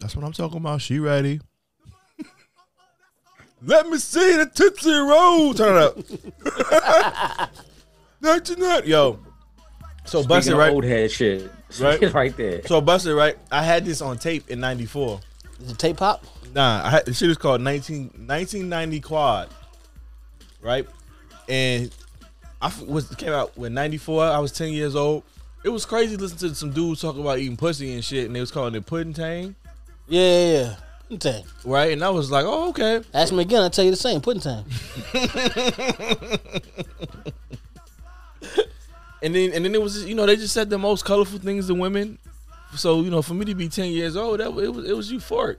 That's 0.00 0.14
what 0.14 0.24
I'm 0.24 0.32
talking 0.32 0.58
about. 0.58 0.80
She 0.80 0.98
ready. 1.00 1.40
Let 3.62 3.88
me 3.88 3.98
see 3.98 4.36
the 4.36 4.46
Tootsee 4.46 5.08
Roll. 5.08 5.54
Turn 5.54 5.76
it 5.76 7.40
up. 7.40 7.50
Not 8.20 8.44
tonight. 8.44 8.86
Yo. 8.86 9.18
So 10.08 10.22
Speaking 10.22 10.28
busted 10.28 10.54
right. 10.54 10.72
old 10.72 10.84
head 10.84 11.10
shit, 11.10 11.50
Right. 11.80 12.14
right, 12.14 12.36
there. 12.36 12.62
So 12.66 12.80
busted 12.80 13.14
right. 13.14 13.36
I 13.52 13.62
had 13.62 13.84
this 13.84 14.00
on 14.00 14.16
tape 14.18 14.48
in 14.50 14.58
'94. 14.60 15.20
Is 15.62 15.72
it 15.72 15.78
tape 15.78 15.98
pop? 15.98 16.24
Nah, 16.54 16.82
I 16.84 16.90
had, 16.90 17.04
the 17.04 17.12
shit 17.12 17.28
is 17.30 17.36
called 17.36 17.60
19, 17.60 18.04
1990 18.26 19.00
Quad, 19.00 19.50
right? 20.62 20.88
And 21.48 21.90
I 22.62 22.72
was 22.86 23.14
came 23.16 23.32
out 23.32 23.56
with 23.58 23.72
'94. 23.72 24.24
I 24.24 24.38
was 24.38 24.50
ten 24.52 24.72
years 24.72 24.96
old, 24.96 25.24
it 25.62 25.68
was 25.68 25.84
crazy 25.84 26.16
listening 26.16 26.50
to 26.50 26.54
some 26.56 26.72
dudes 26.72 27.02
talk 27.02 27.16
about 27.18 27.38
eating 27.38 27.56
pussy 27.58 27.92
and 27.92 28.02
shit, 28.04 28.26
and 28.26 28.34
they 28.34 28.40
was 28.40 28.50
calling 28.50 28.74
it 28.74 28.86
pudding 28.86 29.12
tang, 29.12 29.54
Yeah, 30.08 30.22
yeah, 30.22 30.52
yeah. 30.62 30.74
Pudding 31.02 31.18
tang. 31.18 31.44
right? 31.64 31.92
And 31.92 32.02
I 32.02 32.08
was 32.10 32.30
like, 32.30 32.46
oh 32.46 32.70
okay. 32.70 33.02
Ask 33.12 33.32
me 33.34 33.42
again, 33.42 33.62
I'll 33.62 33.68
tell 33.70 33.84
you 33.84 33.90
the 33.90 33.96
same. 33.96 34.20
Pudding 34.22 34.40
tang. 34.40 34.64
And 39.22 39.34
then 39.34 39.52
and 39.52 39.64
then 39.64 39.74
it 39.74 39.82
was 39.82 39.94
just, 39.94 40.06
you 40.06 40.14
know 40.14 40.26
they 40.26 40.36
just 40.36 40.54
said 40.54 40.70
the 40.70 40.78
most 40.78 41.04
colorful 41.04 41.38
things 41.38 41.66
to 41.68 41.74
women. 41.74 42.18
So 42.76 43.00
you 43.00 43.10
know 43.10 43.22
for 43.22 43.34
me 43.34 43.44
to 43.46 43.54
be 43.54 43.68
ten 43.68 43.90
years 43.90 44.16
old, 44.16 44.40
that 44.40 44.48
it 44.48 44.72
was 44.74 44.88
it 44.88 44.96
was 44.96 45.10
euphoric. 45.12 45.56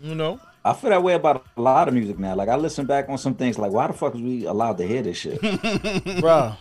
You 0.00 0.14
know. 0.14 0.40
I 0.64 0.74
feel 0.74 0.90
that 0.90 1.02
way 1.02 1.14
about 1.14 1.44
a 1.56 1.60
lot 1.60 1.88
of 1.88 1.94
music 1.94 2.18
now. 2.20 2.34
Like 2.36 2.48
I 2.48 2.54
listen 2.56 2.86
back 2.86 3.08
on 3.08 3.18
some 3.18 3.34
things, 3.34 3.58
like 3.58 3.72
why 3.72 3.86
the 3.88 3.92
fuck 3.92 4.12
was 4.12 4.22
we 4.22 4.44
allowed 4.46 4.78
to 4.78 4.86
hear 4.86 5.02
this 5.02 5.16
shit? 5.16 5.40
bro? 6.20 6.54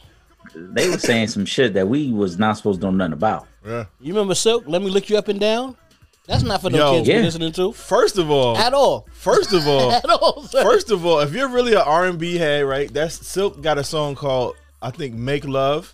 they 0.55 0.89
were 0.89 0.97
saying 0.97 1.27
some 1.27 1.45
shit 1.45 1.73
that 1.75 1.87
we 1.87 2.11
was 2.11 2.39
not 2.39 2.57
supposed 2.57 2.81
to 2.81 2.87
know 2.87 2.91
nothing 2.91 3.13
about. 3.13 3.47
Yeah. 3.65 3.85
You 3.99 4.13
remember 4.13 4.33
Silk? 4.33 4.63
Let 4.65 4.81
me 4.81 4.89
lick 4.89 5.09
you 5.09 5.17
up 5.17 5.27
and 5.27 5.39
down? 5.39 5.77
That's 6.25 6.41
not 6.43 6.61
for 6.61 6.69
no 6.71 6.77
Yo. 6.77 6.91
kids 6.95 7.07
to 7.07 7.13
Yeah. 7.13 7.21
listening 7.21 7.51
to. 7.53 7.71
First 7.73 8.17
of 8.17 8.31
all, 8.31 8.57
At 8.57 8.73
all. 8.73 9.07
first 9.11 9.53
of 9.53 9.67
all, 9.67 9.91
At 9.91 10.09
all. 10.09 10.43
sir. 10.43 10.63
First 10.63 10.89
of 10.89 11.05
all, 11.05 11.19
if 11.19 11.33
you're 11.33 11.47
really 11.49 11.73
an 11.73 11.81
R 11.85 12.05
and 12.05 12.17
B 12.17 12.37
head, 12.37 12.65
right? 12.65 12.91
That's 12.91 13.25
Silk 13.27 13.61
got 13.61 13.77
a 13.77 13.83
song 13.83 14.15
called 14.15 14.55
I 14.81 14.89
think 14.91 15.13
"Make 15.15 15.45
Love," 15.45 15.93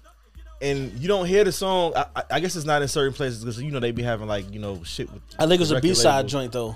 and 0.62 0.92
you 1.00 1.08
don't 1.08 1.26
hear 1.26 1.44
the 1.44 1.52
song. 1.52 1.94
I, 1.96 2.06
I- 2.16 2.24
I 2.32 2.40
guess 2.40 2.56
it's 2.56 2.66
not 2.66 2.82
in 2.82 2.88
certain 2.88 3.14
places 3.14 3.44
because 3.44 3.62
you 3.62 3.72
know 3.72 3.80
they 3.80 3.92
be 3.92 4.04
having 4.04 4.28
like 4.28 4.52
you 4.54 4.60
know 4.60 4.84
shit 4.84 5.12
with. 5.12 5.22
I 5.40 5.44
think 5.48 5.54
it 5.56 5.60
was 5.60 5.72
a 5.72 5.82
B 5.82 5.94
side 5.94 6.28
joint 6.28 6.52
though. 6.52 6.76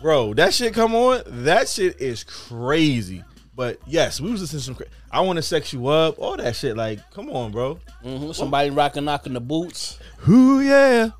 Bro, 0.00 0.34
that 0.34 0.52
shit 0.52 0.74
come 0.74 0.94
on. 0.94 1.22
That 1.26 1.68
shit 1.68 2.00
is 2.00 2.24
crazy. 2.24 3.22
But 3.54 3.78
yes, 3.86 4.20
we 4.20 4.30
was 4.30 4.40
listening 4.40 4.60
to 4.60 4.64
some. 4.64 4.74
Cra- 4.74 4.86
I 5.10 5.20
want 5.20 5.36
to 5.36 5.42
sex 5.42 5.72
you 5.72 5.86
up. 5.88 6.18
All 6.18 6.36
that 6.38 6.56
shit. 6.56 6.76
Like, 6.76 6.98
come 7.12 7.28
on, 7.30 7.52
bro. 7.52 7.78
hmm 8.02 8.32
Somebody 8.32 8.70
rocking, 8.70 9.04
knocking 9.04 9.34
the 9.34 9.40
boots. 9.40 9.98
Who? 10.18 10.60
Yeah. 10.60 11.10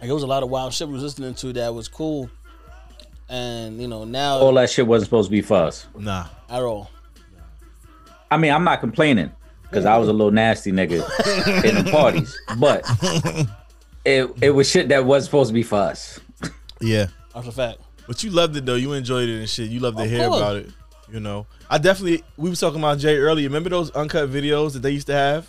Like, 0.00 0.08
it 0.08 0.12
was 0.12 0.22
a 0.22 0.26
lot 0.28 0.42
of 0.44 0.48
wild 0.48 0.72
shit 0.72 0.86
we 0.86 0.94
was 0.94 1.02
listening 1.02 1.34
to 1.34 1.52
that 1.54 1.74
was 1.74 1.88
cool. 1.88 2.30
And 3.28 3.80
you 3.80 3.86
know 3.88 4.04
now 4.04 4.38
All 4.38 4.54
that 4.54 4.70
shit 4.70 4.86
wasn't 4.86 5.06
supposed 5.08 5.26
to 5.28 5.30
be 5.30 5.42
for 5.42 5.56
us. 5.56 5.86
Nah. 5.96 6.26
at 6.48 6.62
all. 6.62 6.90
I 8.30 8.36
mean, 8.36 8.52
I'm 8.52 8.64
not 8.64 8.80
complaining 8.80 9.30
because 9.62 9.84
I 9.84 9.96
was 9.98 10.08
a 10.08 10.12
little 10.12 10.30
nasty 10.30 10.72
nigga 10.72 11.64
in 11.64 11.84
the 11.84 11.90
parties, 11.90 12.36
but 12.58 12.84
it 14.04 14.30
it 14.40 14.50
was 14.50 14.68
shit 14.70 14.88
that 14.88 15.04
was 15.04 15.24
supposed 15.24 15.48
to 15.48 15.54
be 15.54 15.62
for 15.62 15.78
us. 15.78 16.20
Yeah. 16.80 17.06
That's 17.34 17.46
a 17.46 17.52
fact. 17.52 17.78
But 18.06 18.22
you 18.24 18.30
loved 18.30 18.56
it 18.56 18.66
though. 18.66 18.74
You 18.74 18.92
enjoyed 18.92 19.28
it 19.28 19.38
and 19.38 19.48
shit. 19.48 19.70
You 19.70 19.80
loved 19.80 19.98
to 19.98 20.04
Of 20.04 20.10
hear 20.10 20.26
course. 20.26 20.40
about 20.40 20.56
it. 20.56 20.70
You 21.12 21.20
know. 21.20 21.46
I 21.68 21.78
definitely. 21.78 22.24
We 22.36 22.50
was 22.50 22.58
talking 22.60 22.78
about 22.80 22.98
Jay 22.98 23.16
earlier. 23.16 23.48
Remember 23.48 23.70
those 23.70 23.90
uncut 23.92 24.30
videos 24.30 24.72
that 24.74 24.80
they 24.80 24.90
used 24.92 25.06
to 25.08 25.12
have? 25.14 25.48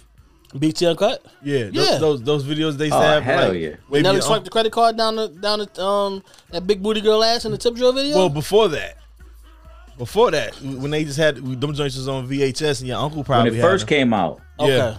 BET 0.54 0.82
uncut. 0.84 1.26
Yeah, 1.44 1.65
those, 1.65 1.74
Yeah. 1.74 1.98
those 2.00 2.24
those 2.24 2.44
videos 2.44 2.78
they 2.78 2.86
used 2.86 2.98
Oh, 2.98 3.02
to 3.02 3.08
have. 3.08 3.24
hell 3.24 3.50
like, 3.50 3.58
yeah. 3.60 3.76
wave 3.89 4.04
Nelly 4.04 4.15
your 4.17 4.22
swiped 4.22 4.32
arm- 4.39 4.44
the 4.44 4.50
credit 4.50 4.72
card 4.74 4.98
down 4.98 5.15
the 5.15 5.30
down 5.30 5.60
the 5.60 5.82
um 5.82 6.22
that 6.52 6.67
big 6.67 6.84
booty 6.84 7.00
girl 7.00 7.24
ass 7.24 7.46
in 7.46 7.52
the 7.52 7.58
tip 7.58 7.74
drill 7.76 7.94
video. 7.94 8.17
Well, 8.17 8.30
before 8.30 8.67
that, 8.70 8.98
before 9.97 10.32
that, 10.32 10.56
when 10.62 10.91
they 10.91 11.04
just 11.04 11.17
had 11.17 11.36
them 11.38 11.73
joints 11.73 11.95
was 11.97 12.08
on 12.08 12.27
VHS, 12.27 12.80
and 12.80 12.88
your 12.88 12.97
uncle 12.99 13.23
probably 13.23 13.51
When 13.51 13.60
probably 13.60 13.60
it 13.60 13.62
first 13.62 13.82
had 13.84 13.89
came 13.89 14.13
out, 14.13 14.41
okay. 14.60 14.77
yeah. 14.77 14.97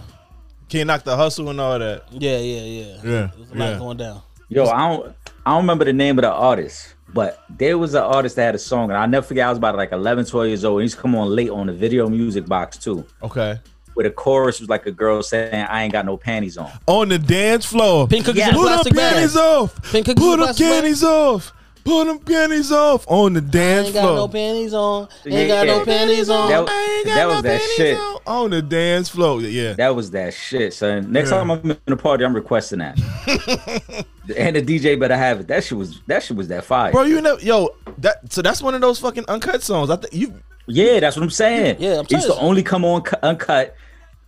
Can't 0.69 0.87
knock 0.87 1.03
the 1.03 1.15
hustle 1.15 1.49
and 1.49 1.59
all 1.59 1.77
that. 1.77 2.03
Yeah, 2.11 2.37
yeah, 2.39 2.61
yeah. 2.61 2.85
Yeah, 3.03 3.29
There's 3.35 3.51
a 3.51 3.55
lot 3.55 3.69
yeah. 3.73 3.77
going 3.79 3.97
down. 3.97 4.21
yo, 4.49 4.65
I 4.65 4.89
don't 4.89 5.15
I 5.45 5.51
don't 5.51 5.61
remember 5.63 5.85
the 5.85 5.93
name 5.93 6.17
of 6.17 6.23
the 6.23 6.31
artist, 6.31 6.95
but 7.13 7.43
there 7.49 7.77
was 7.77 7.93
an 7.93 8.01
artist 8.03 8.37
that 8.37 8.45
had 8.45 8.55
a 8.55 8.59
song, 8.59 8.89
and 8.89 8.97
I'll 8.97 9.07
never 9.07 9.25
forget. 9.25 9.45
I 9.45 9.49
was 9.49 9.57
about 9.57 9.75
like 9.75 9.91
11, 9.91 10.25
12 10.25 10.47
years 10.47 10.65
old, 10.65 10.79
and 10.79 10.83
he's 10.83 10.95
come 10.95 11.15
on 11.15 11.27
late 11.29 11.49
on 11.49 11.67
the 11.67 11.73
video 11.73 12.07
music 12.09 12.45
box 12.47 12.77
too, 12.77 13.05
Okay. 13.21 13.59
where 13.93 14.03
the 14.05 14.09
chorus 14.09 14.59
was 14.61 14.69
like 14.69 14.85
a 14.87 14.91
girl 14.91 15.21
saying, 15.21 15.53
"I 15.53 15.83
ain't 15.83 15.91
got 15.93 16.05
no 16.05 16.15
panties 16.17 16.57
on." 16.57 16.71
On 16.87 17.09
the 17.09 17.19
dance 17.19 17.65
floor. 17.65 18.07
Pink 18.07 18.25
cookies 18.25 18.39
Yeah. 18.39 18.49
in 18.49 18.55
a 18.55 18.57
Put 18.57 18.63
them 18.63 18.73
plastic 18.73 18.95
bag. 18.95 19.13
panties 19.13 19.35
off. 19.37 19.91
Pink 19.91 20.05
cookies 20.07 20.23
Put 20.23 20.33
in 20.39 20.45
them 20.45 20.55
panties 20.55 21.03
off. 21.03 21.53
Put 21.83 22.05
them 22.05 22.19
panties 22.19 22.71
off 22.71 23.05
on 23.09 23.33
the 23.33 23.41
dance 23.41 23.89
floor. 23.89 23.93
Ain't 23.93 23.93
got 23.93 24.01
floor. 24.03 24.15
no 24.15 24.27
panties 24.29 24.73
on. 24.73 25.07
Ain't 25.25 25.33
Yeah, 25.35 25.47
got 25.47 25.67
no 25.67 25.77
yeah. 25.79 25.83
panties 25.83 26.29
on. 26.29 26.49
That- 26.49 26.69
I 26.69 26.95
ain't 26.97 27.05
got 27.07 27.15
that 27.15 27.25
was 27.27 27.35
no 27.35 27.41
that 27.41 27.59
panties 27.59 27.75
shit. 27.75 27.97
on. 27.97 28.17
on 28.25 28.49
the 28.51 28.61
dance 28.61 29.09
floor. 29.09 29.41
Yeah. 29.41 29.73
That 29.73 29.95
was 29.95 30.11
that 30.11 30.33
shit, 30.33 30.73
son. 30.73 31.11
Next 31.11 31.29
Yeah. 31.31 31.37
time 31.37 31.51
I'm 31.51 31.71
in 31.71 31.77
a 31.93 31.97
party, 31.97 32.23
I'm 32.23 32.33
requesting 32.33 32.79
that. 32.79 32.97
and 34.37 34.55
the 34.55 34.61
DJ 34.61 34.97
better 34.99 35.17
have 35.17 35.41
it. 35.41 35.47
That 35.47 35.63
shit 35.63 35.77
was 35.77 35.99
that 36.07 36.23
shit 36.23 36.37
was 36.37 36.47
that 36.47 36.63
fire. 36.63 36.91
Bro, 36.91 37.03
you 37.03 37.19
know, 37.21 37.37
yo, 37.39 37.69
that 37.99 38.31
so 38.31 38.41
that's 38.41 38.61
one 38.61 38.75
of 38.75 38.81
those 38.81 38.99
fucking 38.99 39.25
uncut 39.27 39.61
songs. 39.61 39.89
I 39.89 39.97
think 39.97 40.13
you 40.13 40.33
Yeah, 40.67 40.99
that's 41.01 41.17
what 41.17 41.23
I'm 41.23 41.29
saying. 41.29 41.77
Yeah, 41.79 41.99
I'm 41.99 42.05
It 42.05 42.11
used 42.11 42.27
telling 42.27 42.39
to 42.39 42.45
only 42.45 42.63
come 42.63 42.85
on 42.85 43.01
cu- 43.01 43.17
uncut 43.21 43.75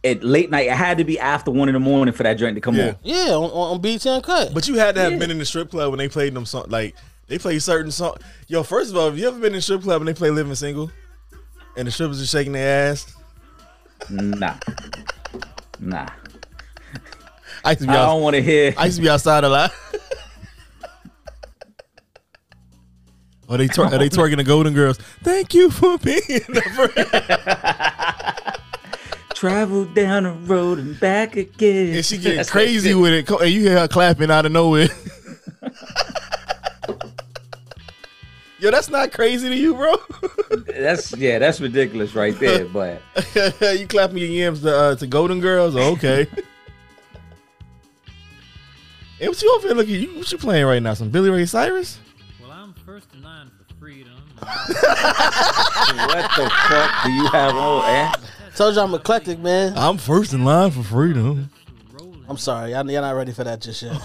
at 0.03 0.23
late 0.23 0.51
night. 0.51 0.67
It 0.67 0.73
had 0.73 0.97
to 0.97 1.03
be 1.05 1.17
after 1.19 1.51
one 1.51 1.69
in 1.69 1.73
the 1.73 1.79
morning 1.79 2.13
for 2.13 2.23
that 2.23 2.33
joint 2.33 2.55
to 2.55 2.61
come 2.61 2.75
Yeah. 2.75 2.89
on. 2.89 2.95
Yeah, 3.03 3.29
on, 3.35 3.45
on, 3.51 3.71
on 3.75 3.81
BET 3.81 4.05
uncut. 4.05 4.53
But 4.53 4.67
you 4.67 4.75
had 4.75 4.95
to 4.95 5.01
have 5.01 5.13
Yeah. 5.13 5.17
been 5.19 5.31
in 5.31 5.37
the 5.39 5.45
strip 5.45 5.71
club 5.71 5.89
when 5.91 5.99
they 5.99 6.09
played 6.09 6.33
them 6.33 6.45
song 6.45 6.65
like 6.67 6.95
they 7.27 7.37
play 7.37 7.59
certain 7.59 7.91
song. 7.91 8.15
Yo, 8.47 8.63
first 8.63 8.91
of 8.91 8.97
all, 8.97 9.05
have 9.05 9.17
you 9.17 9.27
ever 9.27 9.39
been 9.39 9.53
in 9.53 9.59
a 9.59 9.61
strip 9.61 9.81
club 9.81 10.01
and 10.01 10.07
they 10.07 10.13
play 10.13 10.29
Living 10.29 10.55
Single? 10.55 10.91
And 11.77 11.87
the 11.87 11.91
strippers 11.91 12.21
are 12.21 12.25
shaking 12.25 12.53
their 12.53 12.91
ass? 12.91 13.13
Nah, 14.09 14.55
nah. 15.79 16.07
I 17.63 17.71
used 17.71 17.81
to 17.81 17.87
be, 17.87 17.93
I 17.93 17.97
out, 17.97 18.05
don't 18.07 18.21
want 18.21 18.35
to 18.35 18.41
hear. 18.41 18.73
I 18.77 18.85
used 18.85 18.97
to 18.97 19.01
be 19.01 19.09
outside 19.09 19.43
a 19.43 19.49
lot. 19.49 19.73
Are 23.47 23.57
they 23.57 23.67
twer- 23.67 23.85
are 23.85 23.97
they 23.99 24.09
twerking 24.09 24.37
the 24.37 24.43
Golden 24.43 24.73
Girls? 24.73 24.97
Thank 25.23 25.53
you 25.53 25.69
for 25.69 25.97
being 25.99 26.17
the 26.25 26.61
Travel 29.35 29.85
down 29.85 30.23
the 30.23 30.31
road 30.31 30.79
and 30.79 30.99
back 30.99 31.35
again. 31.35 31.95
And 31.95 32.05
she 32.05 32.17
getting 32.21 32.37
That's 32.37 32.49
that 32.49 32.53
crazy 32.53 32.93
with 32.95 33.13
it. 33.13 33.27
Co- 33.27 33.37
And 33.39 33.51
you 33.51 33.61
hear 33.61 33.79
her 33.79 33.87
clapping 33.87 34.31
out 34.31 34.45
of 34.45 34.51
nowhere. 34.51 34.87
Yo, 38.57 38.71
that's 38.71 38.89
not 38.89 39.11
crazy 39.11 39.49
to 39.49 39.55
you, 39.55 39.73
bro. 39.73 39.95
That's 40.65 41.15
yeah, 41.17 41.39
that's 41.39 41.59
ridiculous 41.59 42.15
right 42.15 42.37
there. 42.39 42.65
But 42.73 43.01
you 43.77 43.85
clapping 43.87 44.17
your 44.17 44.27
yams 44.27 44.61
to, 44.61 44.75
uh, 44.75 44.95
to 44.95 45.07
Golden 45.07 45.41
Girls? 45.41 45.75
Oh, 45.75 45.91
okay. 45.93 46.25
hey, 49.19 49.27
what 49.27 49.41
you 49.41 49.55
over 49.55 49.67
here 49.67 49.75
looking? 49.75 49.95
You, 49.95 50.17
what 50.17 50.31
you 50.31 50.37
playing 50.37 50.65
right 50.65 50.81
now? 50.81 50.93
Some 50.93 51.09
Billy 51.09 51.29
Ray 51.29 51.45
Cyrus? 51.45 51.99
Well, 52.41 52.51
I'm 52.51 52.73
first 52.85 53.13
in 53.13 53.21
line 53.23 53.51
for 53.57 53.65
freedom. 53.75 54.13
what 54.39 54.47
the 56.37 56.49
fuck 56.69 57.03
do 57.03 57.11
you 57.11 57.27
have 57.27 57.55
on? 57.55 57.89
Eh? 57.89 58.11
Told 58.55 58.75
you 58.75 58.81
I'm 58.81 58.93
eclectic, 58.93 59.39
man. 59.39 59.77
I'm 59.77 59.97
first 59.97 60.31
in 60.33 60.45
line 60.45 60.71
for 60.71 60.83
freedom. 60.83 61.49
I'm 62.29 62.37
sorry, 62.37 62.71
y'all, 62.71 62.89
y'all 62.89 63.01
not 63.01 63.15
ready 63.15 63.33
for 63.33 63.43
that 63.43 63.59
just 63.59 63.81
yet. 63.81 64.01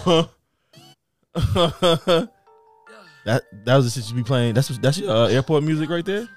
That 3.25 3.43
that 3.65 3.75
was 3.75 3.93
the 3.93 4.01
shit 4.01 4.09
you 4.09 4.15
be 4.15 4.23
playing. 4.23 4.53
That's 4.53 4.69
that's 4.79 4.97
your 4.97 5.11
uh, 5.11 5.27
airport 5.27 5.63
music 5.63 5.89
right 5.89 6.05
there. 6.05 6.27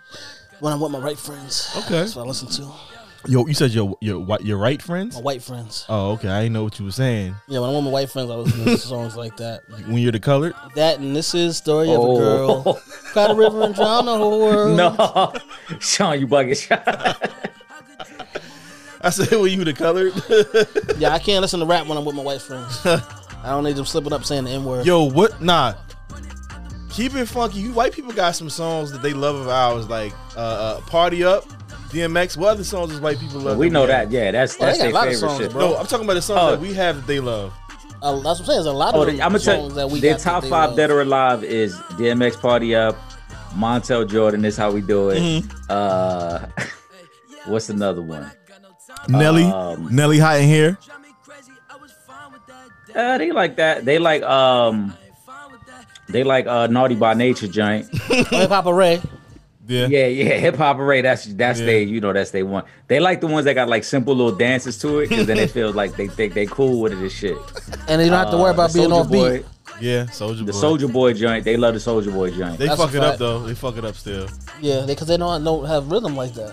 When 0.60 0.72
I'm 0.72 0.80
with 0.80 0.92
my 0.92 0.98
right 1.00 1.18
friends, 1.18 1.72
Okay. 1.76 2.00
that's 2.00 2.16
what 2.16 2.24
I 2.24 2.28
listen 2.28 2.48
to. 2.48 2.72
Yo, 3.26 3.46
you 3.46 3.54
said 3.54 3.70
your 3.70 3.96
your 4.02 4.18
what 4.20 4.44
your 4.44 4.58
right 4.58 4.82
friends? 4.82 5.16
My 5.16 5.22
white 5.22 5.42
friends. 5.42 5.86
Oh, 5.88 6.12
okay. 6.12 6.28
I 6.28 6.42
didn't 6.42 6.52
know 6.52 6.64
what 6.64 6.78
you 6.78 6.84
were 6.84 6.90
saying. 6.90 7.34
Yeah, 7.48 7.60
when 7.60 7.70
I'm 7.70 7.76
with 7.76 7.84
my 7.84 7.90
white 7.90 8.10
friends, 8.10 8.30
I 8.30 8.34
listen 8.34 8.64
to 8.66 8.76
songs 8.78 9.16
like 9.16 9.36
that. 9.38 9.62
When 9.86 9.96
you're 9.96 10.12
the 10.12 10.20
colored. 10.20 10.54
That 10.74 10.98
and 10.98 11.16
this 11.16 11.34
is 11.34 11.56
story 11.56 11.88
of 11.88 11.96
a 11.96 12.00
Oh. 12.00 12.18
girl. 12.18 12.80
Got 13.14 13.30
a 13.30 13.34
river 13.34 13.62
and 13.62 13.74
drown 13.74 14.04
the 14.06 14.16
whole 14.16 14.40
world. 14.40 14.76
No, 15.70 15.78
Sean, 15.80 16.20
you 16.20 16.26
bugging. 16.28 16.70
I 19.00 19.10
said 19.10 19.38
when 19.38 19.50
you 19.52 19.64
the 19.64 19.72
colored. 19.74 20.12
Yeah, 20.98 21.10
I 21.12 21.18
can't 21.18 21.42
listen 21.42 21.60
to 21.60 21.66
rap 21.66 21.86
when 21.86 21.98
I'm 21.98 22.04
with 22.04 22.14
my 22.14 22.22
white 22.22 22.40
friends. 22.42 22.80
I 22.86 23.50
don't 23.50 23.64
need 23.64 23.76
them 23.76 23.84
slipping 23.84 24.12
up 24.12 24.24
saying 24.24 24.44
the 24.44 24.50
N 24.50 24.64
word. 24.64 24.86
Yo, 24.86 25.04
what? 25.10 25.42
Nah. 25.42 25.74
Keep 26.94 27.14
it 27.16 27.26
funky. 27.26 27.58
You 27.60 27.72
white 27.72 27.92
people 27.92 28.12
got 28.12 28.36
some 28.36 28.48
songs 28.48 28.92
that 28.92 29.02
they 29.02 29.12
love 29.12 29.34
of 29.34 29.48
ours, 29.48 29.88
like 29.88 30.12
uh, 30.36 30.40
uh, 30.40 30.80
"Party 30.82 31.24
Up," 31.24 31.44
DMX. 31.90 32.36
What 32.36 32.50
other 32.50 32.64
songs 32.64 32.90
does 32.90 33.00
white 33.00 33.18
people 33.18 33.40
love? 33.40 33.58
we 33.58 33.66
that 33.68 33.72
know 33.72 33.80
have? 33.86 33.88
that. 33.88 34.10
Yeah, 34.12 34.30
that's 34.30 34.56
they 34.56 34.66
that's 34.66 34.78
got 34.78 34.84
a 34.84 34.86
their 34.86 34.92
lot 34.94 35.08
of 35.08 35.14
favorite 35.14 35.28
songs, 35.30 35.42
shit. 35.42 35.50
bro. 35.52 35.60
No, 35.70 35.76
I'm 35.76 35.86
talking 35.86 36.04
about 36.04 36.14
the 36.14 36.22
songs 36.22 36.40
Oh. 36.40 36.50
that 36.52 36.60
we 36.60 36.72
have 36.74 36.96
that 36.96 37.06
they 37.06 37.18
love. 37.20 37.52
Uh, 38.00 38.12
that's 38.16 38.24
what 38.24 38.26
I'm 38.28 38.36
saying. 38.36 38.46
There's 38.48 38.66
a 38.66 38.72
lot 38.72 38.94
Oh, 38.94 39.02
of 39.02 39.08
I'm 39.08 39.16
them 39.16 39.18
gonna 39.28 39.38
tell 39.40 39.56
songs 39.60 39.68
you, 39.70 39.74
that 39.76 39.90
we 39.90 39.98
their 40.00 40.12
got 40.12 40.18
that 40.20 40.24
top 40.30 40.42
they 40.44 40.50
five 40.50 40.68
love. 40.70 40.76
dead 40.76 40.90
or 40.90 41.00
alive 41.00 41.42
is 41.42 41.74
DMX 41.98 42.40
Party 42.40 42.74
Up, 42.76 42.96
Montel 43.56 44.08
Jordan. 44.08 44.44
is 44.44 44.56
how 44.56 44.70
we 44.70 44.80
do 44.80 45.08
it. 45.10 45.18
Mm-hmm. 45.20 45.50
Uh, 45.68 46.46
what's 47.46 47.70
another 47.70 48.02
one? 48.02 48.30
Nelly, 49.08 49.44
Um, 49.44 49.88
Nelly, 49.94 50.18
hot 50.18 50.38
in 50.38 50.48
here. 50.48 50.78
Uh, 52.94 53.18
they 53.18 53.32
like 53.32 53.56
that. 53.56 53.84
They 53.84 53.98
like 53.98 54.22
um, 54.22 54.94
they 56.14 56.24
like 56.24 56.46
uh, 56.46 56.66
Naughty 56.68 56.94
by 56.94 57.12
Nature 57.12 57.48
joint. 57.48 57.86
Hip 58.08 58.48
Hop 58.48 58.64
Hooray. 58.64 59.02
Yeah. 59.66 59.86
Yeah, 59.86 60.06
yeah, 60.08 60.34
hip 60.34 60.56
hop 60.56 60.76
hooray. 60.76 61.00
That's 61.00 61.24
that's 61.24 61.58
Yeah. 61.58 61.64
they, 61.64 61.82
you 61.84 61.98
know, 61.98 62.12
that's 62.12 62.30
they 62.32 62.42
one. 62.42 62.64
They 62.86 63.00
like 63.00 63.22
the 63.22 63.26
ones 63.28 63.46
that 63.46 63.54
got 63.54 63.66
like 63.66 63.82
simple 63.82 64.14
little 64.14 64.36
dances 64.36 64.76
to 64.80 64.98
it, 64.98 65.08
because 65.08 65.26
then 65.26 65.38
it 65.38 65.50
feels 65.50 65.74
like 65.74 65.96
they 65.96 66.06
think 66.06 66.34
they 66.34 66.44
cool 66.44 66.82
with 66.82 66.92
it 66.92 66.98
and 66.98 67.10
shit. 67.10 67.38
And 67.88 68.02
you 68.02 68.10
don't 68.10 68.18
have 68.18 68.30
to 68.32 68.36
worry 68.36 68.50
Uh, 68.50 68.52
about 68.54 68.72
the 68.72 68.80
being 68.80 68.90
Soulja 68.90 69.00
off 69.00 69.08
Boy, 69.08 69.38
beat. 69.38 69.46
Yeah, 69.80 70.04
Soulja 70.04 70.44
The 70.44 70.52
Boy. 70.52 70.58
Soulja 70.58 70.92
Boy 70.92 71.12
joint. 71.14 71.44
They 71.46 71.56
love 71.56 71.72
the 71.72 71.80
Soulja 71.80 72.12
Boy 72.12 72.30
joint. 72.32 72.58
They 72.58 72.66
That's 72.66 72.78
fuck 72.78 72.92
a 72.92 72.96
it 72.98 73.02
up 73.04 73.16
though. 73.18 73.38
They 73.46 73.54
fuck 73.54 73.78
it 73.78 73.86
up 73.86 73.94
still. 73.96 74.28
Yeah, 74.60 74.84
because 74.86 75.08
they 75.08 75.16
don't 75.16 75.42
don't 75.42 75.64
have 75.64 75.90
rhythm 75.90 76.14
like 76.14 76.34
that. 76.34 76.52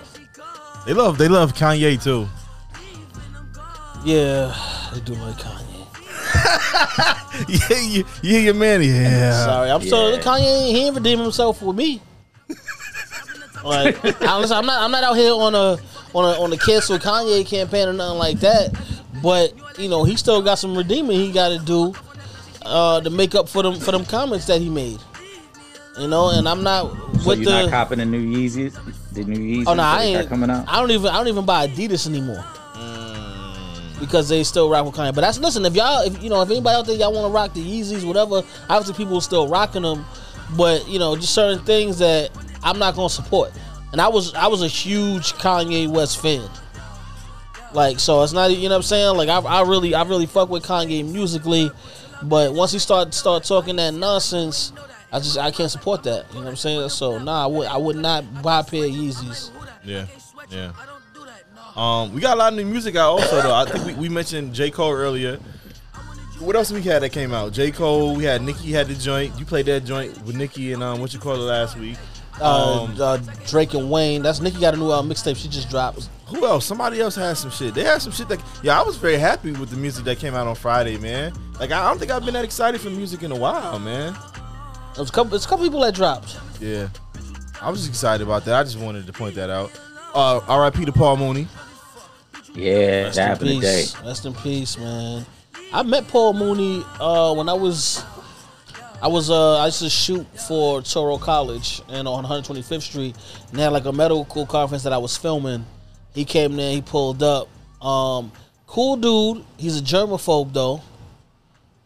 They 0.86 0.94
love 0.94 1.18
they 1.18 1.28
love 1.28 1.54
Kanye 1.54 2.02
too. 2.02 2.30
Yeah, 4.06 4.54
I 4.96 5.00
do 5.04 5.14
like 5.16 5.36
Kanye. 5.36 5.68
yeah, 7.48 7.80
you, 7.82 8.06
you 8.22 8.38
your 8.40 8.54
man. 8.54 8.82
Yeah. 8.82 9.46
Sorry, 9.46 9.70
I'm 9.70 9.82
sorry. 9.82 10.14
Yeah. 10.14 10.22
Kanye 10.22 10.42
ain't 10.68 10.76
he 10.76 10.86
ain't 10.86 10.96
redeem 10.96 11.20
himself 11.20 11.62
with 11.62 11.76
me. 11.76 12.02
like, 13.64 13.98
honestly, 14.22 14.56
I'm 14.56 14.66
not. 14.66 14.82
I'm 14.82 14.92
not 14.92 15.04
out 15.04 15.16
here 15.18 15.34
on 15.34 15.54
a 15.56 15.78
on 16.14 16.26
a 16.36 16.42
on 16.42 16.54
a 16.54 16.58
cancel 16.58 16.98
Kanye 16.98 17.46
campaign 17.46 17.88
or 17.88 17.94
nothing 17.94 18.18
like 18.20 18.40
that. 18.40 18.72
But 19.22 19.54
you 19.80 19.90
know, 19.90 20.04
he 20.04 20.16
still 20.16 20.42
got 20.42 20.56
some 20.56 20.76
redeeming 20.78 21.20
he 21.20 21.32
got 21.32 21.50
to 21.50 21.60
do 21.60 21.94
uh, 22.64 23.02
to 23.02 23.10
make 23.10 23.36
up 23.36 23.48
for 23.50 23.64
them 23.64 23.80
for 23.80 23.92
them 23.92 24.06
comments 24.06 24.46
that 24.48 24.60
he 24.62 24.70
made. 24.70 25.00
You 26.00 26.08
know, 26.08 26.30
and 26.30 26.48
I'm 26.48 26.64
not 26.64 26.90
So 27.22 27.30
with 27.30 27.40
you're 27.40 27.52
the. 27.52 27.62
not 27.64 27.70
copping 27.70 28.00
the 28.00 28.06
new 28.06 28.24
Yeezys? 28.26 28.78
The 29.12 29.26
new 29.26 29.38
Yeezys 29.38 29.66
oh 29.68 29.74
no, 29.74 29.84
that 29.84 30.00
I 30.00 30.04
ain't 30.04 30.30
coming 30.30 30.50
out? 30.50 30.66
I 30.68 30.80
don't 30.80 30.90
even. 30.92 31.08
I 31.08 31.18
don't 31.18 31.28
even 31.28 31.46
buy 31.46 31.68
Adidas 31.68 32.08
anymore. 32.08 32.44
Because 34.02 34.28
they 34.28 34.44
still 34.44 34.70
rock 34.70 34.84
with 34.86 34.96
Kanye, 34.96 35.14
but 35.14 35.22
that's 35.22 35.40
listen. 35.40 35.64
If 35.64 35.76
y'all, 35.76 36.02
if 36.02 36.22
you 36.22 36.30
know, 36.30 36.42
if 36.42 36.50
anybody 36.50 36.76
out 36.76 36.86
there 36.88 36.98
y'all 36.98 37.14
want 37.14 37.28
to 37.28 37.32
rock 37.32 37.54
the 37.54 37.62
Yeezys, 37.62 38.04
whatever, 38.04 38.42
obviously 38.68 38.96
people 38.96 39.16
are 39.18 39.22
still 39.22 39.48
rocking 39.48 39.84
them. 39.84 40.04
But 40.58 40.88
you 40.90 41.00
know, 41.00 41.16
just 41.16 41.34
certain 41.34 41.64
things 41.66 42.00
that 42.00 42.32
I'm 42.64 42.80
not 42.80 42.96
gonna 42.96 43.10
support. 43.10 43.52
And 43.92 44.02
I 44.02 44.08
was 44.08 44.34
I 44.34 44.48
was 44.48 44.64
a 44.64 44.68
huge 44.68 45.34
Kanye 45.34 45.88
West 45.88 46.22
fan. 46.22 46.50
Like 47.74 48.00
so, 48.00 48.24
it's 48.24 48.34
not 48.34 48.52
you 48.52 48.70
know 48.70 48.76
what 48.76 48.78
I'm 48.78 48.84
saying. 48.84 49.18
Like 49.18 49.30
I, 49.30 49.40
I 49.40 49.62
really 49.62 49.94
I 49.94 50.04
really 50.04 50.26
fuck 50.26 50.50
with 50.50 50.64
Kanye 50.64 51.10
musically, 51.10 51.72
but 52.24 52.54
once 52.54 52.72
he 52.72 52.80
start 52.80 53.14
start 53.14 53.44
talking 53.44 53.78
that 53.78 53.94
nonsense, 53.94 54.74
I 55.12 55.20
just 55.20 55.38
I 55.38 55.52
can't 55.52 55.72
support 55.72 56.04
that. 56.04 56.26
You 56.30 56.40
know 56.40 56.46
what 56.46 56.50
I'm 56.52 56.56
saying. 56.58 56.90
So 56.90 57.18
nah, 57.18 57.44
I 57.44 57.48
would 57.48 57.68
I 57.68 57.78
would 57.78 57.98
not 57.98 58.42
buy 58.42 58.60
a 58.60 58.64
pair 58.64 58.86
of 58.86 58.92
Yeezys. 58.92 59.52
Yeah, 59.84 60.08
yeah. 60.50 60.72
Um, 61.76 62.14
we 62.14 62.22
got 62.22 62.36
a 62.36 62.40
lot 62.40 62.54
of 62.54 62.58
new 62.60 62.66
music 62.66 62.96
out 62.96 63.12
also 63.12 63.42
though. 63.42 63.54
I 63.56 63.66
think 63.66 63.86
we, 63.86 63.94
we 63.94 64.10
mentioned 64.10 64.54
J 64.54 64.72
Cole 64.72 64.92
earlier. 64.92 65.38
What 66.40 66.56
else 66.56 66.72
we 66.72 66.82
had 66.82 67.04
that 67.04 67.12
came 67.12 67.34
out? 67.34 67.54
J 67.54 67.72
Cole. 67.72 68.16
We 68.16 68.24
had 68.24 68.42
Nicki 68.42 68.72
had 68.72 68.88
the 68.88 68.96
joint. 68.96 69.38
You 69.40 69.46
played 69.46 69.68
that 69.68 69.86
joint 69.86 70.20
with 70.24 70.36
Nicki 70.36 70.74
and 70.74 70.82
um, 70.84 71.00
what 71.00 71.14
you 71.14 71.20
call 71.20 71.36
it 71.36 71.40
last 71.40 71.78
week. 71.78 71.98
Uh, 72.42 72.86
Um, 72.90 72.96
uh, 73.00 73.18
Drake 73.48 73.74
and 73.76 73.92
Wayne. 73.92 74.24
That's 74.24 74.42
Nicki 74.42 74.60
got 74.60 74.74
a 74.74 74.78
new 74.78 74.90
uh, 74.90 75.02
mixtape. 75.04 75.36
She 75.38 75.48
just 75.48 75.70
dropped. 75.70 76.10
who 76.28 76.46
else? 76.46 76.66
Somebody 76.66 77.00
else 77.00 77.16
had 77.16 77.38
some 77.38 77.52
shit. 77.52 77.74
They 77.76 77.84
had 77.84 78.02
some 78.02 78.12
shit 78.12 78.28
that. 78.30 78.42
Yeah, 78.64 78.80
I 78.80 78.84
was 78.84 78.98
very 78.98 79.18
happy 79.18 79.52
with 79.52 79.70
the 79.70 79.78
music 79.78 80.04
that 80.06 80.18
came 80.18 80.34
out 80.34 80.48
on 80.48 80.56
Friday, 80.56 80.98
man. 80.98 81.34
Like 81.60 81.72
I 81.72 81.88
don't 81.88 82.00
think 82.00 82.10
I've 82.12 82.26
been 82.26 82.34
that 82.34 82.44
excited 82.46 82.82
for 82.82 82.90
music 82.90 83.22
in 83.24 83.32
a 83.32 83.36
while, 83.38 83.78
man. 83.80 84.16
There's 84.96 85.10
a 85.10 85.14
couple. 85.14 85.36
It's 85.36 85.46
a 85.46 85.48
couple 85.48 85.64
people 85.66 85.82
that 85.82 85.94
dropped. 85.94 86.38
Yeah, 86.60 86.90
I 87.62 87.70
was 87.70 87.88
excited 87.88 88.26
about 88.26 88.46
that. 88.46 88.56
I 88.56 88.64
just 88.64 88.80
wanted 88.80 89.06
to 89.06 89.14
point 89.14 89.36
that 89.36 89.50
out. 89.52 89.72
Uh, 90.14 90.40
R.I.P. 90.48 90.86
to 90.86 90.92
Paul 90.92 91.18
Mooney. 91.18 91.48
Yeah, 92.54 93.04
Rest 93.04 93.16
that 93.16 93.22
in 93.24 93.28
happened 93.30 93.50
today. 93.62 93.82
peace. 93.82 94.02
Rest 94.02 94.26
in 94.26 94.34
peace, 94.34 94.78
man. 94.78 95.26
I 95.74 95.84
met 95.84 96.08
Paul 96.08 96.34
Mooney 96.34 96.84
uh, 97.00 97.34
when 97.34 97.48
I 97.48 97.54
was, 97.54 98.04
I 99.02 99.08
was, 99.08 99.30
uh, 99.30 99.58
I 99.60 99.68
used 99.68 99.80
to 99.80 99.90
shoot 99.90 100.28
for 100.48 100.82
Touro 100.82 101.20
College 101.20 101.82
and 101.88 102.08
on 102.10 102.26
125th 102.26 102.82
Street, 102.82 103.16
and 103.50 103.58
they 103.58 103.64
had 103.64 103.72
like 103.72 103.86
a 103.86 103.92
medical 103.94 104.46
conference 104.46 104.84
that 104.84 104.92
I 104.92 104.98
was 104.98 105.16
filming. 105.16 105.66
He 106.14 106.26
came 106.26 106.58
there, 106.58 106.72
he 106.74 106.82
pulled 106.82 107.24
up. 107.24 107.48
Um, 107.82 108.34
cool 108.68 108.98
dude. 108.98 109.46
He's 109.58 109.80
a 109.80 109.82
germaphobe 109.82 110.52
though. 110.54 110.82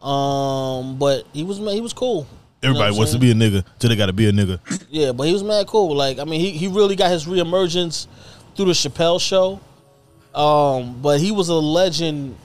Um, 0.05 0.97
but 0.97 1.25
he 1.31 1.43
was 1.43 1.57
he 1.57 1.81
was 1.81 1.93
cool. 1.93 2.27
Everybody 2.65 2.97
wants 2.97 3.11
to 3.13 3.19
be 3.19 3.31
a 3.31 3.33
nigga 3.33 3.63
till 3.79 3.89
they 3.89 3.95
got 3.95 4.07
to 4.07 4.13
be 4.13 4.27
a 4.27 4.31
nigga. 4.31 4.59
Yeah, 4.89 5.11
but 5.11 5.23
he 5.27 5.33
was 5.33 5.43
mad 5.43 5.67
cool. 5.67 5.95
Like, 5.95 6.19
I 6.19 6.23
mean, 6.23 6.39
he, 6.39 6.51
he 6.51 6.67
really 6.67 6.95
got 6.95 7.11
his 7.11 7.25
reemergence 7.25 8.07
through 8.55 8.65
the 8.65 8.71
Chappelle 8.71 9.19
show. 9.21 9.59
Um, 10.33 11.01
but 11.01 11.19
he 11.21 11.31
was 11.31 11.49
a 11.49 11.53
legend 11.55 12.35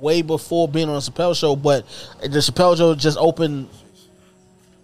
way 0.00 0.22
before 0.22 0.68
being 0.68 0.88
on 0.88 0.94
the 0.94 1.00
Chappelle 1.00 1.34
show. 1.38 1.56
But 1.56 1.84
the 2.20 2.38
Chappelle 2.38 2.76
show 2.76 2.94
just 2.94 3.18
opened 3.18 3.68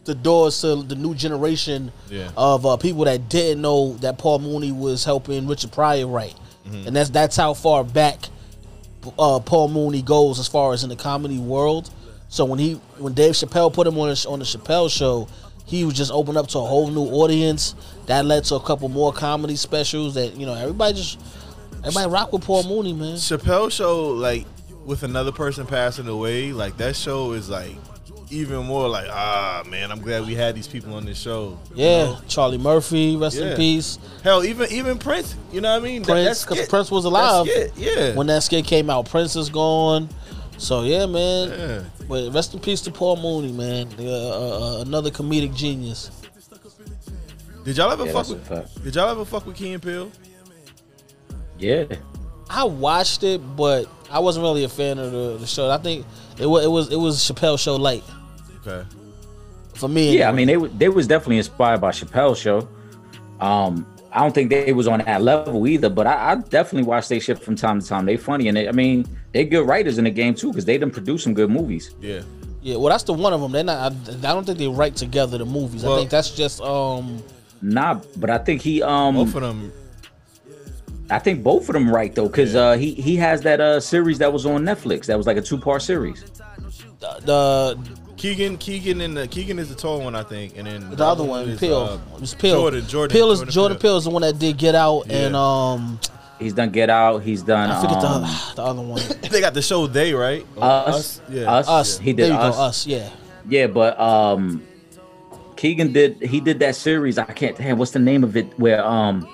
the 0.04 0.14
doors 0.14 0.60
to 0.60 0.82
the 0.82 0.94
new 0.94 1.14
generation 1.14 1.90
Yeah. 2.08 2.30
of 2.36 2.64
uh, 2.64 2.76
people 2.76 3.04
that 3.04 3.28
didn't 3.28 3.60
know 3.62 3.94
that 3.94 4.18
Paul 4.18 4.38
Mooney 4.40 4.72
was 4.72 5.04
helping 5.04 5.46
Richard 5.48 5.72
Pryor 5.72 6.06
write, 6.06 6.34
and 6.64 6.94
that's 6.94 7.10
that's 7.10 7.36
how 7.36 7.54
far 7.54 7.82
back 7.84 8.18
uh, 9.18 9.40
Paul 9.40 9.68
Mooney 9.68 10.02
goes 10.02 10.38
as 10.38 10.46
far 10.48 10.72
as 10.72 10.82
in 10.84 10.90
the 10.90 10.96
comedy 10.96 11.38
world. 11.38 11.90
So 12.36 12.44
when 12.44 12.58
he 12.58 12.74
when 12.98 13.14
Dave 13.14 13.32
Chappelle 13.32 13.72
put 13.72 13.86
him 13.86 13.98
on 13.98 14.08
the, 14.10 14.26
on 14.28 14.40
the 14.40 14.44
Chappelle 14.44 14.90
show, 14.90 15.26
he 15.64 15.86
was 15.86 15.94
just 15.94 16.12
opened 16.12 16.36
up 16.36 16.48
to 16.48 16.58
a 16.58 16.66
whole 16.66 16.90
new 16.90 17.04
audience. 17.06 17.74
That 18.08 18.26
led 18.26 18.44
to 18.44 18.56
a 18.56 18.60
couple 18.60 18.90
more 18.90 19.10
comedy 19.10 19.56
specials 19.56 20.12
that 20.16 20.36
you 20.36 20.44
know 20.44 20.52
everybody 20.52 20.92
just 20.98 21.18
everybody 21.78 22.10
rock 22.10 22.34
with 22.34 22.44
Paul 22.44 22.64
Mooney, 22.64 22.92
man. 22.92 23.14
Chappelle 23.14 23.72
show 23.72 24.08
like 24.08 24.44
with 24.84 25.02
another 25.02 25.32
person 25.32 25.66
passing 25.66 26.08
away, 26.08 26.52
like 26.52 26.76
that 26.76 26.94
show 26.94 27.32
is 27.32 27.48
like 27.48 27.74
even 28.28 28.66
more 28.66 28.86
like 28.86 29.08
ah 29.08 29.62
man, 29.66 29.90
I'm 29.90 30.02
glad 30.02 30.26
we 30.26 30.34
had 30.34 30.54
these 30.54 30.68
people 30.68 30.92
on 30.92 31.06
this 31.06 31.18
show. 31.18 31.58
Yeah, 31.74 32.04
know? 32.04 32.18
Charlie 32.28 32.58
Murphy, 32.58 33.16
rest 33.16 33.38
Yeah. 33.38 33.52
in 33.52 33.56
peace. 33.56 33.98
Hell, 34.22 34.44
even 34.44 34.70
even 34.70 34.98
Prince, 34.98 35.34
you 35.52 35.62
know 35.62 35.72
what 35.72 35.80
I 35.80 35.82
mean? 35.82 36.04
Prince, 36.04 36.44
because. 36.44 36.68
Prince 36.68 36.90
was 36.90 37.06
alive 37.06 37.48
Yeah. 37.78 38.14
when 38.14 38.26
that 38.26 38.42
skit 38.42 38.66
came 38.66 38.90
out. 38.90 39.08
Prince 39.08 39.36
is 39.36 39.48
gone. 39.48 40.10
So 40.58 40.82
yeah, 40.82 41.06
man. 41.06 41.48
yeah. 41.50 41.84
But 42.08 42.32
rest 42.32 42.54
in 42.54 42.60
peace 42.60 42.80
to 42.82 42.90
Paul 42.90 43.16
Mooney, 43.16 43.52
man. 43.52 43.88
Uh, 43.98 44.02
uh, 44.02 44.78
uh, 44.78 44.82
another 44.82 45.10
comedic 45.10 45.54
genius. 45.54 46.10
Did 47.64 47.76
y'all 47.76 47.90
ever 47.90 48.06
Yeah, 48.06 48.12
fuck 48.12 48.28
with? 48.28 48.46
fact. 48.46 48.84
Did 48.84 48.94
y'all 48.94 49.08
ever 49.10 49.24
fuck 49.24 49.44
with 49.44 49.56
Key 49.56 49.72
and 49.72 49.82
Peele? 49.82 50.10
Yeah. 51.58 51.84
I 52.48 52.62
watched 52.64 53.24
it, 53.24 53.40
but 53.56 53.88
I 54.10 54.20
wasn't 54.20 54.44
really 54.44 54.62
a 54.64 54.68
fan 54.68 54.98
of 54.98 55.10
the, 55.10 55.36
the 55.38 55.46
show. 55.46 55.68
I 55.68 55.78
think 55.78 56.06
it 56.38 56.46
was 56.46 56.64
it 56.64 56.68
was 56.68 56.92
it 56.92 56.96
was 56.96 57.18
Chappelle 57.18 57.58
show 57.58 57.74
light 57.76 58.04
Okay. 58.64 58.86
for 59.74 59.88
me. 59.88 60.16
Yeah, 60.16 60.28
I 60.28 60.32
mean 60.32 60.46
they 60.46 60.56
they 60.56 60.88
was 60.88 61.06
definitely 61.08 61.38
inspired 61.38 61.80
by 61.80 61.90
Chappelle's 61.90 62.38
show. 62.38 62.68
Um, 63.40 63.84
I 64.16 64.20
don't 64.20 64.34
think 64.34 64.48
they 64.48 64.72
was 64.72 64.88
on 64.88 65.00
that 65.00 65.20
level 65.20 65.66
either, 65.66 65.90
but 65.90 66.06
I, 66.06 66.32
I 66.32 66.34
definitely 66.36 66.84
watch 66.88 67.06
they 67.08 67.18
shit 67.20 67.38
from 67.38 67.54
time 67.54 67.80
to 67.82 67.86
time. 67.86 68.06
They 68.06 68.16
funny 68.16 68.48
and 68.48 68.56
they, 68.56 68.66
I 68.66 68.72
mean 68.72 69.04
they 69.32 69.44
good 69.44 69.68
writers 69.68 69.98
in 69.98 70.04
the 70.04 70.10
game 70.10 70.34
too 70.34 70.48
because 70.48 70.64
they 70.64 70.78
done 70.78 70.90
produce 70.90 71.22
some 71.24 71.34
good 71.34 71.50
movies. 71.50 71.94
Yeah. 72.00 72.22
yeah. 72.62 72.76
Well, 72.76 72.88
that's 72.88 73.04
the 73.04 73.12
one 73.12 73.34
of 73.34 73.42
them. 73.42 73.52
They're 73.52 73.62
not. 73.62 73.92
I, 73.92 73.94
I 74.14 74.32
don't 74.32 74.46
think 74.46 74.56
they 74.56 74.68
write 74.68 74.96
together 74.96 75.36
the 75.36 75.44
movies. 75.44 75.84
Well- 75.84 75.96
I 75.96 75.98
think 75.98 76.10
that's 76.10 76.30
just 76.30 76.62
um. 76.62 77.22
Nah, 77.60 78.00
but 78.16 78.30
I 78.30 78.38
think 78.38 78.62
he 78.62 78.82
um 78.82 79.16
Both 79.16 79.34
of 79.34 79.42
them. 79.42 79.70
I 81.10 81.18
think 81.18 81.42
both 81.42 81.68
of 81.68 81.74
them 81.74 81.88
right 81.90 82.14
though 82.14 82.26
because 82.26 82.54
Yeah. 82.54 82.60
uh 82.60 82.76
he 82.78 82.94
he 82.94 83.16
has 83.16 83.42
that 83.42 83.60
uh 83.60 83.80
series 83.80 84.16
that 84.18 84.32
was 84.32 84.46
on 84.46 84.64
Netflix 84.64 85.06
that 85.06 85.18
was 85.18 85.26
like 85.26 85.36
a 85.36 85.42
two 85.42 85.58
part 85.58 85.82
series. 85.82 86.24
The, 87.00 87.20
the 87.24 87.78
Keegan, 88.16 88.56
Keegan, 88.58 89.00
and 89.02 89.16
the 89.16 89.28
Keegan 89.28 89.58
is 89.58 89.68
the 89.68 89.74
tall 89.74 90.00
one, 90.00 90.14
I 90.14 90.22
think, 90.22 90.54
and 90.56 90.66
then 90.66 90.90
the 90.90 91.04
other 91.04 91.22
one, 91.24 91.48
is, 91.50 91.60
Peele. 91.60 91.76
uh, 91.78 91.98
it's 92.18 92.34
Peele. 92.34 92.54
Jordan, 92.54 92.86
Jordan, 92.86 93.14
Peele 93.14 93.30
is 93.32 93.38
Jordan 93.40 93.52
Jordan 93.52 93.78
Peele. 93.78 93.96
Is 93.98 94.04
the 94.04 94.10
one 94.10 94.22
that 94.22 94.38
did 94.38 94.56
Get 94.56 94.74
Out 94.74 95.06
Yeah. 95.06 95.26
and 95.26 95.36
um. 95.36 96.00
He's 96.38 96.52
done 96.52 96.70
Get 96.70 96.90
Out. 96.90 97.22
He's 97.22 97.42
done 97.42 97.70
I 97.70 97.80
forget 97.80 98.04
um, 98.04 98.22
the 98.22 98.52
the 98.56 98.62
other 98.62 98.82
one. 98.82 99.00
They 99.30 99.40
got 99.40 99.54
the 99.54 99.62
show 99.62 99.86
They 99.86 100.12
right. 100.12 100.46
Us. 100.58 101.20
Yeah. 101.30 101.50
Us. 101.50 101.68
Us. 101.68 101.98
He 101.98 102.12
there 102.12 102.26
did 102.28 102.32
you 102.34 102.38
Us. 102.38 102.56
go. 102.56 102.62
Us. 102.62 102.86
Yeah. 102.86 103.10
Yeah, 103.48 103.66
but 103.68 103.98
um 103.98 104.62
Keegan 105.56 105.92
did 105.94 106.20
he 106.22 106.40
did 106.40 106.58
that 106.58 106.76
series. 106.76 107.16
I 107.18 107.24
can't 107.24 107.56
damn 107.56 107.78
what's 107.78 107.92
the 107.92 107.98
name 107.98 108.22
of 108.24 108.36
it 108.36 108.46
where 108.58 108.84
um 108.84 109.26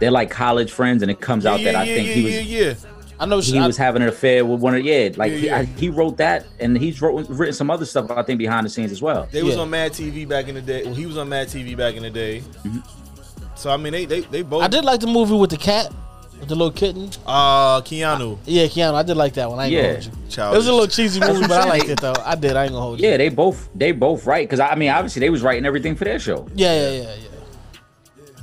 they're 0.00 0.10
like 0.10 0.30
college 0.30 0.70
friends 0.70 1.00
and 1.02 1.10
it 1.10 1.20
comes 1.20 1.44
Yeah, 1.44 1.52
out 1.52 1.60
that 1.64 1.72
yeah, 1.72 1.80
I 1.80 1.86
think 1.86 2.08
yeah, 2.08 2.14
he 2.14 2.24
was 2.24 2.34
yeah, 2.34 2.40
yeah. 2.68 2.74
I 3.20 3.26
know. 3.26 3.38
he 3.40 3.58
I, 3.58 3.66
was 3.66 3.76
having 3.76 4.02
an 4.02 4.08
affair 4.08 4.44
with 4.44 4.60
one 4.60 4.74
of 4.74 4.82
yeah 4.82 5.10
like 5.16 5.30
Yeah, 5.32 5.38
he. 5.38 5.50
I, 5.50 5.64
he 5.64 5.88
wrote 5.90 6.16
that 6.16 6.46
and 6.58 6.76
he's 6.76 7.00
wrote, 7.02 7.28
written 7.28 7.54
some 7.54 7.70
other 7.70 7.84
stuff 7.84 8.10
I 8.10 8.22
think 8.22 8.38
behind 8.38 8.64
the 8.66 8.70
scenes 8.70 8.90
as 8.92 9.02
well. 9.02 9.28
They 9.30 9.42
was 9.42 9.54
Yeah. 9.56 9.60
on 9.62 9.70
Mad 9.70 9.92
TV 9.92 10.26
back 10.26 10.48
in 10.48 10.54
the 10.54 10.62
day. 10.62 10.84
Well, 10.84 10.94
he 10.94 11.06
was 11.06 11.16
on 11.18 11.28
Mad 11.28 11.48
TV 11.48 11.76
back 11.76 11.94
in 11.96 12.02
the 12.02 12.10
day. 12.10 12.40
Mm-hmm. 12.64 12.78
So 13.56 13.70
I 13.70 13.76
mean, 13.76 13.92
they 13.92 14.06
they 14.06 14.20
they 14.22 14.42
both. 14.42 14.62
I 14.62 14.68
did 14.68 14.84
like 14.84 15.00
the 15.00 15.06
movie 15.06 15.34
with 15.36 15.50
the 15.50 15.58
cat, 15.58 15.92
with 16.38 16.48
the 16.48 16.54
little 16.54 16.72
kitten. 16.72 17.10
Uh, 17.26 17.82
Keanu. 17.82 18.38
Yeah, 18.46 18.64
Keanu. 18.64 18.94
I 18.94 19.02
did 19.02 19.18
like 19.18 19.34
that 19.34 19.50
one. 19.50 19.58
I 19.58 19.64
ain't 19.64 19.72
Yeah. 19.74 19.82
gonna 19.82 19.94
hold 20.02 20.06
you. 20.36 20.42
It 20.44 20.56
was 20.56 20.66
a 20.66 20.72
little 20.72 20.86
cheesy 20.86 21.20
movie, 21.26 21.40
but 21.42 21.50
I 21.52 21.62
I'm 21.64 21.68
liked 21.68 21.88
it 21.90 22.00
though. 22.00 22.14
I 22.24 22.36
did. 22.36 22.56
I 22.56 22.62
ain't 22.64 22.72
gonna 22.72 22.82
hold 22.82 23.00
you. 23.00 23.08
Yeah, 23.08 23.18
they 23.18 23.28
both 23.28 23.68
they 23.74 23.92
both 23.92 24.24
write 24.24 24.48
because 24.48 24.60
I 24.60 24.74
mean 24.76 24.88
obviously 24.88 25.20
they 25.20 25.28
was 25.28 25.42
writing 25.42 25.66
everything 25.66 25.94
for 25.94 26.04
their 26.04 26.18
show. 26.18 26.48
Yeah, 26.54 26.72
yeah, 26.74 26.90
yeah, 26.90 27.02
yeah. 27.02 27.28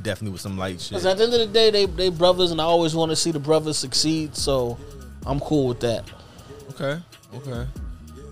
Definitely 0.08 0.32
with 0.32 0.42
some 0.42 0.58
light 0.58 0.80
shit. 0.80 0.92
Because 0.92 1.06
at 1.06 1.18
the 1.18 1.26
end 1.26 1.34
of 1.34 1.40
the 1.42 1.48
day, 1.48 1.70
they 1.70 1.86
they 1.86 2.10
brothers, 2.10 2.52
and 2.52 2.62
I 2.62 2.64
always 2.64 2.96
want 2.96 3.12
to 3.12 3.16
see 3.18 3.32
the 3.32 3.40
brothers 3.40 3.78
succeed. 3.78 4.38
So 4.38 4.78
I'm 5.26 5.42
cool 5.42 5.68
with 5.68 5.82
that. 5.82 6.06
Okay. 6.70 7.02
Okay. 7.36 7.68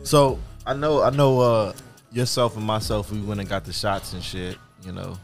So 0.03 0.39
I 0.65 0.73
know 0.73 1.03
I 1.03 1.09
know 1.09 1.41
uh 1.41 1.73
yourself 2.13 2.55
and 2.55 2.65
myself 2.65 3.11
we 3.11 3.19
went 3.19 3.41
and 3.41 3.49
got 3.49 3.65
the 3.65 3.73
shots 3.73 4.13
and 4.13 4.23
shit, 4.23 4.57
you 4.85 4.93
know. 4.93 5.17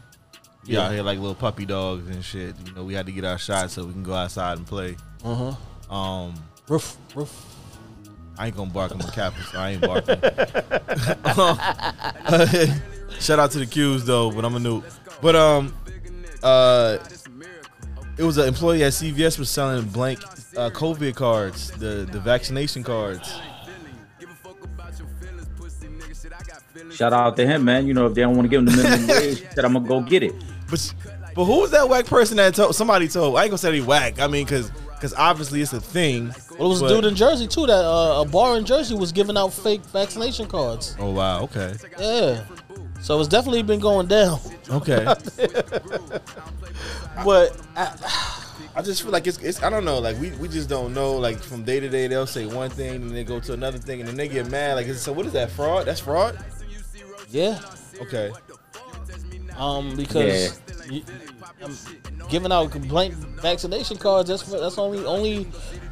We 0.66 0.74
Yeah. 0.74 0.82
out 0.82 0.92
here 0.92 1.02
like 1.02 1.18
little 1.18 1.34
puppy 1.34 1.64
dogs 1.64 2.06
and 2.14 2.22
shit. 2.22 2.54
You 2.66 2.74
know, 2.74 2.84
we 2.84 2.92
had 2.92 3.06
to 3.06 3.12
get 3.12 3.24
our 3.24 3.38
shots 3.38 3.72
so 3.72 3.86
we 3.86 3.92
can 3.94 4.02
go 4.02 4.12
outside 4.12 4.58
and 4.58 4.66
play. 4.66 4.96
Uh 5.24 5.54
huh. 5.88 5.94
Um 5.94 6.34
Roof, 6.68 6.98
roof. 7.14 7.32
I 8.36 8.48
ain't 8.48 8.56
gonna 8.56 8.70
bark. 8.70 8.92
I'm 8.92 9.00
a 9.00 9.10
Kappa, 9.10 9.42
so 9.44 9.58
I 9.58 9.70
ain't 9.70 9.80
barking. 9.80 10.20
Shout 13.20 13.38
out 13.38 13.50
to 13.52 13.58
the 13.58 13.66
Qs 13.66 14.04
though, 14.04 14.30
but 14.30 14.44
I'm 14.44 14.54
a 14.56 14.58
Nupe. 14.58 14.84
But 15.22 15.36
um, 15.36 15.72
uh, 16.42 16.98
it 18.16 18.24
was 18.24 18.38
an 18.38 18.48
employee 18.48 18.84
at 18.84 18.92
CVS 18.92 19.38
was 19.38 19.48
selling 19.50 19.84
blank 19.86 20.22
uh, 20.56 20.70
COVID 20.70 21.14
cards, 21.14 21.70
the 21.72 22.08
the 22.10 22.20
vaccination 22.20 22.82
cards. 22.82 23.32
Shout 26.94 27.12
out 27.12 27.36
to 27.36 27.46
him, 27.46 27.64
man. 27.64 27.86
You 27.86 27.94
know, 27.94 28.06
if 28.06 28.14
they 28.14 28.22
don't 28.22 28.36
want 28.36 28.44
to 28.44 28.48
give 28.48 28.60
him 28.60 28.66
the 28.66 28.76
minimum 28.76 29.06
wage, 29.08 29.44
said 29.54 29.64
I'm 29.64 29.72
gonna 29.72 29.88
go 29.88 30.00
get 30.00 30.22
it. 30.22 30.34
But 30.70 30.94
but 31.34 31.44
who's 31.44 31.70
that 31.70 31.88
whack 31.88 32.06
person 32.06 32.36
that 32.36 32.54
told 32.54 32.74
somebody 32.74 33.08
told? 33.08 33.36
I 33.36 33.42
ain't 33.42 33.50
gonna 33.50 33.58
say 33.58 33.72
he 33.72 33.80
whack. 33.80 34.20
I 34.20 34.26
mean, 34.26 34.46
cause 34.46 34.70
cause 35.00 35.14
obviously 35.14 35.62
it's 35.62 35.72
a 35.72 35.80
thing. 35.80 36.28
Well, 36.58 36.66
it 36.66 36.68
was 36.68 36.80
but, 36.80 36.92
a 36.92 36.94
dude 36.94 37.04
in 37.06 37.14
Jersey 37.14 37.46
too. 37.46 37.66
That 37.66 37.84
uh, 37.84 38.22
a 38.22 38.28
bar 38.28 38.56
in 38.58 38.64
Jersey 38.64 38.94
was 38.94 39.12
giving 39.12 39.36
out 39.36 39.52
fake 39.52 39.82
vaccination 39.86 40.46
cards. 40.46 40.96
Oh 40.98 41.10
wow, 41.10 41.42
okay. 41.44 41.74
Yeah 41.98 42.44
so 43.02 43.18
it's 43.20 43.28
definitely 43.28 43.62
been 43.62 43.80
going 43.80 44.06
down. 44.06 44.38
Okay. 44.70 45.14
But 47.24 47.60
I, 47.76 48.42
I 48.74 48.82
just 48.82 49.02
feel 49.02 49.12
like 49.12 49.26
it's, 49.26 49.38
it's 49.38 49.62
I 49.62 49.70
don't 49.70 49.84
know 49.84 49.98
like 49.98 50.18
we, 50.18 50.30
we 50.32 50.48
just 50.48 50.68
don't 50.68 50.94
know 50.94 51.12
like 51.12 51.38
from 51.38 51.62
day 51.62 51.78
to 51.80 51.88
day 51.88 52.06
they'll 52.06 52.26
say 52.26 52.46
one 52.46 52.70
thing 52.70 53.02
and 53.02 53.10
they 53.10 53.24
go 53.24 53.38
to 53.40 53.52
another 53.52 53.78
thing 53.78 54.00
and 54.00 54.08
then 54.08 54.16
they 54.16 54.28
get 54.28 54.50
mad 54.50 54.74
like 54.74 54.86
so 54.94 55.12
what 55.12 55.26
is 55.26 55.32
that 55.32 55.50
fraud 55.50 55.86
that's 55.86 56.00
fraud 56.00 56.42
yeah, 57.30 57.60
okay 58.00 58.30
um, 59.56 59.94
because 59.96 60.60
you, 60.90 61.02
um, 61.62 61.76
giving 62.28 62.50
out 62.50 62.70
blank 62.88 63.14
vaccination 63.14 63.96
cards 63.96 64.28
that's 64.28 64.42
for, 64.42 64.58
that's 64.58 64.78
only 64.78 65.04
only 65.04 65.46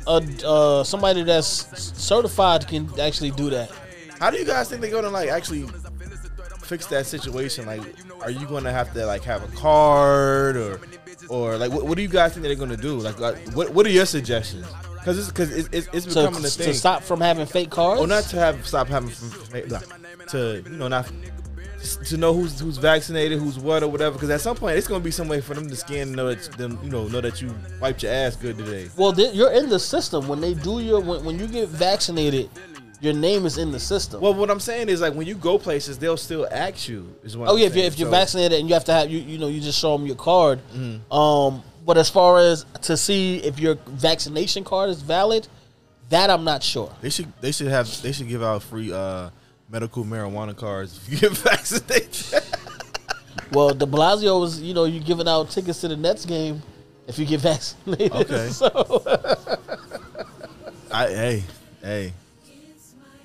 uh, 0.06 0.20
uh, 0.44 0.84
somebody 0.84 1.22
that's 1.22 1.66
certified 2.02 2.66
can 2.66 2.88
actually 2.98 3.30
do 3.30 3.50
that. 3.50 3.70
how 4.18 4.30
do 4.30 4.38
you 4.38 4.44
guys 4.44 4.68
think 4.68 4.80
they're 4.80 4.90
gonna 4.90 5.10
like 5.10 5.28
actually 5.28 5.66
fix 6.70 6.86
that 6.86 7.04
situation 7.04 7.66
like 7.66 7.82
are 8.22 8.30
you 8.30 8.46
gonna 8.46 8.70
have 8.70 8.92
to 8.92 9.04
like 9.04 9.24
have 9.24 9.42
a 9.42 9.56
card 9.56 10.56
or 10.56 10.80
or 11.28 11.56
like 11.56 11.72
what, 11.72 11.84
what 11.84 11.96
do 11.96 12.02
you 12.02 12.08
guys 12.08 12.32
think 12.32 12.44
they're 12.44 12.54
gonna 12.54 12.76
do 12.76 12.94
like, 12.94 13.18
like 13.18 13.36
what 13.56 13.70
what 13.74 13.84
are 13.84 13.90
your 13.90 14.06
suggestions 14.06 14.64
because 15.00 15.18
it's 15.18 15.28
because 15.28 15.50
it's, 15.50 15.68
it's, 15.72 15.88
it's 15.92 16.14
So 16.14 16.26
becoming 16.26 16.44
a 16.44 16.48
thing 16.48 16.66
to 16.66 16.74
stop 16.74 17.02
from 17.02 17.20
having 17.20 17.44
fake 17.44 17.70
cards. 17.70 18.00
or 18.00 18.06
not 18.06 18.22
to 18.24 18.36
have 18.36 18.64
stop 18.64 18.86
having 18.86 19.10
to 20.28 20.62
you 20.64 20.76
know 20.76 20.86
not 20.86 21.10
to 22.04 22.16
know 22.16 22.34
who's 22.34 22.60
who's 22.60 22.76
vaccinated, 22.76 23.38
who's 23.38 23.58
what 23.58 23.82
or 23.82 23.88
whatever. 23.88 24.14
Because 24.14 24.30
at 24.30 24.40
some 24.40 24.56
point, 24.56 24.76
it's 24.76 24.86
gonna 24.86 25.02
be 25.02 25.10
some 25.10 25.28
way 25.28 25.40
for 25.40 25.54
them 25.54 25.68
to 25.68 25.76
scan 25.76 26.08
and 26.08 26.16
know 26.16 26.34
that 26.34 26.52
them 26.58 26.78
you 26.82 26.90
know 26.90 27.08
know 27.08 27.20
that 27.20 27.40
you 27.40 27.54
wiped 27.80 28.02
your 28.02 28.12
ass 28.12 28.36
good 28.36 28.58
today. 28.58 28.90
Well, 28.96 29.18
you're 29.18 29.52
in 29.52 29.68
the 29.70 29.78
system 29.78 30.28
when 30.28 30.40
they 30.40 30.54
do 30.54 30.80
your 30.80 31.00
when, 31.00 31.24
when 31.24 31.38
you 31.38 31.46
get 31.46 31.68
vaccinated, 31.68 32.50
your 33.00 33.14
name 33.14 33.46
is 33.46 33.56
in 33.58 33.72
the 33.72 33.80
system. 33.80 34.20
Well, 34.20 34.34
what 34.34 34.50
I'm 34.50 34.60
saying 34.60 34.88
is 34.88 35.00
like 35.00 35.14
when 35.14 35.26
you 35.26 35.34
go 35.34 35.58
places, 35.58 35.98
they'll 35.98 36.16
still 36.16 36.46
ask 36.50 36.88
you. 36.88 37.14
Is 37.24 37.36
what 37.36 37.48
oh 37.48 37.52
I'm 37.54 37.58
yeah, 37.58 37.66
if 37.66 37.74
you're, 37.76 37.84
if 37.86 37.98
you're 37.98 38.08
So, 38.08 38.12
vaccinated 38.12 38.60
and 38.60 38.68
you 38.68 38.74
have 38.74 38.84
to 38.84 38.92
have 38.92 39.10
you 39.10 39.18
you 39.18 39.38
know 39.38 39.48
you 39.48 39.60
just 39.60 39.78
show 39.78 39.96
them 39.96 40.06
your 40.06 40.16
card. 40.16 40.60
Mm-hmm. 40.74 41.12
Um, 41.12 41.62
but 41.86 41.96
as 41.96 42.10
far 42.10 42.38
as 42.38 42.64
to 42.82 42.96
see 42.96 43.38
if 43.38 43.58
your 43.58 43.76
vaccination 43.86 44.64
card 44.64 44.90
is 44.90 45.00
valid, 45.02 45.48
that 46.10 46.28
I'm 46.30 46.44
not 46.44 46.62
sure. 46.62 46.92
they 47.00 47.10
should 47.10 47.32
they 47.40 47.52
should 47.52 47.68
have 47.68 48.02
they 48.02 48.12
should 48.12 48.28
give 48.28 48.42
out 48.42 48.62
free 48.62 48.92
uh 48.92 49.30
medical 49.70 50.04
marijuana 50.04 50.54
cards 50.56 50.96
if 50.98 51.12
you 51.12 51.18
get 51.28 51.38
vaccinated. 51.38 52.42
Well, 53.52 53.70
De 53.74 53.84
Blasio 53.86 54.38
was 54.40 54.60
you 54.60 54.74
know 54.74 54.84
you 54.84 55.00
giving 55.00 55.26
out 55.26 55.50
tickets 55.50 55.80
to 55.80 55.88
the 55.88 55.96
Nets 55.96 56.24
game 56.24 56.62
if 57.08 57.18
you 57.18 57.26
get 57.26 57.40
vaccinated. 57.50 58.12
Okay. 58.12 58.48
so 58.50 58.68
I 60.92 61.06
hey 61.08 61.44
hey. 61.82 62.12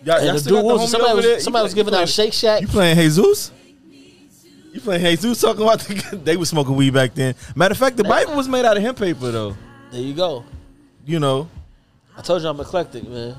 Y'all, 0.06 0.18
and 0.18 0.26
y'all 0.26 0.34
the 0.36 0.40
still 0.40 0.56
dude 0.58 0.66
got 0.66 0.74
was 0.74 0.82
homie 0.82 0.88
somebody 0.92 1.12
over 1.12 1.16
was 1.18 1.26
there? 1.26 1.40
Somebody 1.40 1.64
was 1.64 1.74
play- 1.74 1.78
you 1.80 1.84
giving 1.84 1.94
out 1.94 1.98
playing- 1.98 2.08
Shake 2.08 2.34
Shack. 2.34 2.62
You 2.62 2.68
playing 2.68 2.96
Jesus? 2.98 3.52
You 4.74 4.80
playing 4.82 5.02
Jesus? 5.04 5.42
Talking 5.42 5.64
about 5.64 5.80
the, 5.80 6.18
they 6.24 6.38
was 6.38 6.50
smoking 6.50 6.76
weed 6.76 6.94
back 6.94 7.14
then. 7.16 7.34
Matter 7.56 7.72
of 7.72 7.78
fact, 7.78 7.98
the 7.98 8.04
Bible 8.04 8.36
was 8.36 8.48
made 8.48 8.66
out 8.66 8.78
of 8.78 8.84
hemp 8.84 9.00
paper 9.00 9.32
though. 9.32 9.58
There 9.92 10.02
you 10.02 10.14
go. 10.14 10.44
You 11.06 11.20
know, 11.20 11.50
I 12.18 12.22
told 12.22 12.42
you 12.42 12.48
I'm 12.50 12.60
eclectic, 12.60 13.08
man. 13.08 13.36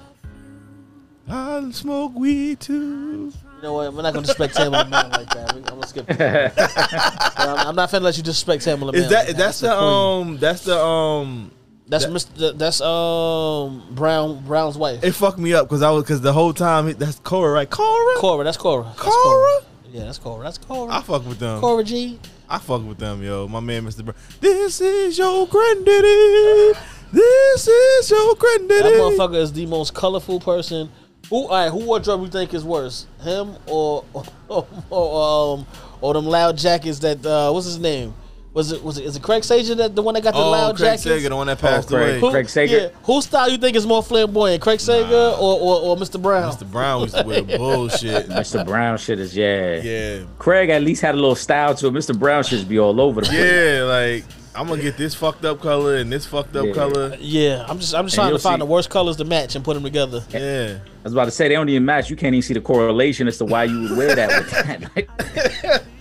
I 1.28 1.70
smoke 1.72 2.14
weed 2.14 2.60
too. 2.60 3.32
You 3.56 3.62
know 3.62 3.72
what? 3.72 3.92
We're 3.92 4.02
not 4.02 4.14
gonna 4.14 4.26
disrespect 4.26 4.54
Tamela 4.54 4.88
Mann 4.88 5.10
like 5.10 5.28
that. 5.30 5.52
I'm 5.54 5.62
gonna 5.62 5.86
skip. 5.86 6.04
It. 6.08 6.20
I'm, 7.38 7.68
I'm 7.68 7.74
not 7.74 7.90
finna 7.90 8.02
let 8.02 8.16
you 8.16 8.22
disrespect 8.22 8.64
Tamela 8.64 8.92
Mann. 8.92 9.02
Is 9.02 9.08
that 9.10 9.26
like 9.28 9.36
that's 9.36 9.62
a 9.62 9.66
the 9.66 9.76
queen. 9.76 10.28
um 10.30 10.38
that's 10.38 10.60
the 10.64 10.78
um 10.80 11.50
That's 11.88 12.04
that- 12.06 12.12
Mr. 12.12 12.58
That's 12.58 12.80
um 12.80 13.82
Brown 13.94 14.44
Brown's 14.44 14.76
wife. 14.76 15.04
it 15.04 15.12
fucked 15.12 15.38
me 15.38 15.54
up 15.54 15.68
because 15.68 15.82
I 15.82 15.90
was 15.90 16.02
because 16.04 16.20
the 16.20 16.32
whole 16.32 16.52
time 16.52 16.88
it- 16.88 16.98
that's 16.98 17.18
Cora 17.20 17.52
right 17.52 17.68
Cora 17.70 18.14
Cora. 18.16 18.44
That's 18.44 18.56
Cora. 18.56 18.84
That's 18.84 19.00
Cora 19.02 19.60
Yeah, 19.92 20.04
that's 20.04 20.18
Cora. 20.18 20.42
That's 20.44 20.58
Cora. 20.58 20.92
I 20.92 21.00
fuck 21.02 21.26
with 21.26 21.38
them 21.38 21.60
Cora 21.60 21.84
G. 21.84 22.18
I 22.48 22.58
fuck 22.58 22.84
with 22.86 22.98
them 22.98 23.22
yo 23.22 23.46
my 23.48 23.60
man 23.60 23.84
Mr. 23.86 24.04
Brown 24.04 24.16
this 24.40 24.80
is 24.80 25.16
your 25.18 25.46
granddaddy 25.46 26.72
this 27.12 27.68
is 27.68 28.10
your 28.10 28.34
granddaddy. 28.34 28.82
That 28.82 28.92
motherfucker 29.18 29.36
is 29.36 29.52
the 29.52 29.64
most 29.66 29.94
colorful 29.94 30.40
person. 30.40 30.90
Who? 31.30 31.36
All 31.46 31.48
right. 31.48 31.70
Who 31.70 31.84
wardrobe 31.86 32.20
you 32.22 32.28
think 32.28 32.52
is 32.52 32.64
worse, 32.64 33.06
him 33.22 33.54
or 33.66 34.04
or, 34.48 34.66
or 34.90 35.54
um 35.58 35.66
or 36.00 36.14
them 36.14 36.26
loud 36.26 36.56
jackets 36.58 36.98
that 37.00 37.24
uh 37.24 37.50
what's 37.52 37.66
his 37.66 37.78
name? 37.78 38.12
Was 38.56 38.72
it 38.72 38.82
was 38.82 38.96
it 38.96 39.04
is 39.04 39.16
it 39.16 39.22
Craig 39.22 39.44
Sager 39.44 39.74
that 39.74 39.94
the 39.94 40.00
one 40.00 40.14
that 40.14 40.22
got 40.22 40.32
the 40.32 40.40
oh 40.40 40.50
loud 40.50 40.76
Craig 40.76 40.86
jackets? 40.86 41.02
Sager 41.02 41.28
the 41.28 41.36
one 41.36 41.46
that 41.46 41.58
oh, 41.58 41.60
passed 41.60 41.88
Craig. 41.88 42.08
away 42.08 42.20
Who, 42.20 42.30
Craig 42.30 42.48
Sager? 42.48 42.76
Yeah, 42.78 42.88
whose 43.02 43.26
style 43.26 43.50
you 43.50 43.58
think 43.58 43.76
is 43.76 43.84
more 43.84 44.02
flamboyant, 44.02 44.62
Craig 44.62 44.80
Sager 44.80 45.34
or, 45.38 45.60
or 45.60 45.80
or 45.82 45.96
Mr. 45.98 46.20
Brown? 46.20 46.50
Mr. 46.50 46.70
Brown 46.72 47.02
used 47.02 47.16
to 47.16 47.22
wear 47.22 47.42
bullshit 47.58 48.30
Mr. 48.30 48.64
Brown 48.64 48.96
shit 48.96 49.20
is 49.20 49.36
yeah. 49.36 49.76
yeah 49.82 50.22
Craig 50.38 50.70
at 50.70 50.80
least 50.80 51.02
had 51.02 51.14
a 51.14 51.18
little 51.18 51.34
style 51.34 51.74
to 51.74 51.88
it. 51.88 51.92
Mr. 51.92 52.18
Brown 52.18 52.42
should 52.44 52.66
be 52.66 52.78
all 52.78 52.98
over 52.98 53.20
the 53.20 53.26
place. 53.26 53.38
yeah 53.38 53.82
like 53.82 54.24
I'm 54.54 54.68
gonna 54.68 54.80
get 54.80 54.96
this 54.96 55.14
fucked 55.14 55.44
up 55.44 55.60
color 55.60 55.96
and 55.96 56.10
this 56.10 56.24
fucked 56.24 56.56
up 56.56 56.64
Yeah. 56.64 56.72
color 56.72 57.14
Yeah, 57.20 57.66
I'm 57.68 57.78
just 57.78 57.94
I'm 57.94 58.06
just 58.06 58.16
And 58.16 58.22
trying 58.22 58.32
to 58.32 58.38
find 58.38 58.54
see- 58.54 58.60
the 58.66 58.72
worst 58.72 58.88
colors 58.88 59.16
to 59.18 59.26
match 59.26 59.54
and 59.54 59.62
put 59.62 59.74
them 59.74 59.82
together. 59.82 60.24
yeah 60.30 60.78
I 60.80 61.02
was 61.04 61.12
about 61.12 61.26
to 61.26 61.30
say 61.30 61.46
they 61.48 61.54
don't 61.54 61.68
even 61.68 61.84
match. 61.84 62.08
You 62.08 62.16
can't 62.16 62.34
even 62.34 62.40
see 62.42 62.54
the 62.54 62.62
correlation 62.62 63.28
as 63.28 63.36
to 63.36 63.44
why 63.44 63.64
you 63.64 63.82
would 63.82 63.98
wear 63.98 64.14
that 64.14 64.28
with 64.28 64.50
that. 64.50 65.82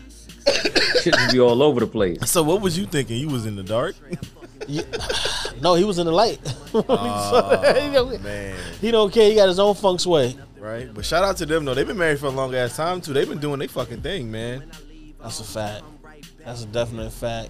Like, 0.46 1.02
should 1.02 1.16
be 1.32 1.40
all 1.40 1.62
over 1.62 1.80
the 1.80 1.88
place. 1.88 2.30
so 2.30 2.44
what 2.44 2.62
was 2.62 2.78
you 2.78 2.86
thinking 2.86 3.18
you 3.18 3.30
was 3.30 3.46
in 3.46 3.56
the 3.56 3.64
dark 3.64 3.96
No, 5.62 5.76
he 5.76 5.84
was 5.84 6.00
in 6.00 6.06
the 6.06 6.12
light. 6.12 6.40
So, 6.72 6.82
he, 7.82 7.92
don't, 7.92 8.24
man 8.24 8.58
he 8.82 8.92
don't 8.92 9.14
care. 9.14 9.30
He 9.30 9.36
got 9.36 9.48
his 9.48 9.60
own 9.60 9.76
funk 9.76 10.00
sway. 10.00 10.36
Right, 10.60 10.92
but 10.94 11.06
shout 11.06 11.24
out 11.24 11.38
to 11.38 11.46
them 11.46 11.66
though. 11.66 11.74
They've 11.74 11.86
been 11.88 11.98
married 11.98 12.20
for 12.20 12.26
a 12.28 12.32
long 12.32 12.56
ass 12.56 12.76
time 12.76 13.02
too. 13.02 13.14
They've 13.14 13.30
been 13.30 13.40
doing 13.40 13.60
their 13.60 13.68
fucking 13.68 14.02
thing, 14.02 14.32
man. 14.32 14.72
That's 15.22 15.40
a 15.40 15.44
fact. 15.44 15.84
That's 16.44 16.64
a 16.64 16.68
definite 16.68 17.12
fact. 17.12 17.50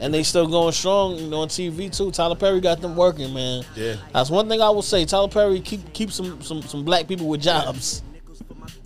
And 0.00 0.14
they 0.14 0.22
still 0.22 0.46
going 0.46 0.72
strong 0.72 1.16
you 1.16 1.28
know, 1.28 1.40
on 1.40 1.48
TV 1.48 1.94
too. 1.94 2.10
Tyler 2.10 2.34
Perry 2.34 2.60
got 2.60 2.80
them 2.80 2.96
working, 2.96 3.34
man. 3.34 3.64
Yeah. 3.76 3.96
That's 4.12 4.30
one 4.30 4.48
thing 4.48 4.60
I 4.62 4.70
will 4.70 4.82
say. 4.82 5.04
Tyler 5.04 5.28
Perry 5.28 5.60
keep 5.60 5.92
keep 5.92 6.10
some 6.10 6.40
some, 6.42 6.62
some 6.62 6.84
black 6.84 7.06
people 7.06 7.28
with 7.28 7.42
jobs 7.42 8.02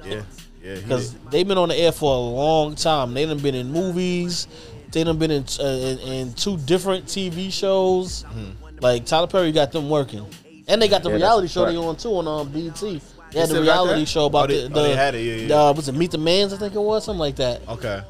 Yeah, 0.05 0.15
yeah. 0.15 0.23
he 0.23 0.44
because 0.65 1.11
did. 1.11 1.31
they've 1.31 1.47
been 1.47 1.59
on 1.59 1.69
the 1.69 1.77
air 1.77 1.93
for 1.93 2.15
a 2.15 2.19
long 2.19 2.75
time. 2.75 3.13
They 3.15 3.27
done 3.27 3.39
been 3.39 3.55
in 3.55 3.71
movies. 3.71 4.49
They 4.91 5.05
done 5.05 5.19
been 5.19 5.31
in 5.31 5.45
uh, 5.61 5.65
in, 5.65 5.99
in 5.99 6.33
two 6.35 6.57
different 6.59 7.07
TV 7.07 7.53
shows. 7.53 8.23
Hmm. 8.23 8.51
Like 8.81 9.05
Tyler 9.07 9.27
Perry 9.27 9.53
got 9.53 9.73
them 9.73 9.89
working, 9.91 10.27
and 10.69 10.81
they 10.81 10.89
got 10.89 11.03
the 11.03 11.11
Yeah, 11.11 11.17
reality 11.17 11.45
that's 11.47 11.53
show 11.55 11.67
they 11.67 11.77
right. 11.77 11.85
on 11.85 11.97
too 11.97 12.11
on 12.17 12.27
um, 12.29 12.49
BET. 12.51 12.75
They 12.81 13.01
They 13.33 13.41
had 13.41 13.49
the 13.49 13.61
reality 13.63 14.01
that? 14.01 14.07
show 14.07 14.27
about 14.27 14.45
Oh, 14.51 14.55
they- 14.55 14.61
the, 14.69 14.79
oh, 14.79 14.83
the 14.83 14.89
they 14.89 14.97
had 14.97 15.15
it, 15.15 15.23
yeah, 15.23 15.47
yeah. 15.49 15.63
Uh, 15.69 15.73
was 15.73 15.89
it 15.89 15.95
Meet 15.95 16.13
the 16.13 16.19
Manns? 16.19 16.53
I 16.53 16.57
think 16.57 16.75
it 16.75 16.81
was 16.81 17.05
something 17.05 17.19
like 17.21 17.37
that. 17.37 17.61
okay. 17.69 18.03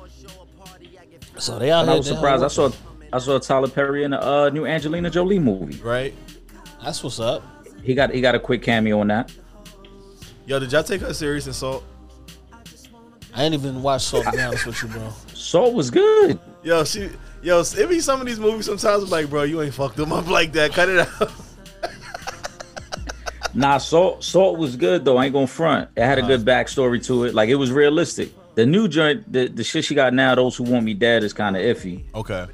So 1.38 1.59
they 1.59 1.70
out 1.70 1.82
And 1.82 1.90
I 1.90 1.96
was 1.96 2.07
surprised. 2.07 2.42
I 2.44 2.48
saw 2.48 2.70
I 3.12 3.18
saw 3.18 3.38
Tyler 3.38 3.68
Perry 3.68 4.05
in 4.05 4.12
a 4.12 4.18
uh, 4.18 4.50
new 4.50 4.66
Angelina 4.66 5.11
Jolie 5.11 5.38
movie. 5.38 5.80
Right. 5.80 6.14
That's 6.82 7.02
what's 7.02 7.18
up. 7.20 7.42
He 7.82 7.94
got 7.94 8.11
he 8.11 8.20
got 8.20 8.34
a 8.34 8.40
quick 8.40 8.62
cameo 8.62 9.00
on 9.00 9.09
that. 9.09 9.32
Yo, 10.46 10.59
did 10.59 10.70
y'all 10.72 10.82
take 10.82 11.00
her 11.00 11.14
serious 11.14 11.46
in 11.46 11.52
Salt? 11.52 11.84
I 13.35 13.45
ain't 13.45 13.55
even 13.55 13.82
watched 13.82 14.07
Salt. 14.07 14.24
To 14.24 14.32
be 14.32 14.41
honest 14.41 14.66
with 14.66 14.82
you, 14.82 14.89
bro. 14.89 15.12
Salt 15.35 15.74
was 15.74 15.91
good. 15.91 16.39
Yo, 16.62 16.85
she. 16.85 17.11
Yo, 17.43 17.61
it 17.61 17.89
be 17.89 18.01
some 18.01 18.20
of 18.20 18.26
these 18.26 18.41
movies. 18.41 18.66
Sometimes 18.66 19.05
I'm 19.05 19.11
like, 19.11 19.28
bro, 19.28 19.43
you 19.43 19.61
ain't 19.61 19.74
fucked 19.74 19.97
them 19.97 20.12
up 20.12 20.28
like 20.28 20.53
that. 20.53 20.72
Cut 20.72 20.89
it 20.89 21.01
out. 21.01 21.32
Nah, 23.55 23.78
Salt 23.78 24.24
Salt 24.24 24.59
was 24.59 24.76
good 24.76 25.05
though. 25.05 25.16
I 25.16 25.26
ain't 25.26 25.32
gonna 25.32 25.47
front. 25.47 25.89
It 25.97 26.03
had 26.03 26.18
a 26.18 26.22
good 26.22 26.45
backstory 26.45 27.05
to 27.07 27.24
it. 27.24 27.35
Like 27.35 27.49
it 27.49 27.55
was 27.55 27.70
realistic. 27.70 28.32
The 28.57 28.66
new 28.66 28.89
joint, 28.89 29.32
the, 29.32 29.49
the 29.49 29.64
shit 29.64 29.85
she 29.85 29.95
got 29.95 30.12
now, 30.12 30.35
those 30.35 30.57
who 30.57 30.64
want 30.64 30.85
me 30.85 30.95
dead 30.95 31.24
is 31.24 31.32
kind 31.32 31.57
of 31.57 31.62
iffy. 31.62 32.05
Okay. 32.14 32.47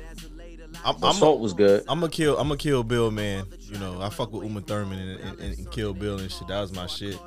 I'm, 0.85 0.97
I'm, 1.03 1.13
Salt 1.15 1.41
was 1.41 1.53
good. 1.53 1.85
I'm 1.89 2.01
gonna 2.01 2.11
kill. 2.11 2.39
I'm 2.39 2.49
gonna 2.49 2.59
kill 2.59 2.83
Bill, 2.83 3.11
man. 3.11 3.45
You 3.61 3.79
know, 3.79 4.01
I 4.01 4.09
fuck 4.09 4.33
with 4.33 4.45
Uma 4.45 4.61
Thurman 4.61 4.99
and, 4.99 5.41
and, 5.41 5.41
and 5.41 5.71
Kill 5.71 5.95
Bill 5.95 6.19
and 6.19 6.31
shit. 6.31 6.49
That 6.49 6.61
was 6.61 6.73
my 6.73 6.87
shit. 6.87 7.19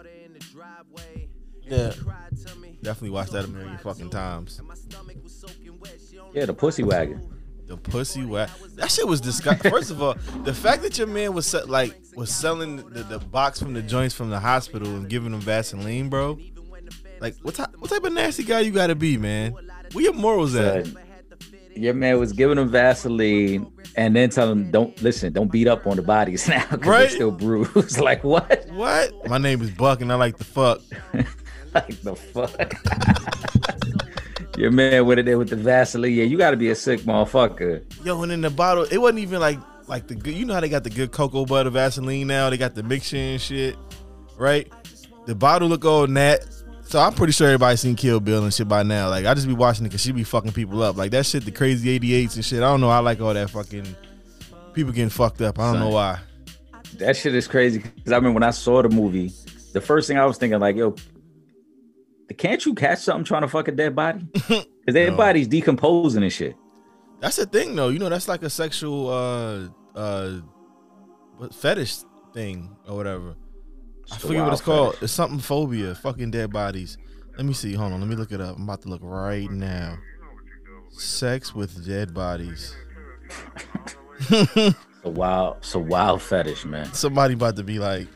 Yeah. 1.64 1.94
Definitely 2.84 3.12
watched 3.12 3.32
that 3.32 3.46
a 3.46 3.48
million 3.48 3.78
fucking 3.78 4.10
times. 4.10 4.62
Yeah, 6.34 6.46
the 6.46 6.54
pussy 6.54 6.84
wagon. 6.84 7.30
The 7.68 7.78
pussy 7.78 8.26
wagon. 8.26 8.54
That 8.76 8.92
shit 8.92 9.08
was 9.08 9.22
disgusting. 9.22 9.72
First 9.78 9.90
of 9.92 10.02
all, 10.02 10.16
the 10.44 10.54
fact 10.54 10.82
that 10.84 10.98
your 10.98 11.08
man 11.08 11.34
was 11.34 11.48
se- 11.48 11.64
like 11.64 11.96
was 12.16 12.30
selling 12.34 12.78
the, 12.90 13.04
the 13.04 13.20
box 13.20 13.60
from 13.60 13.74
the 13.74 13.82
joints 13.82 14.14
from 14.14 14.30
the 14.30 14.40
hospital 14.40 14.88
and 14.90 15.10
giving 15.10 15.32
them 15.32 15.40
Vaseline, 15.42 16.10
bro. 16.10 16.38
Like 17.22 17.36
what 17.42 17.56
type 17.56 17.70
what 17.78 17.90
type 17.90 18.04
of 18.04 18.12
nasty 18.14 18.44
guy 18.44 18.60
you 18.62 18.72
gotta 18.72 18.96
be, 18.96 19.18
man? 19.18 19.56
Where 19.94 20.04
your 20.04 20.14
morals 20.14 20.56
at? 20.56 20.88
Uh, 20.88 20.90
Your 21.76 21.94
man 21.94 22.20
was 22.20 22.34
giving 22.34 22.58
them 22.58 22.70
Vaseline 22.70 23.72
and 23.96 24.16
then 24.16 24.30
telling 24.30 24.64
them, 24.64 24.72
"Don't 24.72 25.02
listen, 25.02 25.32
don't 25.32 25.52
beat 25.52 25.68
up 25.68 25.88
on 25.88 25.96
the 25.96 26.02
bodies 26.02 26.48
now 26.50 26.66
because 26.70 26.86
Right. 26.86 27.00
they're 27.02 27.10
still 27.12 27.32
bruised." 27.32 28.00
like 28.10 28.24
what? 28.26 28.68
What? 28.72 29.30
My 29.30 29.38
name 29.38 29.62
is 29.62 29.72
Buck, 29.72 30.02
and 30.02 30.12
I 30.12 30.16
like 30.16 30.38
the 30.38 30.44
fuck. 30.44 30.82
Like 31.76 32.02
the 32.02 32.16
fuck? 32.16 32.74
Your 34.58 34.70
man 34.70 35.08
with 35.08 35.18
it 35.18 35.26
there 35.26 35.40
with 35.40 35.50
the 35.50 35.56
Vaseline. 35.56 36.14
Yeah, 36.14 36.26
you 36.26 36.38
got 36.38 36.52
to 36.52 36.58
be 36.58 36.70
a 36.70 36.76
sick 36.76 37.02
motherfucker. 37.02 37.84
Yo, 38.06 38.22
and 38.22 38.32
in 38.32 38.42
the 38.42 38.52
bottle, 38.52 38.86
it 38.92 39.00
wasn't 39.00 39.20
even 39.20 39.40
like 39.40 39.60
like 39.88 40.08
the 40.08 40.14
good. 40.14 40.36
You 40.36 40.46
know 40.46 40.54
how 40.54 40.60
they 40.60 40.70
got 40.70 40.84
the 40.84 40.92
good 40.92 41.12
cocoa 41.12 41.46
butter 41.46 41.72
Vaseline 41.72 42.28
now? 42.28 42.52
They 42.52 42.58
got 42.58 42.76
the 42.76 42.84
mixture 42.84 43.18
and 43.18 43.42
shit, 43.42 43.76
right? 44.38 44.72
The 45.26 45.34
bottle 45.34 45.68
look 45.68 45.84
all 45.86 46.06
nat. 46.06 46.46
So 46.84 47.00
I'm 47.00 47.14
pretty 47.14 47.34
sure 47.34 47.48
everybody 47.48 47.76
seen 47.78 47.96
Kill 47.96 48.20
Bill 48.20 48.44
and 48.44 48.54
shit 48.54 48.68
by 48.68 48.84
now. 48.84 49.10
Like 49.10 49.26
I 49.26 49.34
just 49.34 49.48
be 49.48 49.54
watching 49.54 49.86
it 49.86 49.90
because 49.90 50.02
she 50.02 50.12
be 50.12 50.24
fucking 50.24 50.52
people 50.52 50.84
up. 50.84 50.98
Like 50.98 51.10
that 51.12 51.26
shit, 51.26 51.46
the 51.46 51.52
crazy 51.52 52.00
88s 52.00 52.36
and 52.36 52.46
shit. 52.46 52.60
I 52.60 52.68
don't 52.68 52.82
know. 52.82 52.90
I 52.90 53.00
like 53.00 53.20
all 53.22 53.34
that 53.34 53.50
fucking 53.50 53.96
people 54.74 54.94
getting 54.94 55.10
fucked 55.10 55.42
up. 55.42 55.58
I 55.58 55.72
don't 55.72 55.80
know 55.80 55.90
why. 55.90 56.20
That 56.98 57.18
shit 57.18 57.34
is 57.34 57.48
crazy. 57.48 57.80
Because 57.80 58.14
I 58.14 58.20
mean, 58.20 58.36
when 58.36 58.44
I 58.44 58.52
saw 58.52 58.84
the 58.84 58.90
movie, 58.90 59.32
the 59.74 59.82
first 59.82 60.08
thing 60.08 60.20
I 60.20 60.26
was 60.26 60.38
thinking, 60.38 60.60
like, 60.60 60.76
yo, 60.76 60.96
can't 62.34 62.66
you 62.66 62.74
catch 62.74 63.00
something 63.00 63.24
trying 63.24 63.42
to 63.44 63.48
fuck 63.48 63.68
a 63.68 63.72
dead 63.72 63.96
body? 63.96 64.26
Because 64.86 64.96
their 64.96 65.12
No. 65.12 65.18
body's 65.18 65.48
decomposing 65.48 66.24
and 66.24 66.32
shit. 66.34 66.58
That's 67.22 67.38
the 67.38 67.46
thing 67.46 67.74
though. 67.76 67.88
You 67.88 68.00
know, 68.00 68.10
that's 68.10 68.28
like 68.28 68.44
a 68.44 68.50
sexual 68.50 69.10
uh 69.10 69.70
uh 69.98 70.42
fetish 71.54 72.00
thing 72.34 72.76
or 72.88 72.98
whatever. 72.98 73.30
I 74.12 74.16
It's 74.16 74.24
a 74.24 74.28
forget 74.28 74.44
what 74.44 74.52
it's 74.52 74.62
called. 74.62 74.88
fetish. 74.96 75.04
It's 75.04 75.14
something 75.14 75.40
phobia. 75.40 75.96
Fucking 75.96 76.32
dead 76.32 76.52
bodies. 76.52 76.98
Let 77.38 77.46
me 77.46 77.54
see. 77.54 77.74
Hold 77.76 77.94
on. 77.94 78.02
Let 78.02 78.10
me 78.10 78.16
look 78.18 78.34
it 78.34 78.42
up. 78.42 78.58
I'm 78.58 78.64
about 78.64 78.82
to 78.82 78.90
look 78.90 79.00
right 79.04 79.50
now. 79.50 79.98
Sex 80.90 81.56
with 81.56 81.86
dead 81.88 82.14
bodies. 82.14 82.76
A 85.06 85.10
wild, 85.10 85.58
it's 85.58 85.76
a 85.76 85.80
wild 85.80 86.22
fetish, 86.22 86.64
man. 86.66 86.86
Somebody 86.94 87.34
about 87.34 87.56
to 87.58 87.64
be 87.64 87.80
like. 87.80 88.08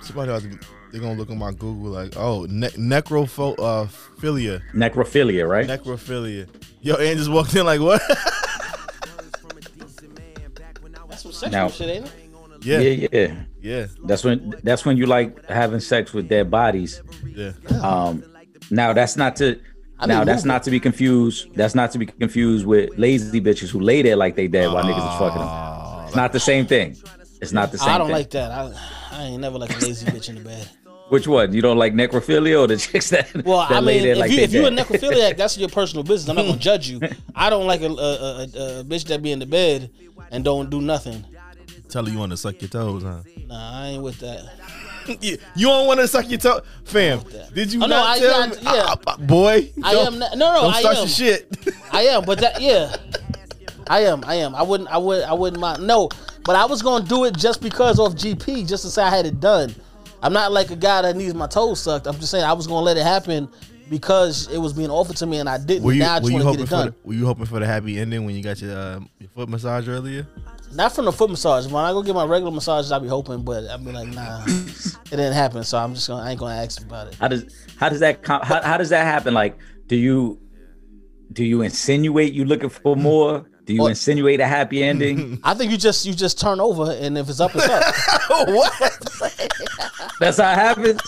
Somebody 0.00 0.30
about 0.30 0.42
to 0.42 0.48
be. 0.48 0.56
They're 0.94 1.02
gonna 1.02 1.18
look 1.18 1.28
on 1.30 1.38
my 1.38 1.50
Google 1.50 1.90
like, 1.90 2.14
oh, 2.16 2.46
ne- 2.48 2.68
necrophilia, 2.68 3.58
uh, 3.58 3.86
Necrophilia, 4.72 5.48
right? 5.48 5.66
necrophilia. 5.66 6.46
Yo, 6.82 6.94
and 6.94 7.18
just 7.18 7.28
walked 7.32 7.52
in 7.56 7.66
like, 7.66 7.80
what? 7.80 8.00
That's 11.08 11.22
some 11.22 11.32
sexual 11.32 11.50
Now- 11.50 11.68
shit, 11.68 11.88
ain't 11.88 12.06
it? 12.06 12.12
yeah, 12.64 12.78
yeah, 12.78 13.08
yeah. 13.12 13.34
yeah, 13.60 13.86
That's 14.04 14.22
when 14.22 14.54
that's 14.62 14.84
when 14.84 14.96
you 14.96 15.06
like 15.06 15.44
having 15.50 15.80
sex 15.80 16.12
with 16.12 16.28
dead 16.28 16.48
bodies. 16.48 17.02
yeah. 17.26 17.52
Um, 17.82 18.22
now 18.70 18.92
that's 18.92 19.16
not 19.16 19.34
to 19.36 19.58
I 19.98 20.06
now 20.06 20.22
that's 20.22 20.44
not 20.44 20.62
to 20.62 20.70
be 20.70 20.78
confused. 20.78 21.52
That's 21.56 21.74
not 21.74 21.90
to 21.90 21.98
be 21.98 22.06
confused 22.06 22.66
with 22.66 22.96
lazy 22.96 23.40
bitches 23.40 23.70
who 23.70 23.80
lay 23.80 24.02
there 24.02 24.14
like 24.14 24.36
they 24.36 24.46
dead 24.46 24.72
while 24.72 24.84
niggas 24.84 25.12
is 25.12 25.18
fucking 25.18 25.40
them. 25.40 25.48
Oh, 25.50 26.04
It's 26.06 26.14
not 26.16 26.32
the 26.32 26.38
same 26.40 26.66
thing. 26.66 26.96
It's 27.42 27.50
not 27.52 27.72
the 27.72 27.78
same. 27.78 27.88
I 27.88 27.98
don't 27.98 28.06
thing. 28.06 28.16
like 28.16 28.30
that. 28.30 28.52
I, 28.52 28.72
I 29.10 29.22
ain't 29.24 29.40
never 29.40 29.58
like 29.58 29.70
a 29.76 29.78
lazy 29.84 30.06
bitch 30.06 30.28
in 30.28 30.36
the 30.36 30.40
bed. 30.42 30.68
Which 31.14 31.28
one? 31.28 31.52
You 31.54 31.62
don't 31.62 31.78
like 31.78 31.94
necrophilia 31.94 32.60
or 32.60 32.66
the 32.66 32.76
chicks 32.84 33.10
that, 33.10 33.32
Well, 33.44 33.60
that 33.68 33.70
I 33.70 33.78
lay 33.78 33.94
mean, 33.94 34.02
there 34.02 34.12
if 34.14 34.18
like 34.18 34.30
you 34.32 34.38
if 34.40 34.52
you're 34.52 34.66
a 34.66 34.70
necrophiliac, 34.70 35.36
that's 35.36 35.56
your 35.56 35.68
personal 35.68 36.02
business. 36.02 36.28
I'm 36.28 36.34
not 36.34 36.46
gonna 36.46 36.58
judge 36.70 36.88
you. 36.88 36.98
I 37.36 37.50
don't 37.50 37.68
like 37.68 37.82
a, 37.82 37.86
a, 37.86 37.88
a, 37.90 38.42
a 38.80 38.84
bitch 38.84 39.04
that 39.04 39.22
be 39.22 39.30
in 39.30 39.38
the 39.38 39.46
bed 39.46 39.90
and 40.32 40.42
don't 40.42 40.70
do 40.70 40.80
nothing. 40.80 41.24
Tell 41.88 42.04
her 42.04 42.10
you 42.10 42.18
want 42.18 42.32
to 42.32 42.36
suck 42.36 42.60
your 42.60 42.68
toes, 42.68 43.04
huh? 43.04 43.22
Nah, 43.46 43.80
I 43.82 43.86
ain't 43.90 44.02
with 44.02 44.18
that. 44.18 44.42
you 45.22 45.38
you 45.54 45.66
don't 45.68 45.86
want 45.86 46.00
to 46.00 46.08
suck 46.08 46.28
your 46.28 46.40
toe, 46.40 46.62
fam? 46.82 47.20
Did 47.54 47.72
you 47.72 47.80
Oh, 47.84 47.86
no, 47.86 48.02
I- 48.02 48.18
tell 48.18 48.40
yeah, 48.40 48.46
me, 48.48 48.56
yeah. 48.62 48.84
Ah, 48.88 48.96
ah, 49.06 49.16
boy? 49.18 49.70
I 49.84 49.92
am 49.94 50.18
not, 50.18 50.36
no 50.36 50.52
no 50.52 50.60
Don't 50.62 50.74
I 50.74 50.80
start 50.80 50.96
am 50.96 51.00
your 51.02 51.08
shit. 51.08 51.56
I 51.92 52.02
am 52.06 52.24
but 52.24 52.40
that 52.40 52.60
yeah 52.60 52.96
I 53.86 54.00
am 54.00 54.24
I 54.26 54.34
am 54.34 54.56
I 54.56 54.62
wouldn't 54.62 54.88
I 54.90 54.98
would 54.98 55.22
I 55.22 55.32
wouldn't 55.32 55.60
mind 55.60 55.86
no 55.86 56.08
but 56.44 56.56
I 56.56 56.64
was 56.64 56.82
gonna 56.82 57.04
do 57.06 57.22
it 57.24 57.36
just 57.36 57.62
because 57.62 58.00
of 58.00 58.14
GP 58.16 58.66
just 58.68 58.82
to 58.82 58.90
say 58.90 59.04
I 59.04 59.10
had 59.14 59.26
it 59.26 59.38
done. 59.38 59.72
I'm 60.24 60.32
not 60.32 60.52
like 60.52 60.70
a 60.70 60.76
guy 60.76 61.02
that 61.02 61.16
needs 61.16 61.34
my 61.34 61.46
toes 61.46 61.82
sucked. 61.82 62.06
I'm 62.06 62.14
just 62.14 62.30
saying 62.30 62.44
I 62.44 62.54
was 62.54 62.66
gonna 62.66 62.80
let 62.80 62.96
it 62.96 63.02
happen 63.02 63.46
because 63.90 64.48
it 64.50 64.56
was 64.56 64.72
being 64.72 64.88
offered 64.88 65.18
to 65.18 65.26
me 65.26 65.38
and 65.38 65.46
I 65.46 65.58
didn't. 65.58 65.82
were 65.82 65.92
you 65.92 65.98
now 65.98 66.14
I 66.14 66.16
were 66.16 66.20
just 66.20 66.30
you 66.30 66.34
want 66.34 66.42
to 66.42 66.46
hoping 66.46 66.58
get 66.60 66.64
it 66.64 66.68
for 66.68 66.76
done. 66.76 66.86
the, 67.02 67.08
were 67.08 67.14
you 67.14 67.26
hoping 67.26 67.44
for 67.44 67.60
the 67.60 67.66
happy 67.66 67.98
ending 67.98 68.24
when 68.24 68.34
you 68.34 68.42
got 68.42 68.58
your 68.62 68.74
uh, 68.74 69.00
your 69.18 69.28
foot 69.34 69.50
massage 69.50 69.86
earlier? 69.86 70.26
Not 70.72 70.94
from 70.94 71.04
the 71.04 71.12
foot 71.12 71.28
massage. 71.28 71.66
When 71.66 71.84
I 71.84 71.92
go 71.92 72.02
get 72.02 72.14
my 72.14 72.24
regular 72.24 72.50
massages, 72.50 72.90
I 72.90 72.98
be 73.00 73.06
hoping, 73.06 73.42
but 73.42 73.68
I 73.68 73.76
be 73.76 73.92
like, 73.92 74.08
nah, 74.08 74.42
it 74.46 75.10
didn't 75.10 75.34
happen. 75.34 75.62
So 75.62 75.76
I'm 75.76 75.94
just 75.94 76.08
gonna, 76.08 76.22
I 76.22 76.30
ain't 76.30 76.40
gonna 76.40 76.54
ask 76.54 76.80
about 76.80 77.08
it. 77.08 77.16
How 77.16 77.28
does 77.28 77.66
how 77.76 77.90
does 77.90 78.00
that 78.00 78.22
com- 78.22 78.40
how, 78.42 78.62
how 78.62 78.78
does 78.78 78.88
that 78.88 79.04
happen? 79.04 79.34
Like, 79.34 79.58
do 79.88 79.96
you 79.96 80.40
do 81.34 81.44
you 81.44 81.60
insinuate 81.60 82.32
you 82.32 82.46
looking 82.46 82.70
for 82.70 82.96
more? 82.96 83.44
Do 83.66 83.72
you 83.72 83.86
insinuate 83.86 84.40
a 84.40 84.46
happy 84.46 84.84
ending? 84.84 85.40
I 85.44 85.54
think 85.54 85.72
you 85.72 85.78
just, 85.78 86.04
you 86.04 86.14
just 86.14 86.38
turn 86.38 86.60
over, 86.60 86.92
and 86.92 87.16
if 87.16 87.28
it's 87.28 87.40
up, 87.40 87.52
it's 87.54 87.66
up. 87.66 87.94
what? 88.48 88.72
That's 90.20 90.38
how 90.38 90.52
it 90.52 90.56
happens. 90.56 91.00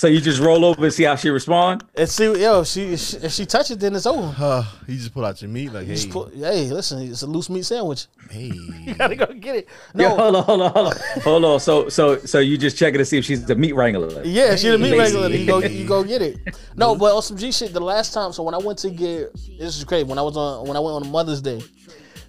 So 0.00 0.06
you 0.06 0.18
just 0.18 0.40
roll 0.40 0.64
over 0.64 0.82
and 0.82 0.94
see 0.94 1.02
how 1.04 1.14
she 1.14 1.28
respond. 1.28 1.84
and 1.94 2.08
see, 2.08 2.24
yo, 2.40 2.62
if 2.62 2.68
she, 2.68 2.84
if 2.84 3.00
she, 3.00 3.16
if 3.18 3.32
she 3.32 3.44
touch 3.44 3.70
it, 3.70 3.80
then 3.80 3.94
it's 3.94 4.06
over. 4.06 4.34
Uh, 4.42 4.64
you 4.88 4.96
just 4.96 5.12
pull 5.12 5.26
out 5.26 5.42
your 5.42 5.50
meat 5.50 5.70
like, 5.74 5.86
hey, 5.86 5.94
Just 5.94 6.08
put, 6.08 6.32
hey, 6.32 6.70
listen, 6.70 7.02
it's 7.02 7.20
a 7.20 7.26
loose 7.26 7.50
meat 7.50 7.66
sandwich. 7.66 8.06
hey. 8.30 8.50
Gotta 8.96 9.14
go 9.14 9.26
get 9.26 9.56
it. 9.56 9.68
Yo, 9.94 10.08
No, 10.08 10.16
hold 10.16 10.36
on, 10.36 10.44
hold 10.44 10.62
on, 10.62 10.72
hold 10.72 10.86
on, 10.86 10.96
hold 11.22 11.44
on. 11.44 11.60
So 11.60 11.90
so 11.90 12.16
so 12.16 12.38
you 12.38 12.56
just 12.56 12.78
checking 12.78 12.96
to 12.96 13.04
see 13.04 13.18
if 13.18 13.26
she's 13.26 13.44
the 13.44 13.54
meat 13.54 13.74
wrangler. 13.74 14.24
Yeah, 14.24 14.56
she 14.56 14.70
the 14.70 14.78
meat 14.78 14.96
Lazy. 14.96 15.18
regular. 15.18 15.28
You 15.28 15.46
go, 15.46 15.58
you 15.58 15.86
go 15.86 16.02
get 16.02 16.22
it. 16.22 16.38
No, 16.76 16.96
but 16.96 17.14
on 17.14 17.20
some 17.20 17.36
G 17.36 17.52
shit. 17.52 17.74
The 17.74 17.80
last 17.80 18.14
time, 18.14 18.32
so 18.32 18.42
when 18.42 18.54
I 18.54 18.58
went 18.58 18.78
to 18.78 18.88
get 18.88 19.34
this 19.58 19.76
is 19.76 19.84
crazy. 19.84 20.04
When 20.04 20.18
I 20.18 20.22
was 20.22 20.34
on, 20.34 20.66
when 20.66 20.78
I 20.78 20.80
went 20.80 20.96
on 20.96 21.12
Mother's 21.12 21.42
Day 21.42 21.62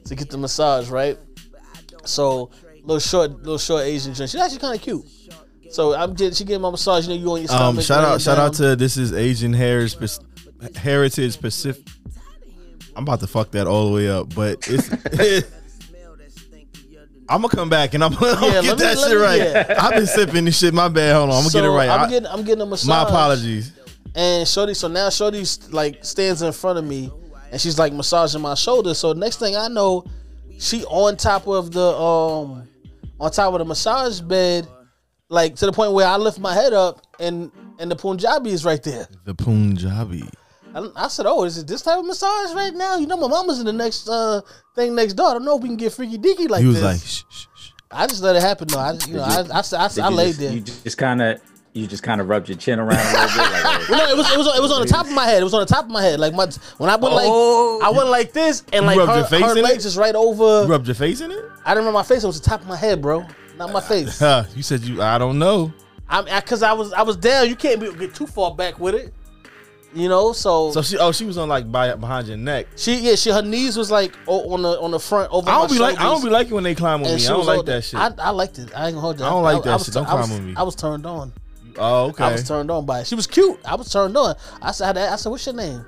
to 0.03 0.13
get 0.13 0.29
the 0.29 0.37
massage, 0.37 0.89
right? 0.89 1.17
So 2.03 2.51
little 2.83 2.99
short, 2.99 3.31
little 3.31 3.57
short 3.57 3.83
Asian 3.83 4.13
joint. 4.13 4.29
She's 4.29 4.41
actually 4.41 4.59
kind 4.59 4.75
of 4.75 4.81
cute. 4.81 5.05
So 5.71 5.93
I'm 5.95 6.13
getting, 6.13 6.33
she 6.33 6.43
getting 6.43 6.61
my 6.61 6.69
massage. 6.71 7.07
You 7.07 7.15
know, 7.15 7.21
you 7.21 7.31
on 7.31 7.39
your 7.39 7.47
stomach. 7.47 7.77
Um, 7.77 7.81
shout 7.81 8.03
out, 8.03 8.21
shout 8.21 8.37
out 8.37 8.53
to 8.55 8.75
this 8.75 8.97
is 8.97 9.13
Asian 9.13 9.53
Heritage 9.53 10.17
Heritage 10.75 11.39
Pacific. 11.39 11.83
I'm 12.95 13.03
about 13.03 13.21
to 13.21 13.27
fuck 13.27 13.51
that 13.51 13.67
all 13.67 13.87
the 13.89 13.93
way 13.95 14.09
up, 14.09 14.33
but 14.35 14.59
it's. 14.67 14.89
I'm 17.29 17.41
gonna 17.41 17.49
come 17.55 17.69
back 17.69 17.93
and 17.93 18.03
I'm, 18.03 18.13
gonna 18.13 18.45
Yeah, 18.45 18.61
get 18.61 18.77
me- 18.77 18.83
that 18.83 18.97
shit 18.97 19.09
me- 19.11 19.15
right. 19.15 19.39
yeah. 19.39 19.75
I've 19.79 19.91
been 19.93 20.05
sipping 20.07 20.43
this 20.43 20.59
shit. 20.59 20.73
My 20.73 20.89
bad. 20.89 21.15
Hold 21.15 21.29
on, 21.29 21.35
I'm 21.37 21.41
gonna 21.43 21.53
get 21.53 21.63
it 21.63 21.69
right. 21.69 21.89
I'm 21.89 22.09
getting, 22.09 22.27
I'm 22.27 22.43
getting 22.43 22.61
a 22.61 22.65
massage. 22.65 22.89
my 22.89 23.03
apologies. 23.03 23.71
And 24.13 24.45
Shorty, 24.45 24.73
so 24.73 24.89
now 24.89 25.09
Shorty's 25.09 25.71
like 25.71 26.03
stands 26.03 26.41
in 26.41 26.51
front 26.51 26.77
of 26.77 26.83
me 26.83 27.09
and 27.49 27.61
she's 27.61 27.79
like 27.79 27.93
massaging 27.93 28.41
my 28.41 28.55
shoulder. 28.55 28.93
So 28.93 29.13
next 29.13 29.37
thing 29.37 29.55
I 29.55 29.69
know, 29.69 30.03
she 30.59 30.83
on 30.85 31.15
top 31.15 31.47
of 31.47 31.71
the 31.71 31.95
um 31.95 32.67
on 33.17 33.31
top 33.31 33.53
of 33.53 33.59
the 33.59 33.65
massage 33.65 34.19
bed, 34.19 34.67
like 35.31 35.55
to 35.55 35.65
the 35.65 35.71
point 35.71 35.93
where 35.93 36.05
I 36.07 36.17
lift 36.17 36.39
my 36.39 36.53
head 36.53 36.73
up 36.73 37.01
and 37.19 37.51
and 37.79 37.89
the 37.89 37.95
Punjabi 37.95 38.51
is 38.51 38.63
right 38.65 38.81
there. 38.83 39.07
The 39.25 39.33
Punjabi. 39.33 40.23
I, 40.75 40.87
I 40.95 41.07
said, 41.07 41.25
"Oh, 41.25 41.43
is 41.43 41.57
it 41.57 41.67
this 41.67 41.81
type 41.81 41.97
of 41.99 42.05
massage 42.05 42.53
right 42.53 42.73
now? 42.73 42.97
You 42.97 43.07
know, 43.07 43.17
my 43.17 43.27
mama's 43.27 43.59
in 43.59 43.65
the 43.65 43.73
next 43.73 44.07
uh 44.07 44.41
thing 44.75 44.93
next 44.95 45.13
door. 45.13 45.29
I 45.29 45.33
don't 45.33 45.45
know 45.45 45.57
if 45.57 45.63
we 45.63 45.69
can 45.69 45.77
get 45.77 45.93
freaky 45.93 46.17
deaky 46.17 46.49
like 46.49 46.61
He 46.61 46.67
was 46.67 46.75
this." 46.81 46.83
like, 46.83 47.01
shh, 47.01 47.23
shh, 47.29 47.47
shh. 47.55 47.69
I 47.91 48.07
just 48.07 48.21
let 48.23 48.35
it 48.35 48.41
happen 48.41 48.67
though. 48.67 48.79
I, 48.79 48.93
you 49.07 49.15
know, 49.15 49.23
I, 49.23 49.41
I, 49.51 49.59
I, 49.59 49.85
I, 49.85 49.87
Did 49.89 49.99
I 49.99 50.09
you 50.09 50.15
laid 50.15 50.27
just, 50.27 50.39
there. 50.39 50.51
You 50.53 50.61
just 50.61 50.97
kind 50.97 51.21
of 51.21 51.41
you 51.73 51.87
just 51.87 52.03
kind 52.03 52.19
of 52.21 52.27
rubbed 52.29 52.47
your 52.49 52.57
chin 52.57 52.79
around 52.79 52.99
a 52.99 53.11
little 53.11 53.27
bit. 53.27 53.37
Like, 53.63 53.89
Well, 53.89 53.97
no, 54.07 54.13
it 54.13 54.17
was 54.17 54.31
it 54.31 54.37
was 54.37 54.57
it 54.57 54.61
was 54.61 54.71
on 54.71 54.81
the 54.81 54.87
top 54.87 55.05
of 55.07 55.11
my 55.13 55.25
head. 55.25 55.41
It 55.41 55.43
was 55.43 55.53
on 55.53 55.59
the 55.61 55.65
top 55.65 55.85
of 55.85 55.91
my 55.91 56.01
head. 56.01 56.19
Like 56.19 56.33
my 56.33 56.47
when 56.77 56.89
I 56.89 56.95
went 56.95 57.13
Oh. 57.17 57.79
like 57.81 57.87
I 57.87 57.97
went 57.97 58.09
like 58.09 58.31
this, 58.33 58.63
and 58.71 58.85
like 58.85 58.97
her, 58.99 59.15
your 59.17 59.25
face 59.25 59.41
her 59.43 59.55
legs 59.55 59.85
it? 59.85 59.89
is 59.89 59.97
right 59.97 60.15
over. 60.15 60.63
You 60.63 60.69
rubbed 60.71 60.87
your 60.87 60.95
face 60.95 61.19
in 61.21 61.31
it? 61.31 61.37
I 61.65 61.71
didn't 61.71 61.79
remember 61.85 61.93
my 61.99 62.03
face. 62.03 62.23
It 62.23 62.27
was 62.27 62.39
the 62.39 62.49
top 62.49 62.61
of 62.61 62.67
my 62.67 62.75
head, 62.77 63.01
bro, 63.01 63.25
not 63.61 63.71
my 63.71 63.81
face. 63.81 64.21
You 64.55 64.63
said 64.63 64.81
you. 64.81 65.01
I 65.01 65.17
don't 65.17 65.39
know. 65.39 65.73
I'm 66.09 66.25
because 66.25 66.61
I, 66.63 66.73
was 66.73 66.91
I 66.93 67.03
was 67.03 67.15
down. 67.15 67.47
You 67.47 67.55
can't 67.55 67.79
be, 67.79 67.93
get 67.93 68.13
too 68.13 68.27
far 68.27 68.53
back 68.53 68.79
with 68.79 68.95
it, 68.95 69.13
you 69.93 70.09
know. 70.09 70.33
So, 70.33 70.71
So 70.71 70.81
she. 70.81 70.97
Oh, 70.97 71.11
she 71.11 71.23
was 71.23 71.37
on 71.37 71.47
like 71.47 71.71
by, 71.71 71.95
behind 71.95 72.27
your 72.27 72.37
neck. 72.37 72.67
she 72.75 72.95
yeah 72.97 73.15
she 73.15 73.29
her 73.29 73.41
knees 73.41 73.77
was 73.77 73.89
like 73.89 74.13
o- 74.27 74.53
on 74.53 74.61
the 74.61 74.79
on 74.81 74.91
the 74.91 74.99
front 74.99 75.31
over. 75.31 75.49
I 75.49 75.59
don't 75.59 75.71
be 75.71 75.79
like. 75.79 75.97
I 75.97 76.03
don't 76.03 76.15
shoulders, 76.15 76.23
be 76.25 76.29
liking 76.31 76.55
when 76.55 76.63
they 76.63 76.75
climb 76.75 77.01
on 77.01 77.07
and 77.07 77.17
me. 77.17 77.25
I 77.25 77.29
don't 77.29 77.45
like 77.45 77.65
that 77.65 77.83
shit. 77.83 77.99
I, 77.99 78.11
I 78.17 78.29
liked 78.31 78.59
it. 78.59 78.75
I 78.75 78.87
ain't 78.87 78.95
gonna 78.95 78.99
hold 79.01 79.17
that. 79.19 79.25
I 79.25 79.29
don't 79.29 79.43
like 79.43 79.63
that 79.63 79.73
was 79.73 79.85
shit. 79.85 79.93
Don't 79.93 80.07
I 80.07 80.15
was, 80.15 80.27
climb 80.27 80.39
on 80.39 80.47
me. 80.47 80.53
I 80.57 80.63
was 80.63 80.75
turned 80.75 81.05
on. 81.05 81.33
oh, 81.77 82.09
okay. 82.09 82.23
I 82.25 82.31
was 82.33 82.47
turned 82.47 82.69
on 82.71 82.85
by 82.85 83.01
it. 83.01 83.07
She 83.07 83.15
was 83.15 83.27
cute. 83.27 83.59
I 83.63 83.75
was 83.75 83.91
turned 83.91 84.17
on. 84.17 84.35
I 84.61 84.71
said, 84.71 84.97
I 84.97 85.15
said, 85.15 85.29
what's 85.29 85.45
your 85.45 85.55
name? 85.55 85.85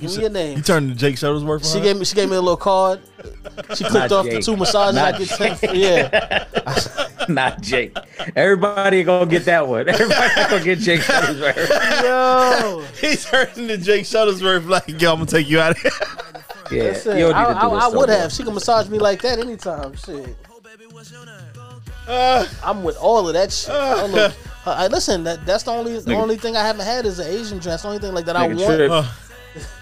Give 0.00 0.10
me 0.16 0.20
your 0.22 0.30
name. 0.30 0.56
You 0.58 0.62
turned 0.62 0.90
to 0.90 0.94
Jake 0.96 1.16
Shuttlesworth. 1.16 1.60
For 1.60 1.66
She 1.66 1.78
her? 1.78 1.84
gave 1.84 1.96
me 1.98 2.04
she 2.04 2.14
gave 2.14 2.28
me 2.30 2.36
a 2.36 2.40
little 2.40 2.56
card. 2.56 3.00
She 3.74 3.84
clicked 3.84 3.92
Not 3.94 4.12
off 4.12 4.24
the 4.26 4.32
Jake. 4.32 4.44
two 4.44 4.56
massages 4.56 4.94
Not 4.96 5.14
I 5.14 5.18
get 5.18 5.28
ten 5.28 5.54
for 5.56 5.74
yeah. 5.74 6.44
not 7.28 7.60
Jake. 7.62 7.96
Everybody 8.36 9.02
gonna 9.04 9.26
get 9.26 9.44
that 9.46 9.66
one. 9.66 9.88
Everybody 9.88 10.34
gonna 10.50 10.64
get 10.64 10.78
Jake. 10.80 11.00
Shuttlesworth. 11.00 12.02
Yo. 12.02 12.84
He 13.08 13.16
turned 13.16 13.54
to 13.68 13.76
Jake 13.78 14.04
Shuttlesworth 14.04 14.68
like, 14.68 14.88
yo, 15.00 15.12
I'm 15.12 15.18
gonna 15.18 15.26
take 15.26 15.48
you 15.48 15.60
out 15.60 15.72
of 15.72 15.78
here. 15.78 15.90
Yeah, 16.68 16.82
Listen, 16.82 17.16
you 17.16 17.24
don't 17.26 17.36
need 17.36 17.42
I, 17.42 17.46
to 17.46 17.60
do 17.60 17.66
I- 17.76 17.76
I 17.78 17.90
so 17.90 17.96
would 17.98 18.08
much. 18.08 18.18
have. 18.18 18.32
She 18.32 18.42
can 18.42 18.52
massage 18.52 18.88
me 18.88 18.98
like 18.98 19.22
that 19.22 19.38
anytime. 19.38 19.94
Shit. 19.94 20.36
Uh, 22.08 22.46
I'm 22.64 22.82
with 22.82 22.96
all 22.98 23.28
of 23.28 23.34
that 23.34 23.52
shit. 23.52 23.70
All 23.70 24.18
of- 24.18 24.36
I, 24.66 24.88
listen, 24.88 25.22
that 25.24 25.46
that's 25.46 25.62
the 25.62 25.70
only 25.70 26.00
the 26.00 26.14
only 26.16 26.36
thing 26.36 26.56
I 26.56 26.66
haven't 26.66 26.84
had 26.84 27.06
is 27.06 27.20
an 27.20 27.28
Asian 27.28 27.58
dress. 27.58 27.82
The 27.82 27.88
only 27.88 28.00
thing 28.00 28.12
like 28.14 28.24
that 28.24 28.34
I 28.34 28.48
Nigga 28.48 28.64
want. 28.64 28.76
trip. 28.76 28.90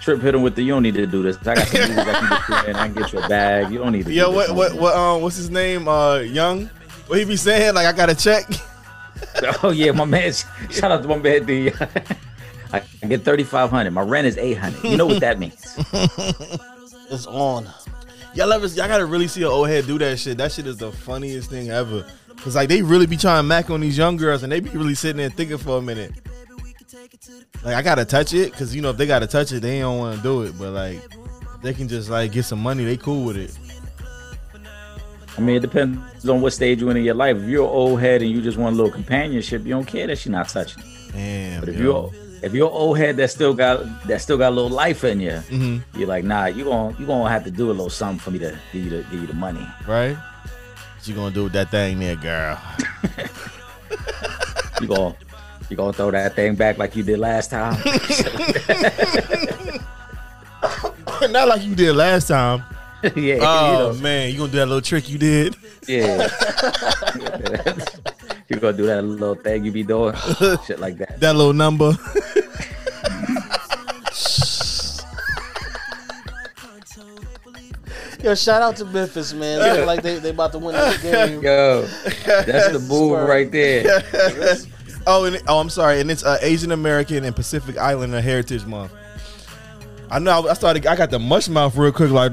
Trip 0.01 0.21
hit 0.21 0.35
him 0.35 0.41
with 0.41 0.55
the. 0.55 0.63
You 0.63 0.73
don't 0.73 0.83
need 0.83 0.95
to 0.95 1.07
do 1.07 1.23
this. 1.23 1.37
I 1.45 1.55
got 1.55 1.67
some 1.67 1.81
movies 1.81 1.97
I 1.97 2.13
can 2.13 2.29
get 2.29 2.49
you 2.49 2.69
in. 2.69 2.75
I 2.75 2.87
can 2.87 2.93
get 2.95 3.13
you 3.13 3.19
a 3.19 3.27
bag. 3.27 3.71
You 3.71 3.79
don't 3.79 3.91
need 3.91 4.05
to. 4.05 4.13
Yo, 4.13 4.29
do 4.29 4.35
what 4.35 4.47
this. 4.47 4.55
what 4.55 4.73
what 4.75 4.95
um 4.95 5.21
what's 5.21 5.35
his 5.35 5.49
name? 5.49 5.87
Uh 5.87 6.19
Young? 6.19 6.69
What 7.07 7.19
he 7.19 7.25
be 7.25 7.35
saying? 7.35 7.75
Like 7.75 7.85
I 7.87 7.91
got 7.91 8.07
to 8.07 8.15
check. 8.15 8.45
Oh 9.63 9.69
yeah, 9.71 9.91
my 9.91 10.03
man. 10.03 10.33
Shout 10.69 10.91
out 10.91 11.01
to 11.01 11.07
my 11.07 11.17
man 11.17 11.45
D. 11.45 11.71
I 12.73 12.79
get 13.07 13.23
thirty 13.23 13.43
five 13.43 13.69
hundred. 13.69 13.91
My 13.91 14.01
rent 14.01 14.27
is 14.27 14.37
eight 14.37 14.55
hundred. 14.55 14.83
You 14.83 14.97
know 14.97 15.05
what 15.05 15.21
that 15.21 15.39
means? 15.39 15.77
It's 17.09 17.27
on. 17.27 17.67
Y'all 18.33 18.51
ever 18.51 18.65
y'all 18.67 18.87
gotta 18.87 19.05
really 19.05 19.27
see 19.27 19.41
an 19.41 19.47
old 19.47 19.69
head 19.69 19.85
do 19.85 19.97
that 19.99 20.19
shit. 20.19 20.37
That 20.37 20.51
shit 20.51 20.65
is 20.67 20.77
the 20.77 20.91
funniest 20.91 21.49
thing 21.49 21.69
ever. 21.69 22.03
Cause 22.37 22.55
like 22.55 22.67
they 22.67 22.81
really 22.81 23.05
be 23.05 23.15
trying 23.15 23.39
to 23.39 23.43
mac 23.43 23.69
on 23.69 23.79
these 23.79 23.97
young 23.97 24.17
girls 24.17 24.43
and 24.43 24.51
they 24.51 24.59
be 24.59 24.71
really 24.71 24.95
sitting 24.95 25.17
there 25.17 25.29
thinking 25.29 25.57
for 25.57 25.77
a 25.77 25.81
minute. 25.81 26.11
Like 27.63 27.75
I 27.75 27.81
gotta 27.81 28.05
touch 28.05 28.33
it, 28.33 28.53
cause 28.53 28.73
you 28.75 28.81
know 28.81 28.89
if 28.89 28.97
they 28.97 29.05
gotta 29.05 29.27
touch 29.27 29.51
it, 29.51 29.61
they 29.61 29.79
don't 29.79 29.97
wanna 29.97 30.21
do 30.21 30.43
it. 30.43 30.57
But 30.57 30.71
like 30.71 31.01
they 31.61 31.73
can 31.73 31.87
just 31.87 32.09
like 32.09 32.31
get 32.31 32.43
some 32.43 32.59
money, 32.59 32.83
they 32.85 32.97
cool 32.97 33.25
with 33.25 33.37
it. 33.37 33.57
I 35.37 35.41
mean, 35.41 35.57
it 35.57 35.59
depends 35.61 36.27
on 36.29 36.39
what 36.41 36.53
stage 36.53 36.79
you're 36.79 36.91
in 36.91 36.97
in 36.97 37.03
your 37.03 37.13
life. 37.15 37.35
If 37.37 37.49
you're 37.49 37.65
an 37.65 37.69
old 37.73 37.99
head 37.99 38.21
and 38.21 38.31
you 38.31 38.41
just 38.41 38.57
want 38.57 38.73
a 38.73 38.77
little 38.77 38.91
companionship, 38.91 39.63
you 39.63 39.69
don't 39.71 39.85
care 39.85 40.07
that 40.07 40.17
she's 40.17 40.31
not 40.31 40.47
touching. 40.47 40.81
Damn. 41.11 41.59
But 41.59 41.69
if 41.69 41.75
yo. 41.75 41.81
you're 41.81 42.11
if 42.43 42.53
you're 42.53 42.69
old 42.69 42.97
head 42.97 43.17
that 43.17 43.29
still 43.31 43.53
got 43.53 43.83
that 44.07 44.21
still 44.21 44.37
got 44.37 44.49
a 44.49 44.55
little 44.55 44.69
life 44.69 45.03
in 45.03 45.19
you, 45.19 45.41
Mhm. 45.49 45.83
you're 45.95 46.07
like, 46.07 46.23
nah, 46.23 46.45
you 46.45 46.63
gonna 46.63 46.95
you 46.99 47.05
gonna 47.05 47.29
have 47.29 47.43
to 47.43 47.51
do 47.51 47.67
a 47.67 47.73
little 47.73 47.89
something 47.89 48.19
for 48.19 48.31
me 48.31 48.39
to 48.39 48.57
give 48.71 48.83
you 48.85 48.89
the 48.89 49.03
give 49.11 49.21
you 49.21 49.27
the 49.27 49.33
money. 49.33 49.67
right? 49.87 50.15
What 50.15 51.07
you 51.07 51.13
gonna 51.15 51.33
do 51.35 51.43
with 51.43 51.53
that 51.53 51.71
thing 51.71 51.99
there, 51.99 52.15
girl? 52.15 52.59
You 54.81 54.87
gonna 54.87 55.15
you 55.69 55.75
gonna 55.75 55.93
throw 55.93 56.11
that 56.11 56.35
thing 56.35 56.55
back 56.55 56.77
like 56.77 56.95
you 56.95 57.03
did 57.03 57.19
last 57.19 57.49
time. 57.49 57.73
Not 61.31 61.47
like 61.47 61.63
you 61.63 61.75
did 61.75 61.93
last 61.93 62.27
time. 62.27 62.63
yeah, 63.15 63.37
Oh 63.41 63.71
you 63.71 63.77
know, 63.77 63.93
man, 64.01 64.31
you 64.31 64.37
gonna 64.37 64.51
do 64.51 64.57
that 64.57 64.65
little 64.67 64.81
trick 64.81 65.09
you 65.09 65.17
did? 65.17 65.55
yeah. 65.87 66.27
you 68.49 68.57
gonna 68.57 68.77
do 68.77 68.85
that 68.85 69.03
little 69.03 69.35
thing 69.35 69.65
you 69.65 69.71
be 69.71 69.83
doing, 69.83 70.15
shit 70.65 70.79
like 70.79 70.97
that. 70.97 71.19
That 71.19 71.35
little 71.35 71.53
number. 71.53 71.93
Yo, 78.23 78.33
shout 78.33 78.61
out 78.63 78.75
to 78.75 78.85
Memphis, 78.85 79.33
man. 79.33 79.59
They 79.59 79.85
like 79.85 80.01
they, 80.01 80.17
they 80.17 80.29
about 80.31 80.51
to 80.53 80.57
win 80.57 80.73
this 80.73 81.01
game. 81.03 81.43
Yo, 81.43 81.83
that's 82.25 82.71
the 82.71 82.79
move 82.79 83.27
right 83.27 83.51
there. 83.51 84.01
Oh, 85.07 85.25
and 85.25 85.41
oh, 85.47 85.59
I'm 85.59 85.69
sorry, 85.69 86.01
and 86.01 86.09
it's 86.09 86.23
uh, 86.23 86.37
Asian 86.41 86.71
American 86.71 87.23
and 87.23 87.35
Pacific 87.35 87.77
Islander 87.77 88.21
Heritage 88.21 88.65
Month. 88.65 88.91
I 90.09 90.19
know. 90.19 90.47
I 90.47 90.53
started. 90.53 90.85
I 90.87 90.95
got 90.95 91.11
the 91.11 91.19
mush 91.19 91.47
mouth 91.47 91.75
real 91.75 91.91
quick. 91.91 92.11
Like, 92.11 92.31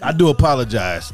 I 0.00 0.12
do 0.12 0.28
apologize. 0.28 1.12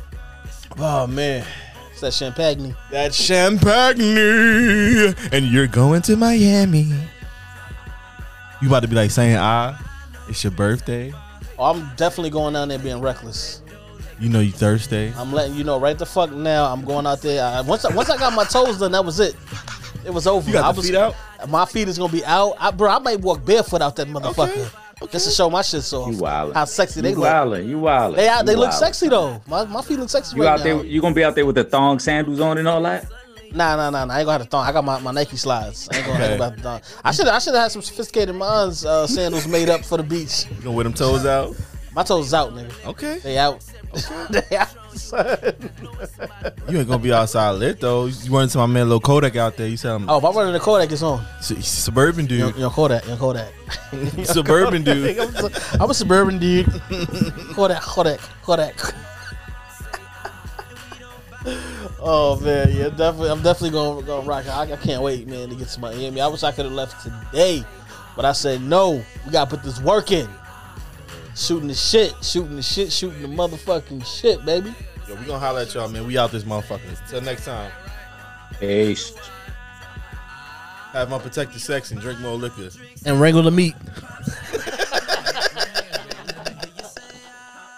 Oh 0.79 1.07
man, 1.07 1.47
It's 1.93 2.01
that 2.01 2.13
champagne. 2.13 2.77
that 2.91 3.15
champagne, 3.15 5.15
and 5.33 5.47
you're 5.47 5.69
going 5.69 6.03
to 6.03 6.17
Miami. 6.17 6.93
You 8.61 8.69
about 8.69 8.81
to 8.81 8.89
be 8.89 8.97
like 8.97 9.11
saying, 9.11 9.37
"Ah, 9.39 9.79
it's 10.29 10.43
your 10.43 10.51
birthday." 10.51 11.13
Oh, 11.59 11.73
I'm 11.73 11.89
definitely 11.97 12.31
going 12.31 12.55
down 12.55 12.69
there 12.69 12.79
being 12.79 13.01
reckless. 13.01 13.63
You 14.21 14.29
know 14.29 14.41
you 14.41 14.53
thirsty. 14.53 15.13
I'm 15.17 15.33
letting 15.33 15.55
you 15.57 15.65
know 15.65 15.79
right 15.81 15.99
the 15.99 16.07
fuck 16.07 16.31
now. 16.33 16.73
I'm 16.73 16.85
going 16.85 17.07
out 17.07 17.21
there. 17.21 17.45
I, 17.45 17.61
once 17.63 17.85
I, 17.85 17.95
once 17.95 18.09
I 18.11 18.17
got 18.17 18.33
my 18.33 18.45
toes 18.45 18.79
done, 18.79 18.93
that 18.93 19.05
was 19.05 19.19
it. 19.21 19.35
It 20.05 20.13
was 20.13 20.27
over. 20.27 20.47
You 20.47 20.53
got 20.55 20.65
I 20.67 20.73
the 20.73 20.77
was, 20.77 20.87
feet 20.89 20.97
out? 20.97 21.15
My 21.49 21.65
feet 21.65 21.89
is 21.89 21.99
gonna 21.99 22.13
be 22.13 22.25
out, 22.25 22.55
I, 22.59 22.71
bro. 22.71 22.91
I 22.91 22.99
might 23.01 23.21
walk 23.21 23.45
barefoot 23.45 23.83
out 23.83 23.97
that 23.97 24.07
motherfucker 24.07 24.71
okay. 25.03 25.13
just 25.13 25.27
to 25.27 25.33
show 25.33 25.51
my 25.51 25.63
shit 25.63 25.81
off. 25.93 26.13
You 26.13 26.19
wildin'. 26.21 26.55
How 26.55 26.65
sexy 26.65 27.01
they 27.01 27.11
you 27.11 27.17
look. 27.17 27.25
wildin', 27.29 27.67
you 27.69 27.79
wildin'. 27.79 28.17
They 28.17 28.29
out. 28.29 28.47
They 28.47 28.53
You 28.53 28.59
look 28.59 28.71
wildin'. 28.71 28.79
sexy 28.79 29.09
though. 29.09 29.43
My, 29.47 29.65
my 29.65 29.83
feet 29.83 29.99
look 29.99 30.09
sexy 30.11 30.37
You 30.37 30.45
right 30.45 30.53
out 30.53 30.59
now. 30.59 30.65
there? 30.77 30.85
You 30.85 31.01
gonna 31.01 31.15
be 31.15 31.25
out 31.25 31.35
there 31.35 31.45
with 31.47 31.57
the 31.57 31.65
thong 31.65 31.99
sandals 31.99 32.41
on 32.41 32.59
and 32.59 32.69
all 32.69 32.83
that? 32.83 33.07
Nah, 33.53 33.77
nah, 33.77 33.89
nah, 33.91 34.05
nah. 34.05 34.15
I 34.15 34.19
ain't 34.21 34.27
gonna 34.27 34.33
have 34.39 34.43
to 34.43 34.49
thong. 34.49 34.67
I 34.67 34.73
got 34.73 34.85
my, 34.85 34.99
my 35.01 35.11
Nike 35.13 35.37
slides. 35.37 35.89
I 35.93 35.97
ain't 35.99 36.07
gonna 36.07 36.25
Okay. 36.25 36.37
have 36.43 36.57
to 36.57 36.63
thong. 36.63 36.81
I 37.05 37.13
should 37.13 37.29
I 37.29 37.39
should 37.39 37.55
have 37.55 37.63
had 37.65 37.73
some 37.73 37.83
sophisticated 37.83 38.35
minds 38.35 38.85
uh, 38.85 39.07
sandals 39.07 39.47
made 39.49 39.69
up 39.69 39.85
for 39.85 39.97
the 39.97 40.03
beach. 40.03 40.47
You 40.51 40.57
gonna 40.57 40.73
wear 40.73 40.85
them 40.85 40.93
toes 40.95 41.25
out? 41.25 41.55
My 41.95 42.03
toes 42.03 42.35
out, 42.35 42.53
nigga. 42.53 42.87
Okay. 42.87 43.19
They 43.19 43.39
out. 43.39 43.65
they 44.31 44.57
out. 44.57 44.75
You 46.69 46.79
ain't 46.79 46.89
gonna 46.89 46.99
be 46.99 47.13
outside 47.13 47.53
lit 47.53 47.81
though. 47.81 48.07
You 48.07 48.33
run 48.33 48.45
into 48.45 48.59
my 48.59 48.67
man 48.67 48.89
Lil 48.89 48.99
Kodak 49.01 49.37
out 49.37 49.57
there. 49.57 49.69
You 49.69 49.77
said 49.77 49.93
I'm 49.93 50.11
Oh, 50.11 50.19
if 50.19 50.25
I'm 50.25 50.35
running 50.37 50.53
the 50.53 50.59
Kodak, 50.61 50.91
it's 50.91 51.03
on. 51.03 51.25
suburban 51.41 52.27
dude. 52.27 52.57
young 52.57 52.71
Kodak, 52.73 53.07
young 53.07 53.19
Kodak. 53.19 53.53
Suburban 54.25 54.83
dude. 54.85 55.19
I'm, 55.19 55.35
a- 55.45 55.51
I'm 55.81 55.91
a 55.91 55.95
suburban 55.95 56.39
dude. 56.41 56.67
Kodak, 57.55 57.81
Kodak, 57.83 58.21
Kodak. 58.43 58.75
oh 62.01 62.41
man, 62.43 62.71
yeah, 62.75 62.89
definitely. 62.89 63.31
I'm 63.31 63.43
definitely 63.43 63.71
gonna 63.71 64.03
gonna 64.03 64.27
rock. 64.27 64.47
I, 64.49 64.63
I 64.73 64.77
can't 64.77 65.03
wait, 65.03 65.29
man, 65.29 65.49
to 65.51 65.55
get 65.55 65.69
to 65.69 65.81
Miami. 65.81 66.21
I 66.21 66.27
wish 66.27 66.43
I 66.43 66.51
could 66.51 66.65
have 66.65 66.75
left 66.75 67.03
today, 67.05 67.65
but 68.17 68.25
I 68.25 68.33
said 68.33 68.63
no. 68.63 69.03
We 69.25 69.31
gotta 69.33 69.49
put 69.51 69.63
this 69.63 69.81
work 69.81 70.11
in. 70.11 70.29
Shooting 71.35 71.69
the 71.69 71.75
shit, 71.75 72.15
shooting 72.23 72.57
the 72.57 72.63
shit, 72.63 72.93
shooting 72.93 73.23
the 73.23 73.29
motherfucking 73.29 74.05
shit, 74.07 74.45
baby. 74.45 74.73
Yo, 75.09 75.15
we 75.17 75.27
gonna 75.27 75.39
holler 75.39 75.61
at 75.61 75.75
y'all, 75.75 75.89
man. 75.89 76.07
We 76.07 76.17
out 76.17 76.31
this 76.31 76.45
motherfucker. 76.45 77.09
Till 77.09 77.21
next 77.21 77.45
time. 77.45 77.71
Peace. 78.61 79.13
Have 80.93 81.11
my 81.11 81.19
protected 81.19 81.61
sex 81.61 81.91
and 81.91 82.01
drink 82.01 82.21
more 82.21 82.35
liquor. 82.35 82.69
And 83.05 83.21
wrangle 83.21 83.43
the 83.43 83.51
meat. 83.51 83.75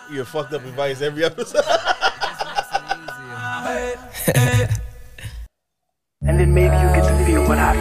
You 0.08 0.18
get 0.18 0.28
fucked 0.28 0.52
up 0.52 0.64
advice 0.64 1.02
every 1.02 1.24
episode. 1.24 1.64
And 6.22 6.40
then 6.40 6.52
maybe 6.52 6.74
you 6.74 6.88
get 6.92 7.04
to 7.04 7.24
feel 7.24 7.46
what 7.46 7.58
I 7.58 7.72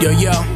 feel. 0.00 0.02
Yo, 0.02 0.10
yo. 0.18 0.55